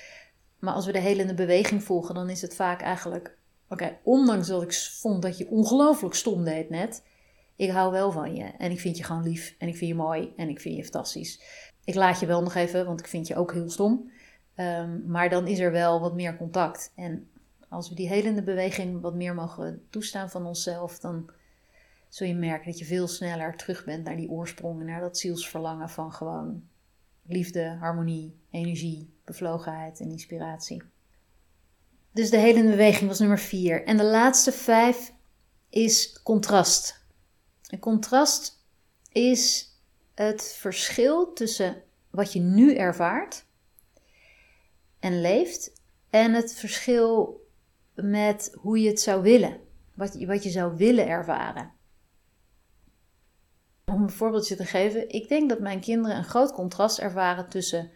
Maar 0.59 0.75
als 0.75 0.87
we 0.87 0.93
de 0.93 0.99
helende 0.99 1.35
beweging 1.35 1.85
volgen. 1.85 2.15
Dan 2.15 2.31
is 2.31 2.43
het 2.43 2.55
vaak 2.55 2.81
eigenlijk. 2.81 3.37
Oké, 3.69 3.99
ondanks 4.03 4.47
dat 4.47 4.63
ik 4.63 4.75
vond 4.75 5.23
dat 5.23 5.39
je 5.39 5.49
ongelooflijk 5.49 6.15
stom 6.15 6.45
deed 6.45 6.71
net 6.71 7.03
ik 7.59 7.71
hou 7.71 7.93
wel 7.93 8.13
van 8.13 8.35
je 8.35 8.45
en 8.45 8.71
ik 8.71 8.81
vind 8.81 8.97
je 8.97 9.05
gewoon 9.05 9.23
lief 9.23 9.55
en 9.59 9.69
ik 9.69 9.77
vind 9.77 9.91
je 9.91 9.97
mooi 9.97 10.33
en 10.37 10.49
ik 10.49 10.61
vind 10.61 10.77
je 10.77 10.83
fantastisch. 10.83 11.41
Ik 11.85 11.95
laat 11.95 12.21
je 12.21 12.27
wel 12.27 12.43
nog 12.43 12.55
even, 12.55 12.87
want 12.87 13.01
ik 13.01 13.07
vind 13.07 13.27
je 13.27 13.37
ook 13.37 13.53
heel 13.53 13.71
stom. 13.71 14.11
Um, 14.57 15.05
maar 15.07 15.31
dan 15.31 15.47
is 15.47 15.59
er 15.59 15.73
wel 15.73 16.01
wat 16.01 16.15
meer 16.15 16.37
contact. 16.37 16.93
En 16.95 17.31
als 17.69 17.89
we 17.89 17.95
die 17.95 18.09
helende 18.09 18.43
beweging 18.43 19.01
wat 19.01 19.15
meer 19.15 19.35
mogen 19.35 19.87
toestaan 19.91 20.31
van 20.31 20.47
onszelf, 20.47 20.99
dan 20.99 21.31
zul 22.09 22.27
je 22.27 22.35
merken 22.35 22.71
dat 22.71 22.79
je 22.79 22.85
veel 22.85 23.09
sneller 23.09 23.57
terug 23.57 23.85
bent 23.85 24.05
naar 24.05 24.17
die 24.17 24.31
oorsprong 24.31 24.81
en 24.81 24.87
naar 24.87 25.01
dat 25.01 25.19
zielsverlangen 25.19 25.91
van 25.91 26.13
gewoon 26.13 26.69
liefde, 27.27 27.77
harmonie, 27.81 28.41
energie, 28.51 29.15
bevlogenheid 29.25 30.01
en 30.01 30.11
inspiratie. 30.11 30.83
Dus 32.13 32.31
de 32.31 32.37
helende 32.37 32.71
beweging 32.71 33.09
was 33.09 33.19
nummer 33.19 33.39
vier. 33.39 33.85
En 33.85 33.97
de 33.97 34.05
laatste 34.05 34.53
vijf 34.53 35.13
is 35.69 36.23
contrast. 36.23 37.07
Een 37.67 37.79
contrast 37.79 38.65
is 39.13 39.73
het 40.15 40.55
verschil 40.59 41.33
tussen 41.33 41.83
wat 42.11 42.33
je 42.33 42.41
nu 42.41 42.75
ervaart 42.75 43.45
en 44.99 45.21
leeft 45.21 45.73
en 46.11 46.33
het 46.33 46.55
verschil 46.55 47.41
met 47.95 48.53
hoe 48.55 48.81
je 48.81 48.89
het 48.89 49.01
zou 49.01 49.23
willen, 49.23 49.61
wat 49.95 50.25
wat 50.25 50.43
je 50.43 50.51
zou 50.51 50.77
willen 50.77 51.09
ervaren. 51.09 51.73
Om 53.93 54.03
een 54.03 54.11
voorbeeldje 54.11 54.57
te 54.57 54.65
geven, 54.65 55.09
ik 55.09 55.29
denk 55.29 55.49
dat 55.49 55.61
mijn 55.61 55.81
kinderen 55.81 56.17
een 56.17 56.25
groot 56.25 56.53
contrast 56.53 56.99
ervaren 56.99 57.49
tussen 57.49 57.91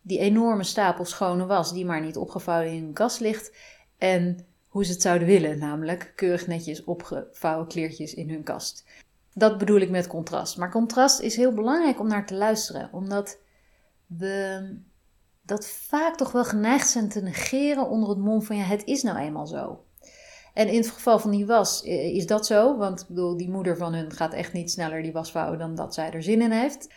die 0.00 0.18
enorme 0.18 0.64
stapel 0.64 1.04
schone 1.04 1.46
was 1.46 1.72
die 1.72 1.84
maar 1.84 2.00
niet 2.00 2.16
opgevouwen 2.16 2.72
in 2.72 2.84
een 2.84 2.92
kast 2.92 3.20
ligt 3.20 3.56
en 3.98 4.46
hoe 4.68 4.84
ze 4.84 4.92
het 4.92 5.02
zouden 5.02 5.26
willen, 5.28 5.58
namelijk 5.58 6.12
keurig 6.16 6.46
netjes 6.46 6.84
opgevouwen 6.84 7.66
kleertjes 7.66 8.14
in 8.14 8.30
hun 8.30 8.42
kast. 8.42 8.84
Dat 9.32 9.58
bedoel 9.58 9.80
ik 9.80 9.90
met 9.90 10.06
contrast. 10.06 10.56
Maar 10.56 10.70
contrast 10.70 11.20
is 11.20 11.36
heel 11.36 11.52
belangrijk 11.52 12.00
om 12.00 12.08
naar 12.08 12.26
te 12.26 12.34
luisteren, 12.34 12.88
omdat 12.92 13.38
we 14.06 14.68
dat 15.42 15.66
vaak 15.66 16.16
toch 16.16 16.32
wel 16.32 16.44
geneigd 16.44 16.88
zijn 16.88 17.08
te 17.08 17.22
negeren 17.22 17.88
onder 17.88 18.08
het 18.08 18.18
mom 18.18 18.42
van 18.42 18.56
ja, 18.56 18.62
het 18.62 18.84
is 18.84 19.02
nou 19.02 19.18
eenmaal 19.18 19.46
zo. 19.46 19.83
En 20.54 20.68
in 20.68 20.78
het 20.78 20.90
geval 20.90 21.18
van 21.18 21.30
die 21.30 21.46
was 21.46 21.82
eh, 21.82 22.14
is 22.14 22.26
dat 22.26 22.46
zo, 22.46 22.76
want 22.76 23.00
ik 23.00 23.06
bedoel, 23.08 23.36
die 23.36 23.50
moeder 23.50 23.76
van 23.76 23.94
hun 23.94 24.12
gaat 24.12 24.32
echt 24.32 24.52
niet 24.52 24.70
sneller 24.70 25.02
die 25.02 25.12
was 25.12 25.30
vouwen 25.30 25.58
dan 25.58 25.74
dat 25.74 25.94
zij 25.94 26.10
er 26.10 26.22
zin 26.22 26.42
in 26.42 26.50
heeft. 26.50 26.92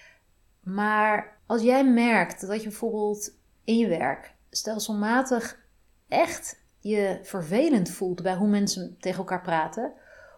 Maar 0.63 1.39
als 1.45 1.61
jij 1.61 1.91
merkt 1.91 2.47
dat 2.47 2.63
je 2.63 2.67
bijvoorbeeld 2.67 3.37
in 3.63 3.77
je 3.77 3.87
werk 3.87 4.35
stelselmatig 4.49 5.59
echt 6.07 6.65
je 6.79 7.19
vervelend 7.23 7.89
voelt 7.89 8.23
bij 8.23 8.35
hoe 8.35 8.47
mensen 8.47 8.95
tegen 8.99 9.17
elkaar 9.17 9.41
praten, 9.41 9.93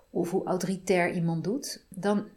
of 0.10 0.32
hoe 0.32 0.46
autoritair 0.46 1.12
iemand 1.12 1.44
doet, 1.44 1.86
dan 1.90 2.28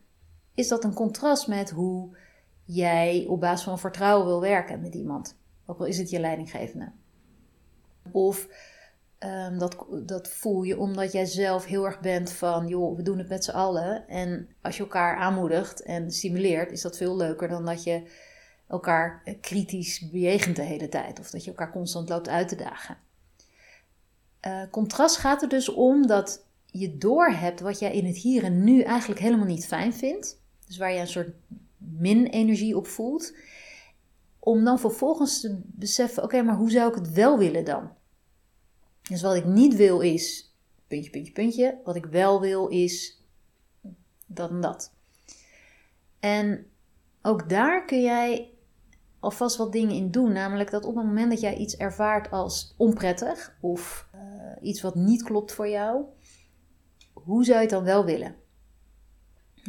is 0.55 0.69
dat 0.69 0.85
een 0.85 0.95
contrast 0.95 1.49
met 1.49 1.71
hoe 1.71 2.17
jij 2.65 3.27
op 3.29 3.41
basis 3.41 3.65
van 3.65 3.79
vertrouwen 3.79 4.27
wil 4.27 4.41
werken 4.41 4.81
met 4.81 4.95
iemand. 4.95 5.37
Ook 5.67 5.79
al 5.79 5.87
is 5.87 5.99
het 5.99 6.11
je 6.11 6.21
leidinggevende. 6.21 6.93
Of 8.11 8.49
um, 9.25 9.59
dat, 9.59 9.87
dat 10.07 10.29
voel 10.29 10.63
je 10.63 10.79
omdat 10.79 11.13
jij 11.13 11.25
zelf 11.25 11.65
heel 11.65 11.85
erg 11.85 12.01
bent 12.01 12.31
van, 12.31 12.69
joh, 12.69 12.97
we 12.97 13.03
doen 13.03 13.19
het 13.19 13.29
met 13.29 13.45
z'n 13.45 13.51
allen. 13.51 14.09
En 14.09 14.49
als 14.61 14.77
je 14.77 14.83
elkaar 14.83 15.17
aanmoedigt 15.17 15.83
en 15.83 16.11
stimuleert, 16.11 16.73
is 16.73 16.83
dat 16.83 16.97
veel 16.97 17.17
leuker 17.17 17.49
dan 17.49 17.65
dat 17.65 17.83
je 17.85 18.03
elkaar 18.69 19.23
kritisch 19.41 20.11
bejegent 20.11 20.57
de 20.57 20.63
hele 20.63 20.89
tijd. 20.89 21.21
Of 21.21 21.31
dat 21.31 21.45
je 21.45 21.51
elkaar 21.51 21.73
constant 21.73 22.09
loopt 22.09 22.29
uit 22.29 22.49
te 22.49 22.57
dagen. 22.57 22.97
Uh, 24.47 24.63
contrast 24.71 25.17
gaat 25.17 25.43
er 25.43 25.49
dus 25.49 25.69
om 25.69 26.07
dat 26.07 26.45
je 26.67 26.99
doorhebt 26.99 27.61
wat 27.61 27.79
jij 27.79 27.93
in 27.93 28.07
het 28.07 28.17
hier 28.17 28.45
en 28.45 28.65
nu 28.65 28.81
eigenlijk 28.81 29.21
helemaal 29.21 29.47
niet 29.47 29.67
fijn 29.67 29.95
vindt. 29.95 30.41
Dus 30.67 30.77
waar 30.77 30.93
je 30.93 31.01
een 31.01 31.07
soort 31.07 31.35
min-energie 31.77 32.77
op 32.77 32.87
voelt. 32.87 33.35
Om 34.39 34.65
dan 34.65 34.79
vervolgens 34.79 35.41
te 35.41 35.61
beseffen: 35.65 36.23
oké, 36.23 36.43
maar 36.43 36.57
hoe 36.57 36.71
zou 36.71 36.89
ik 36.89 36.95
het 36.95 37.13
wel 37.13 37.39
willen 37.39 37.65
dan? 37.65 37.91
Dus 39.13 39.23
wat 39.23 39.35
ik 39.35 39.45
niet 39.45 39.77
wil 39.77 40.01
is, 40.01 40.55
puntje, 40.87 41.11
puntje, 41.11 41.33
puntje. 41.33 41.81
Wat 41.85 41.97
ik 41.97 42.07
wel 42.07 42.41
wil 42.41 42.69
is 42.69 43.23
dat 44.27 44.51
en 44.51 44.61
dat. 44.61 44.93
En 46.21 46.67
ook 47.23 47.49
daar 47.49 47.85
kun 47.85 48.03
jij 48.03 48.51
alvast 49.21 49.57
wat 49.57 49.73
dingen 49.73 49.95
in 49.95 50.11
doen. 50.11 50.33
Namelijk 50.33 50.71
dat 50.71 50.85
op 50.85 50.97
het 50.97 51.05
moment 51.05 51.31
dat 51.31 51.41
jij 51.41 51.57
iets 51.57 51.77
ervaart 51.77 52.31
als 52.31 52.75
onprettig 52.77 53.57
of 53.61 54.09
uh, 54.15 54.69
iets 54.69 54.81
wat 54.81 54.95
niet 54.95 55.23
klopt 55.23 55.53
voor 55.53 55.69
jou, 55.69 56.05
hoe 57.13 57.45
zou 57.45 57.57
je 57.57 57.63
het 57.63 57.73
dan 57.73 57.85
wel 57.85 58.05
willen? 58.05 58.37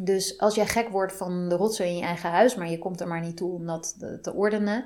Dus 0.01 0.39
als 0.39 0.55
jij 0.55 0.67
gek 0.67 0.89
wordt 0.89 1.13
van 1.13 1.49
de 1.49 1.55
rotzooi 1.55 1.89
in 1.89 1.97
je 1.97 2.03
eigen 2.03 2.29
huis, 2.29 2.55
maar 2.55 2.69
je 2.69 2.79
komt 2.79 3.01
er 3.01 3.07
maar 3.07 3.21
niet 3.21 3.37
toe 3.37 3.53
om 3.53 3.65
dat 3.65 3.95
te 4.21 4.33
ordenen. 4.33 4.85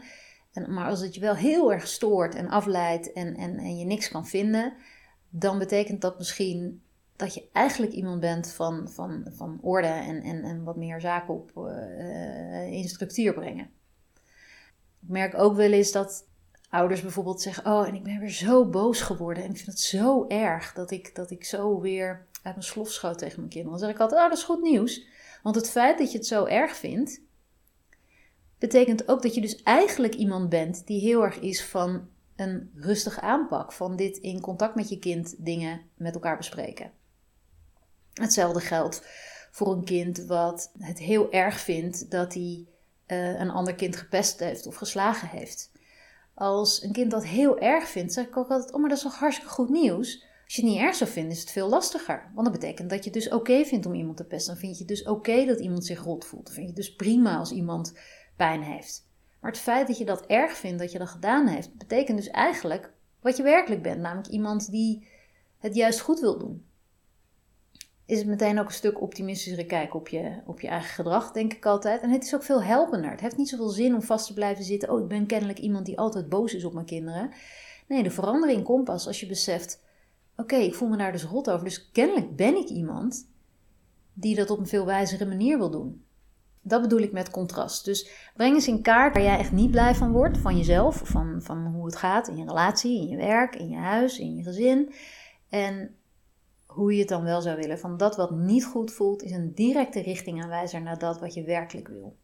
Maar 0.67 0.89
als 0.89 1.01
het 1.01 1.15
je 1.15 1.21
wel 1.21 1.35
heel 1.35 1.73
erg 1.73 1.87
stoort 1.87 2.35
en 2.35 2.49
afleidt 2.49 3.13
en, 3.13 3.35
en, 3.35 3.57
en 3.57 3.77
je 3.77 3.85
niks 3.85 4.09
kan 4.09 4.27
vinden, 4.27 4.73
dan 5.29 5.59
betekent 5.59 6.01
dat 6.01 6.17
misschien 6.17 6.81
dat 7.15 7.33
je 7.33 7.49
eigenlijk 7.51 7.93
iemand 7.93 8.19
bent 8.19 8.51
van, 8.51 8.89
van, 8.89 9.27
van 9.33 9.57
orde 9.61 9.87
en, 9.87 10.21
en, 10.21 10.43
en 10.43 10.63
wat 10.63 10.75
meer 10.75 11.01
zaken 11.01 11.33
op 11.33 11.51
uh, 11.55 12.71
in 12.71 12.87
structuur 12.87 13.33
brengen. 13.33 13.69
Ik 15.01 15.09
merk 15.09 15.37
ook 15.37 15.55
wel 15.55 15.71
eens 15.71 15.91
dat 15.91 16.27
ouders 16.69 17.01
bijvoorbeeld 17.01 17.41
zeggen: 17.41 17.65
Oh, 17.65 17.87
en 17.87 17.95
ik 17.95 18.03
ben 18.03 18.19
weer 18.19 18.29
zo 18.29 18.69
boos 18.69 19.01
geworden. 19.01 19.43
En 19.43 19.49
ik 19.49 19.55
vind 19.55 19.67
het 19.67 19.79
zo 19.79 20.27
erg 20.27 20.73
dat 20.73 20.91
ik, 20.91 21.15
dat 21.15 21.31
ik 21.31 21.45
zo 21.45 21.79
weer 21.79 22.25
uit 22.33 22.55
mijn 22.55 22.67
slof 22.67 22.91
schoot 22.91 23.17
tegen 23.17 23.39
mijn 23.39 23.49
kinderen. 23.49 23.77
Dan 23.77 23.87
zeg 23.87 23.95
ik 23.95 24.01
altijd: 24.01 24.21
Oh, 24.21 24.29
dat 24.29 24.37
is 24.37 24.43
goed 24.43 24.61
nieuws. 24.61 25.07
Want 25.43 25.55
het 25.55 25.69
feit 25.69 25.97
dat 25.97 26.11
je 26.11 26.17
het 26.17 26.27
zo 26.27 26.45
erg 26.45 26.75
vindt, 26.75 27.21
betekent 28.59 29.07
ook 29.07 29.21
dat 29.21 29.35
je 29.35 29.41
dus 29.41 29.63
eigenlijk 29.63 30.13
iemand 30.13 30.49
bent 30.49 30.87
die 30.87 31.01
heel 31.01 31.23
erg 31.23 31.39
is 31.39 31.63
van 31.63 32.07
een 32.35 32.71
rustige 32.75 33.21
aanpak. 33.21 33.71
Van 33.71 33.95
dit 33.95 34.17
in 34.17 34.41
contact 34.41 34.75
met 34.75 34.89
je 34.89 34.99
kind 34.99 35.35
dingen 35.37 35.81
met 35.95 36.13
elkaar 36.13 36.37
bespreken. 36.37 36.91
Hetzelfde 38.13 38.59
geldt 38.59 39.07
voor 39.51 39.71
een 39.71 39.83
kind 39.83 40.25
wat 40.25 40.71
het 40.79 40.99
heel 40.99 41.31
erg 41.31 41.59
vindt 41.59 42.11
dat 42.11 42.33
hij 42.33 42.65
uh, 43.07 43.39
een 43.39 43.49
ander 43.49 43.75
kind 43.75 43.95
gepest 43.95 44.39
heeft 44.39 44.67
of 44.67 44.75
geslagen 44.75 45.27
heeft. 45.27 45.71
Als 46.33 46.83
een 46.83 46.91
kind 46.91 47.11
dat 47.11 47.25
heel 47.25 47.59
erg 47.59 47.87
vindt, 47.87 48.13
zeg 48.13 48.25
ik 48.25 48.37
ook 48.37 48.49
altijd: 48.49 48.73
Oh, 48.73 48.79
maar 48.79 48.89
dat 48.89 48.97
is 48.97 49.03
toch 49.03 49.19
hartstikke 49.19 49.53
goed 49.53 49.69
nieuws? 49.69 50.25
Als 50.43 50.55
je 50.55 50.61
het 50.61 50.71
niet 50.71 50.81
erg 50.81 50.95
zou 50.95 51.09
vinden, 51.09 51.31
is 51.31 51.39
het 51.39 51.51
veel 51.51 51.69
lastiger. 51.69 52.31
Want 52.33 52.47
dat 52.47 52.59
betekent 52.59 52.89
dat 52.89 53.03
je 53.03 53.09
het 53.09 53.23
dus 53.23 53.29
oké 53.29 53.65
vindt 53.65 53.85
om 53.85 53.93
iemand 53.93 54.17
te 54.17 54.23
pesten. 54.23 54.53
Dan 54.53 54.61
vind 54.61 54.73
je 54.73 54.79
het 54.79 54.87
dus 54.87 55.03
oké 55.03 55.45
dat 55.45 55.59
iemand 55.59 55.85
zich 55.85 56.03
rot 56.03 56.25
voelt. 56.25 56.45
Dan 56.45 56.53
vind 56.53 56.69
je 56.69 56.73
het 56.73 56.85
dus 56.85 56.95
prima 56.95 57.37
als 57.37 57.51
iemand 57.51 57.93
pijn 58.37 58.61
heeft. 58.61 59.07
Maar 59.39 59.51
het 59.51 59.59
feit 59.59 59.87
dat 59.87 59.97
je 59.97 60.05
dat 60.05 60.25
erg 60.25 60.57
vindt, 60.57 60.79
dat 60.79 60.91
je 60.91 60.97
dat 60.97 61.09
gedaan 61.09 61.47
heeft, 61.47 61.77
betekent 61.77 62.17
dus 62.17 62.29
eigenlijk 62.29 62.93
wat 63.21 63.37
je 63.37 63.43
werkelijk 63.43 63.81
bent. 63.81 64.01
Namelijk 64.01 64.27
iemand 64.27 64.71
die 64.71 65.07
het 65.57 65.75
juist 65.75 65.99
goed 65.99 66.19
wil 66.19 66.37
doen 66.37 66.67
is 68.07 68.17
het 68.17 68.27
meteen 68.27 68.59
ook 68.59 68.65
een 68.65 68.73
stuk 68.73 69.01
optimistischer 69.01 69.65
kijk 69.65 69.93
op 69.93 70.07
je, 70.07 70.41
op 70.45 70.59
je 70.59 70.67
eigen 70.67 70.89
gedrag, 70.89 71.31
denk 71.31 71.53
ik 71.53 71.65
altijd. 71.65 72.01
En 72.01 72.09
het 72.09 72.23
is 72.23 72.35
ook 72.35 72.43
veel 72.43 72.63
helpender. 72.63 73.11
Het 73.11 73.19
heeft 73.19 73.37
niet 73.37 73.49
zoveel 73.49 73.69
zin 73.69 73.93
om 73.93 74.01
vast 74.01 74.27
te 74.27 74.33
blijven 74.33 74.63
zitten. 74.63 74.91
Oh, 74.91 75.01
ik 75.01 75.07
ben 75.07 75.25
kennelijk 75.25 75.59
iemand 75.59 75.85
die 75.85 75.97
altijd 75.97 76.29
boos 76.29 76.53
is 76.53 76.63
op 76.63 76.73
mijn 76.73 76.85
kinderen. 76.85 77.31
Nee, 77.87 78.03
de 78.03 78.11
verandering 78.11 78.63
komt 78.63 78.83
pas 78.83 79.07
als 79.07 79.19
je 79.19 79.27
beseft: 79.27 79.83
oké, 80.35 80.55
ik 80.55 80.75
voel 80.75 80.89
me 80.89 80.97
daar 80.97 81.11
dus 81.11 81.23
rot 81.23 81.49
over. 81.49 81.63
Dus 81.63 81.91
kennelijk 81.91 82.35
ben 82.35 82.55
ik 82.55 82.67
iemand 82.67 83.29
die 84.13 84.35
dat 84.35 84.49
op 84.49 84.59
een 84.59 84.67
veel 84.67 84.85
wijzere 84.85 85.25
manier 85.25 85.57
wil 85.57 85.69
doen. 85.69 86.05
Dat 86.67 86.81
bedoel 86.81 86.99
ik 86.99 87.11
met 87.11 87.29
contrast. 87.29 87.85
Dus 87.85 88.09
breng 88.35 88.55
eens 88.55 88.67
in 88.67 88.81
kaart 88.81 89.13
waar 89.13 89.23
jij 89.23 89.37
echt 89.37 89.51
niet 89.51 89.71
blij 89.71 89.95
van 89.95 90.11
wordt, 90.11 90.37
van 90.37 90.57
jezelf, 90.57 91.01
van, 91.03 91.41
van 91.41 91.65
hoe 91.65 91.85
het 91.85 91.95
gaat 91.95 92.27
in 92.27 92.37
je 92.37 92.45
relatie, 92.45 93.01
in 93.01 93.07
je 93.07 93.17
werk, 93.17 93.55
in 93.55 93.69
je 93.69 93.77
huis, 93.77 94.19
in 94.19 94.35
je 94.35 94.43
gezin. 94.43 94.93
En 95.49 95.95
hoe 96.65 96.93
je 96.93 96.99
het 96.99 97.07
dan 97.07 97.23
wel 97.23 97.41
zou 97.41 97.57
willen. 97.57 97.79
Van 97.79 97.97
dat 97.97 98.15
wat 98.15 98.31
niet 98.31 98.65
goed 98.65 98.91
voelt, 98.91 99.23
is 99.23 99.31
een 99.31 99.53
directe 99.53 100.01
richtingaanwijzer 100.01 100.81
naar 100.81 100.97
dat 100.97 101.19
wat 101.19 101.33
je 101.33 101.43
werkelijk 101.43 101.87
wil. 101.87 102.17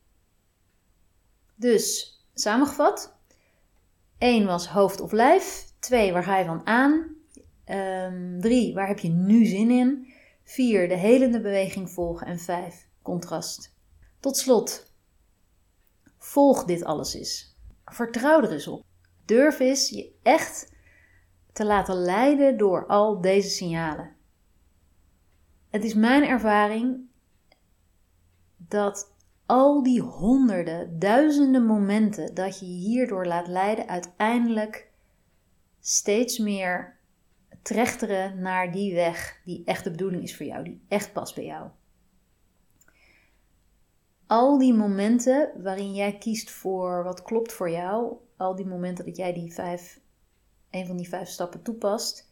Dus, 1.55 2.17
samengevat. 2.33 3.15
1 4.17 4.45
was 4.45 4.67
hoofd 4.67 5.01
of 5.01 5.11
lijf. 5.11 5.71
2, 5.79 6.13
waar 6.13 6.23
ga 6.23 6.37
je 6.37 6.45
van 6.45 6.65
aan? 6.65 7.15
3, 7.65 8.67
ehm, 8.67 8.73
waar 8.73 8.87
heb 8.87 8.99
je 8.99 9.09
nu 9.09 9.45
zin 9.45 9.71
in? 9.71 10.13
4, 10.43 10.87
de 10.87 10.97
helende 10.97 11.41
beweging 11.41 11.91
volgen. 11.91 12.27
En 12.27 12.39
5, 12.39 12.87
contrast. 13.01 13.72
Tot 14.23 14.37
slot, 14.37 14.93
volg 16.17 16.65
dit 16.65 16.83
alles 16.83 17.13
eens. 17.13 17.57
Vertrouw 17.85 18.41
er 18.41 18.51
eens 18.51 18.67
op. 18.67 18.85
Durf 19.25 19.59
eens 19.59 19.89
je 19.89 20.11
echt 20.21 20.71
te 21.53 21.65
laten 21.65 21.95
leiden 21.95 22.57
door 22.57 22.85
al 22.85 23.21
deze 23.21 23.49
signalen. 23.49 24.15
Het 25.69 25.83
is 25.83 25.93
mijn 25.93 26.23
ervaring 26.23 26.99
dat 28.57 29.15
al 29.45 29.83
die 29.83 30.01
honderden, 30.01 30.99
duizenden 30.99 31.65
momenten 31.65 32.33
dat 32.33 32.59
je 32.59 32.65
je 32.65 32.87
hierdoor 32.87 33.25
laat 33.25 33.47
leiden, 33.47 33.87
uiteindelijk 33.87 34.91
steeds 35.79 36.37
meer 36.37 36.99
trechteren 37.61 38.39
naar 38.41 38.71
die 38.71 38.93
weg 38.93 39.41
die 39.45 39.61
echt 39.65 39.83
de 39.83 39.91
bedoeling 39.91 40.23
is 40.23 40.35
voor 40.35 40.45
jou, 40.45 40.63
die 40.63 40.85
echt 40.87 41.13
past 41.13 41.35
bij 41.35 41.45
jou. 41.45 41.69
Al 44.33 44.57
die 44.57 44.73
momenten 44.73 45.51
waarin 45.63 45.93
jij 45.93 46.17
kiest 46.17 46.51
voor 46.51 47.03
wat 47.03 47.23
klopt 47.23 47.53
voor 47.53 47.69
jou, 47.69 48.13
al 48.37 48.55
die 48.55 48.65
momenten 48.65 49.05
dat 49.05 49.15
jij 49.15 49.33
die 49.33 49.53
vijf, 49.53 49.99
een 50.69 50.85
van 50.85 50.97
die 50.97 51.09
vijf 51.09 51.27
stappen 51.27 51.61
toepast, 51.61 52.31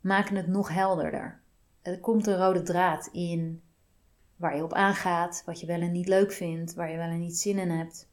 maken 0.00 0.36
het 0.36 0.46
nog 0.46 0.68
helderder 0.68 1.40
er 1.82 2.00
komt 2.00 2.26
een 2.26 2.36
rode 2.36 2.62
draad 2.62 3.08
in 3.12 3.62
waar 4.36 4.56
je 4.56 4.62
op 4.62 4.72
aangaat, 4.72 5.42
wat 5.46 5.60
je 5.60 5.66
wel 5.66 5.80
en 5.80 5.92
niet 5.92 6.08
leuk 6.08 6.32
vindt, 6.32 6.74
waar 6.74 6.90
je 6.90 6.96
wel 6.96 7.08
en 7.08 7.20
niet 7.20 7.36
zin 7.36 7.58
in 7.58 7.70
hebt. 7.70 8.08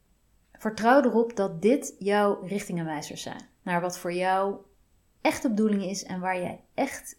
Vertrouw 0.52 1.02
erop 1.02 1.36
dat 1.36 1.62
dit 1.62 1.94
jouw 1.98 2.40
richtingenwijzers 2.42 3.22
zijn. 3.22 3.48
Naar 3.62 3.80
wat 3.80 3.98
voor 3.98 4.12
jou 4.12 4.56
echt 5.20 5.42
de 5.42 5.48
bedoeling 5.48 5.82
is 5.82 6.04
en 6.04 6.20
waar 6.20 6.38
jij 6.38 6.64
echt 6.74 7.16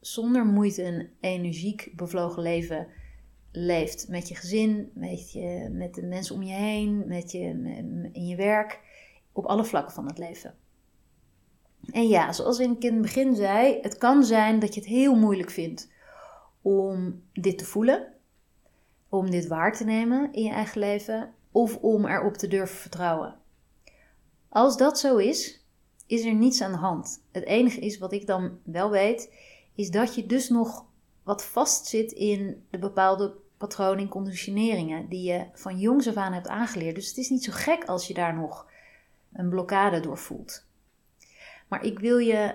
zonder 0.00 0.46
moeite 0.46 0.82
een 0.82 1.10
energiek 1.20 1.92
bevlogen 1.96 2.42
leven 2.42 2.88
leeft. 3.56 4.08
Met 4.08 4.28
je 4.28 4.34
gezin, 4.34 4.90
met, 4.94 5.32
je, 5.32 5.68
met 5.72 5.94
de 5.94 6.02
mensen 6.02 6.34
om 6.34 6.42
je 6.42 6.54
heen, 6.54 7.04
met 7.06 7.32
je, 7.32 7.40
in 8.12 8.26
je 8.26 8.36
werk, 8.36 8.80
op 9.32 9.44
alle 9.44 9.64
vlakken 9.64 9.94
van 9.94 10.06
het 10.06 10.18
leven. 10.18 10.54
En 11.92 12.08
ja, 12.08 12.32
zoals 12.32 12.58
ik 12.58 12.84
in 12.84 12.92
het 12.92 13.02
begin 13.02 13.34
zei, 13.34 13.78
het 13.80 13.98
kan 13.98 14.24
zijn 14.24 14.58
dat 14.58 14.74
je 14.74 14.80
het 14.80 14.88
heel 14.88 15.14
moeilijk 15.14 15.50
vindt 15.50 15.92
om 16.62 17.22
dit 17.32 17.58
te 17.58 17.64
voelen, 17.64 18.12
om 19.08 19.30
dit 19.30 19.46
waar 19.46 19.76
te 19.76 19.84
nemen 19.84 20.32
in 20.32 20.42
je 20.42 20.50
eigen 20.50 20.80
leven 20.80 21.34
of 21.52 21.76
om 21.76 22.06
erop 22.06 22.34
te 22.34 22.48
durven 22.48 22.76
vertrouwen. 22.76 23.36
Als 24.48 24.76
dat 24.76 24.98
zo 24.98 25.16
is, 25.16 25.66
is 26.06 26.24
er 26.24 26.34
niets 26.34 26.60
aan 26.60 26.72
de 26.72 26.78
hand. 26.78 27.24
Het 27.32 27.44
enige 27.44 27.80
is 27.80 27.98
wat 27.98 28.12
ik 28.12 28.26
dan 28.26 28.58
wel 28.64 28.90
weet, 28.90 29.34
is 29.74 29.90
dat 29.90 30.14
je 30.14 30.26
dus 30.26 30.48
nog 30.48 30.86
wat 31.22 31.44
vastzit 31.44 32.12
in 32.12 32.66
de 32.70 32.78
bepaalde 32.78 33.42
patronen 33.56 33.98
en 33.98 34.08
conditioneringen 34.08 35.08
die 35.08 35.32
je 35.32 35.46
van 35.52 35.78
jongs 35.78 36.08
af 36.08 36.16
aan 36.16 36.32
hebt 36.32 36.48
aangeleerd. 36.48 36.94
Dus 36.94 37.08
het 37.08 37.16
is 37.16 37.28
niet 37.28 37.44
zo 37.44 37.52
gek 37.54 37.84
als 37.84 38.06
je 38.06 38.14
daar 38.14 38.34
nog 38.34 38.66
een 39.32 39.48
blokkade 39.48 40.00
door 40.00 40.18
voelt. 40.18 40.66
Maar 41.68 41.84
ik 41.84 41.98
wil 41.98 42.18
je 42.18 42.54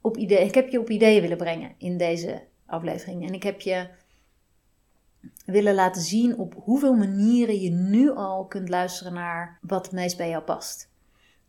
op 0.00 0.16
idee, 0.16 0.46
ik 0.46 0.54
heb 0.54 0.68
je 0.68 0.80
op 0.80 0.90
ideeën 0.90 1.20
willen 1.20 1.36
brengen 1.36 1.74
in 1.78 1.96
deze 1.96 2.42
aflevering. 2.66 3.26
En 3.26 3.34
ik 3.34 3.42
heb 3.42 3.60
je 3.60 3.88
willen 5.46 5.74
laten 5.74 6.02
zien 6.02 6.38
op 6.38 6.54
hoeveel 6.56 6.94
manieren 6.94 7.60
je 7.60 7.70
nu 7.70 8.10
al 8.10 8.46
kunt 8.46 8.68
luisteren 8.68 9.12
naar 9.12 9.58
wat 9.60 9.84
het 9.84 9.94
meest 9.94 10.16
bij 10.16 10.28
jou 10.28 10.42
past. 10.42 10.92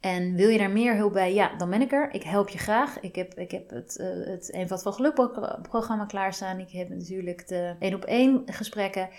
En 0.05 0.35
wil 0.35 0.49
je 0.49 0.57
daar 0.57 0.71
meer 0.71 0.95
hulp 0.95 1.13
bij? 1.13 1.33
Ja, 1.33 1.55
dan 1.55 1.69
ben 1.69 1.81
ik 1.81 1.91
er. 1.91 2.13
Ik 2.13 2.23
help 2.23 2.49
je 2.49 2.57
graag. 2.57 2.99
Ik 2.99 3.15
heb, 3.15 3.33
ik 3.33 3.51
heb 3.51 3.69
het, 3.69 3.97
uh, 4.01 4.25
het 4.27 4.51
Eenvoud 4.53 4.81
van 4.81 4.93
Geluk 4.93 5.13
programma 5.61 6.05
klaarstaan. 6.05 6.59
Ik 6.59 6.69
heb 6.69 6.89
natuurlijk 6.89 7.47
de 7.47 7.75
één 7.79 7.93
op 7.93 8.03
één 8.03 8.41
gesprekken. 8.45 9.09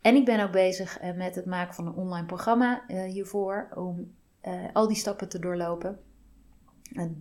En 0.00 0.14
ik 0.14 0.24
ben 0.24 0.40
ook 0.40 0.52
bezig 0.52 0.98
eh, 0.98 1.16
met 1.16 1.34
het 1.34 1.46
maken 1.46 1.74
van 1.74 1.86
een 1.86 1.94
online 1.94 2.26
programma 2.26 2.82
uh, 2.88 3.02
hiervoor. 3.02 3.68
Om 3.74 4.12
al 4.72 4.88
die 4.88 4.96
stappen 4.96 5.28
te 5.28 5.38
doorlopen 5.38 5.98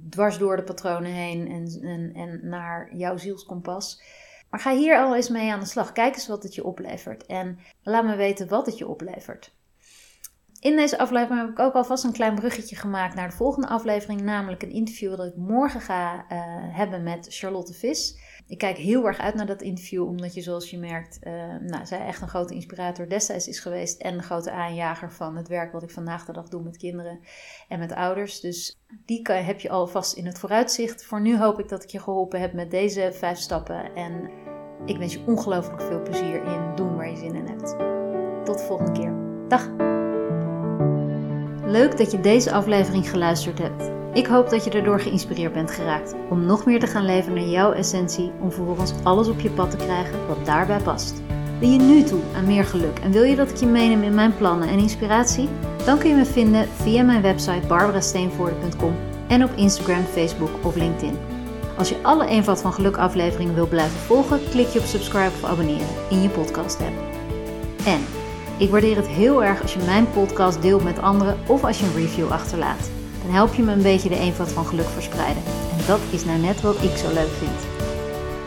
dwars 0.09 0.37
door 0.37 0.55
de 0.55 0.63
patronen 0.63 1.11
heen 1.11 1.47
en, 1.47 1.81
en, 1.81 2.13
en 2.13 2.39
naar 2.43 2.95
jouw 2.95 3.17
zielskompas. 3.17 4.01
Maar 4.49 4.59
ga 4.59 4.75
hier 4.75 4.97
al 4.97 5.15
eens 5.15 5.29
mee 5.29 5.51
aan 5.51 5.59
de 5.59 5.65
slag. 5.65 5.91
Kijk 5.91 6.15
eens 6.15 6.27
wat 6.27 6.43
het 6.43 6.55
je 6.55 6.63
oplevert. 6.63 7.25
En 7.25 7.59
laat 7.83 8.05
me 8.05 8.15
weten 8.15 8.47
wat 8.47 8.65
het 8.65 8.77
je 8.77 8.87
oplevert. 8.87 9.57
In 10.59 10.75
deze 10.75 10.97
aflevering 10.97 11.41
heb 11.41 11.49
ik 11.49 11.59
ook 11.59 11.73
alvast 11.73 12.03
een 12.03 12.11
klein 12.11 12.35
bruggetje 12.35 12.75
gemaakt 12.75 13.15
naar 13.15 13.29
de 13.29 13.35
volgende 13.35 13.67
aflevering. 13.67 14.21
Namelijk 14.21 14.63
een 14.63 14.71
interview 14.71 15.17
dat 15.17 15.27
ik 15.27 15.35
morgen 15.35 15.81
ga 15.81 16.13
uh, 16.15 16.21
hebben 16.77 17.03
met 17.03 17.27
Charlotte 17.29 17.73
Vis. 17.73 18.17
Ik 18.47 18.57
kijk 18.57 18.77
heel 18.77 19.05
erg 19.05 19.17
uit 19.17 19.35
naar 19.35 19.45
dat 19.45 19.61
interview, 19.61 20.07
omdat 20.07 20.33
je 20.33 20.41
zoals 20.41 20.69
je 20.69 20.77
merkt, 20.77 21.19
uh, 21.23 21.33
nou, 21.59 21.85
zij 21.85 22.05
echt 22.05 22.21
een 22.21 22.27
grote 22.27 22.53
inspirator 22.53 23.09
destijds 23.09 23.47
is 23.47 23.59
geweest 23.59 24.01
en 24.01 24.13
een 24.13 24.23
grote 24.23 24.51
aanjager 24.51 25.11
van 25.11 25.35
het 25.35 25.47
werk 25.47 25.71
wat 25.71 25.83
ik 25.83 25.91
vandaag 25.91 26.25
de 26.25 26.33
dag 26.33 26.47
doe 26.47 26.63
met 26.63 26.77
kinderen 26.77 27.19
en 27.67 27.79
met 27.79 27.93
ouders. 27.93 28.39
Dus 28.39 28.79
die 29.05 29.21
kan, 29.21 29.35
heb 29.35 29.59
je 29.59 29.69
alvast 29.69 30.13
in 30.13 30.25
het 30.25 30.39
vooruitzicht. 30.39 31.05
Voor 31.05 31.21
nu 31.21 31.37
hoop 31.37 31.59
ik 31.59 31.69
dat 31.69 31.83
ik 31.83 31.89
je 31.89 31.99
geholpen 31.99 32.39
heb 32.39 32.53
met 32.53 32.71
deze 32.71 33.11
vijf 33.13 33.37
stappen 33.37 33.95
en 33.95 34.29
ik 34.85 34.97
wens 34.97 35.13
je 35.13 35.23
ongelooflijk 35.25 35.81
veel 35.81 36.01
plezier 36.01 36.43
in 36.43 36.75
doen 36.75 36.95
waar 36.95 37.09
je 37.09 37.17
zin 37.17 37.35
in 37.35 37.47
hebt. 37.47 37.75
Tot 38.45 38.57
de 38.57 38.63
volgende 38.63 38.91
keer. 38.91 39.13
Dag! 39.47 39.97
Leuk 41.69 41.97
dat 41.97 42.11
je 42.11 42.19
deze 42.19 42.51
aflevering 42.51 43.09
geluisterd 43.09 43.59
hebt. 43.59 43.91
Ik 44.13 44.25
hoop 44.25 44.49
dat 44.49 44.63
je 44.63 44.69
erdoor 44.69 44.99
geïnspireerd 44.99 45.53
bent 45.53 45.71
geraakt 45.71 46.15
om 46.29 46.45
nog 46.45 46.65
meer 46.65 46.79
te 46.79 46.87
gaan 46.87 47.05
leven 47.05 47.33
naar 47.33 47.43
jouw 47.43 47.71
essentie, 47.71 48.31
om 48.39 48.51
vervolgens 48.51 48.93
alles 49.03 49.27
op 49.27 49.39
je 49.39 49.49
pad 49.49 49.71
te 49.71 49.77
krijgen 49.77 50.27
wat 50.27 50.45
daarbij 50.45 50.79
past. 50.79 51.21
Ben 51.59 51.71
je 51.71 51.79
nu 51.79 52.03
toe 52.03 52.19
aan 52.35 52.45
meer 52.45 52.65
geluk 52.65 52.99
en 52.99 53.11
wil 53.11 53.23
je 53.23 53.35
dat 53.35 53.49
ik 53.49 53.55
je 53.55 53.65
meeneem 53.65 54.03
in 54.03 54.13
mijn 54.13 54.35
plannen 54.35 54.67
en 54.67 54.79
inspiratie? 54.79 55.49
Dan 55.85 55.97
kun 55.97 56.09
je 56.09 56.15
me 56.15 56.25
vinden 56.25 56.67
via 56.67 57.03
mijn 57.03 57.21
website 57.21 57.67
barbarasteenvoorde.com 57.67 58.95
en 59.27 59.43
op 59.43 59.51
Instagram, 59.55 60.03
Facebook 60.03 60.51
of 60.61 60.75
LinkedIn. 60.75 61.17
Als 61.77 61.89
je 61.89 62.01
alle 62.01 62.27
Eenvoud 62.27 62.61
van 62.61 62.73
Geluk 62.73 62.97
afleveringen 62.97 63.55
wil 63.55 63.67
blijven 63.67 63.99
volgen, 63.99 64.39
klik 64.49 64.67
je 64.67 64.79
op 64.79 64.85
subscribe 64.85 65.31
of 65.41 65.43
abonneren 65.43 65.87
in 66.09 66.21
je 66.21 66.29
podcast 66.29 66.79
app. 66.79 67.17
En 67.85 68.18
ik 68.59 68.69
waardeer 68.69 68.95
het 68.95 69.07
heel 69.07 69.43
erg 69.43 69.61
als 69.61 69.73
je 69.73 69.79
mijn 69.85 70.11
podcast 70.11 70.61
deelt 70.61 70.83
met 70.83 71.01
anderen 71.01 71.37
of 71.47 71.63
als 71.63 71.79
je 71.79 71.85
een 71.85 71.95
review 71.95 72.31
achterlaat. 72.31 72.89
Dan 73.23 73.33
help 73.33 73.53
je 73.53 73.63
me 73.63 73.71
een 73.71 73.81
beetje 73.81 74.09
de 74.09 74.19
eenvoud 74.19 74.51
van 74.51 74.65
geluk 74.65 74.87
verspreiden. 74.87 75.43
En 75.77 75.85
dat 75.87 75.99
is 76.09 76.25
nou 76.25 76.39
net 76.39 76.61
wat 76.61 76.83
ik 76.83 76.97
zo 76.97 77.13
leuk 77.13 77.33
vind. 77.37 77.67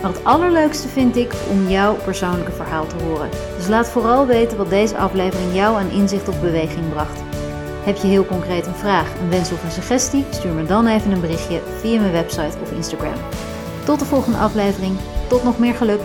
Maar 0.02 0.10
het 0.10 0.24
allerleukste 0.24 0.88
vind 0.88 1.16
ik 1.16 1.34
om 1.50 1.68
jouw 1.68 1.94
persoonlijke 1.94 2.52
verhaal 2.52 2.86
te 2.86 3.04
horen. 3.04 3.28
Dus 3.56 3.68
laat 3.68 3.88
vooral 3.88 4.26
weten 4.26 4.56
wat 4.56 4.70
deze 4.70 4.96
aflevering 4.96 5.54
jou 5.54 5.76
aan 5.76 5.90
inzicht 5.90 6.28
of 6.28 6.40
beweging 6.40 6.88
bracht. 6.88 7.22
Heb 7.84 7.96
je 7.96 8.06
heel 8.06 8.26
concreet 8.26 8.66
een 8.66 8.74
vraag, 8.74 9.06
een 9.20 9.30
wens 9.30 9.52
of 9.52 9.64
een 9.64 9.70
suggestie? 9.70 10.24
Stuur 10.30 10.52
me 10.52 10.64
dan 10.64 10.86
even 10.86 11.10
een 11.10 11.20
berichtje 11.20 11.60
via 11.80 12.00
mijn 12.00 12.12
website 12.12 12.56
of 12.62 12.72
Instagram. 12.72 13.14
Tot 13.84 13.98
de 13.98 14.04
volgende 14.04 14.38
aflevering. 14.38 14.96
Tot 15.28 15.44
nog 15.44 15.58
meer 15.58 15.74
geluk. 15.74 16.00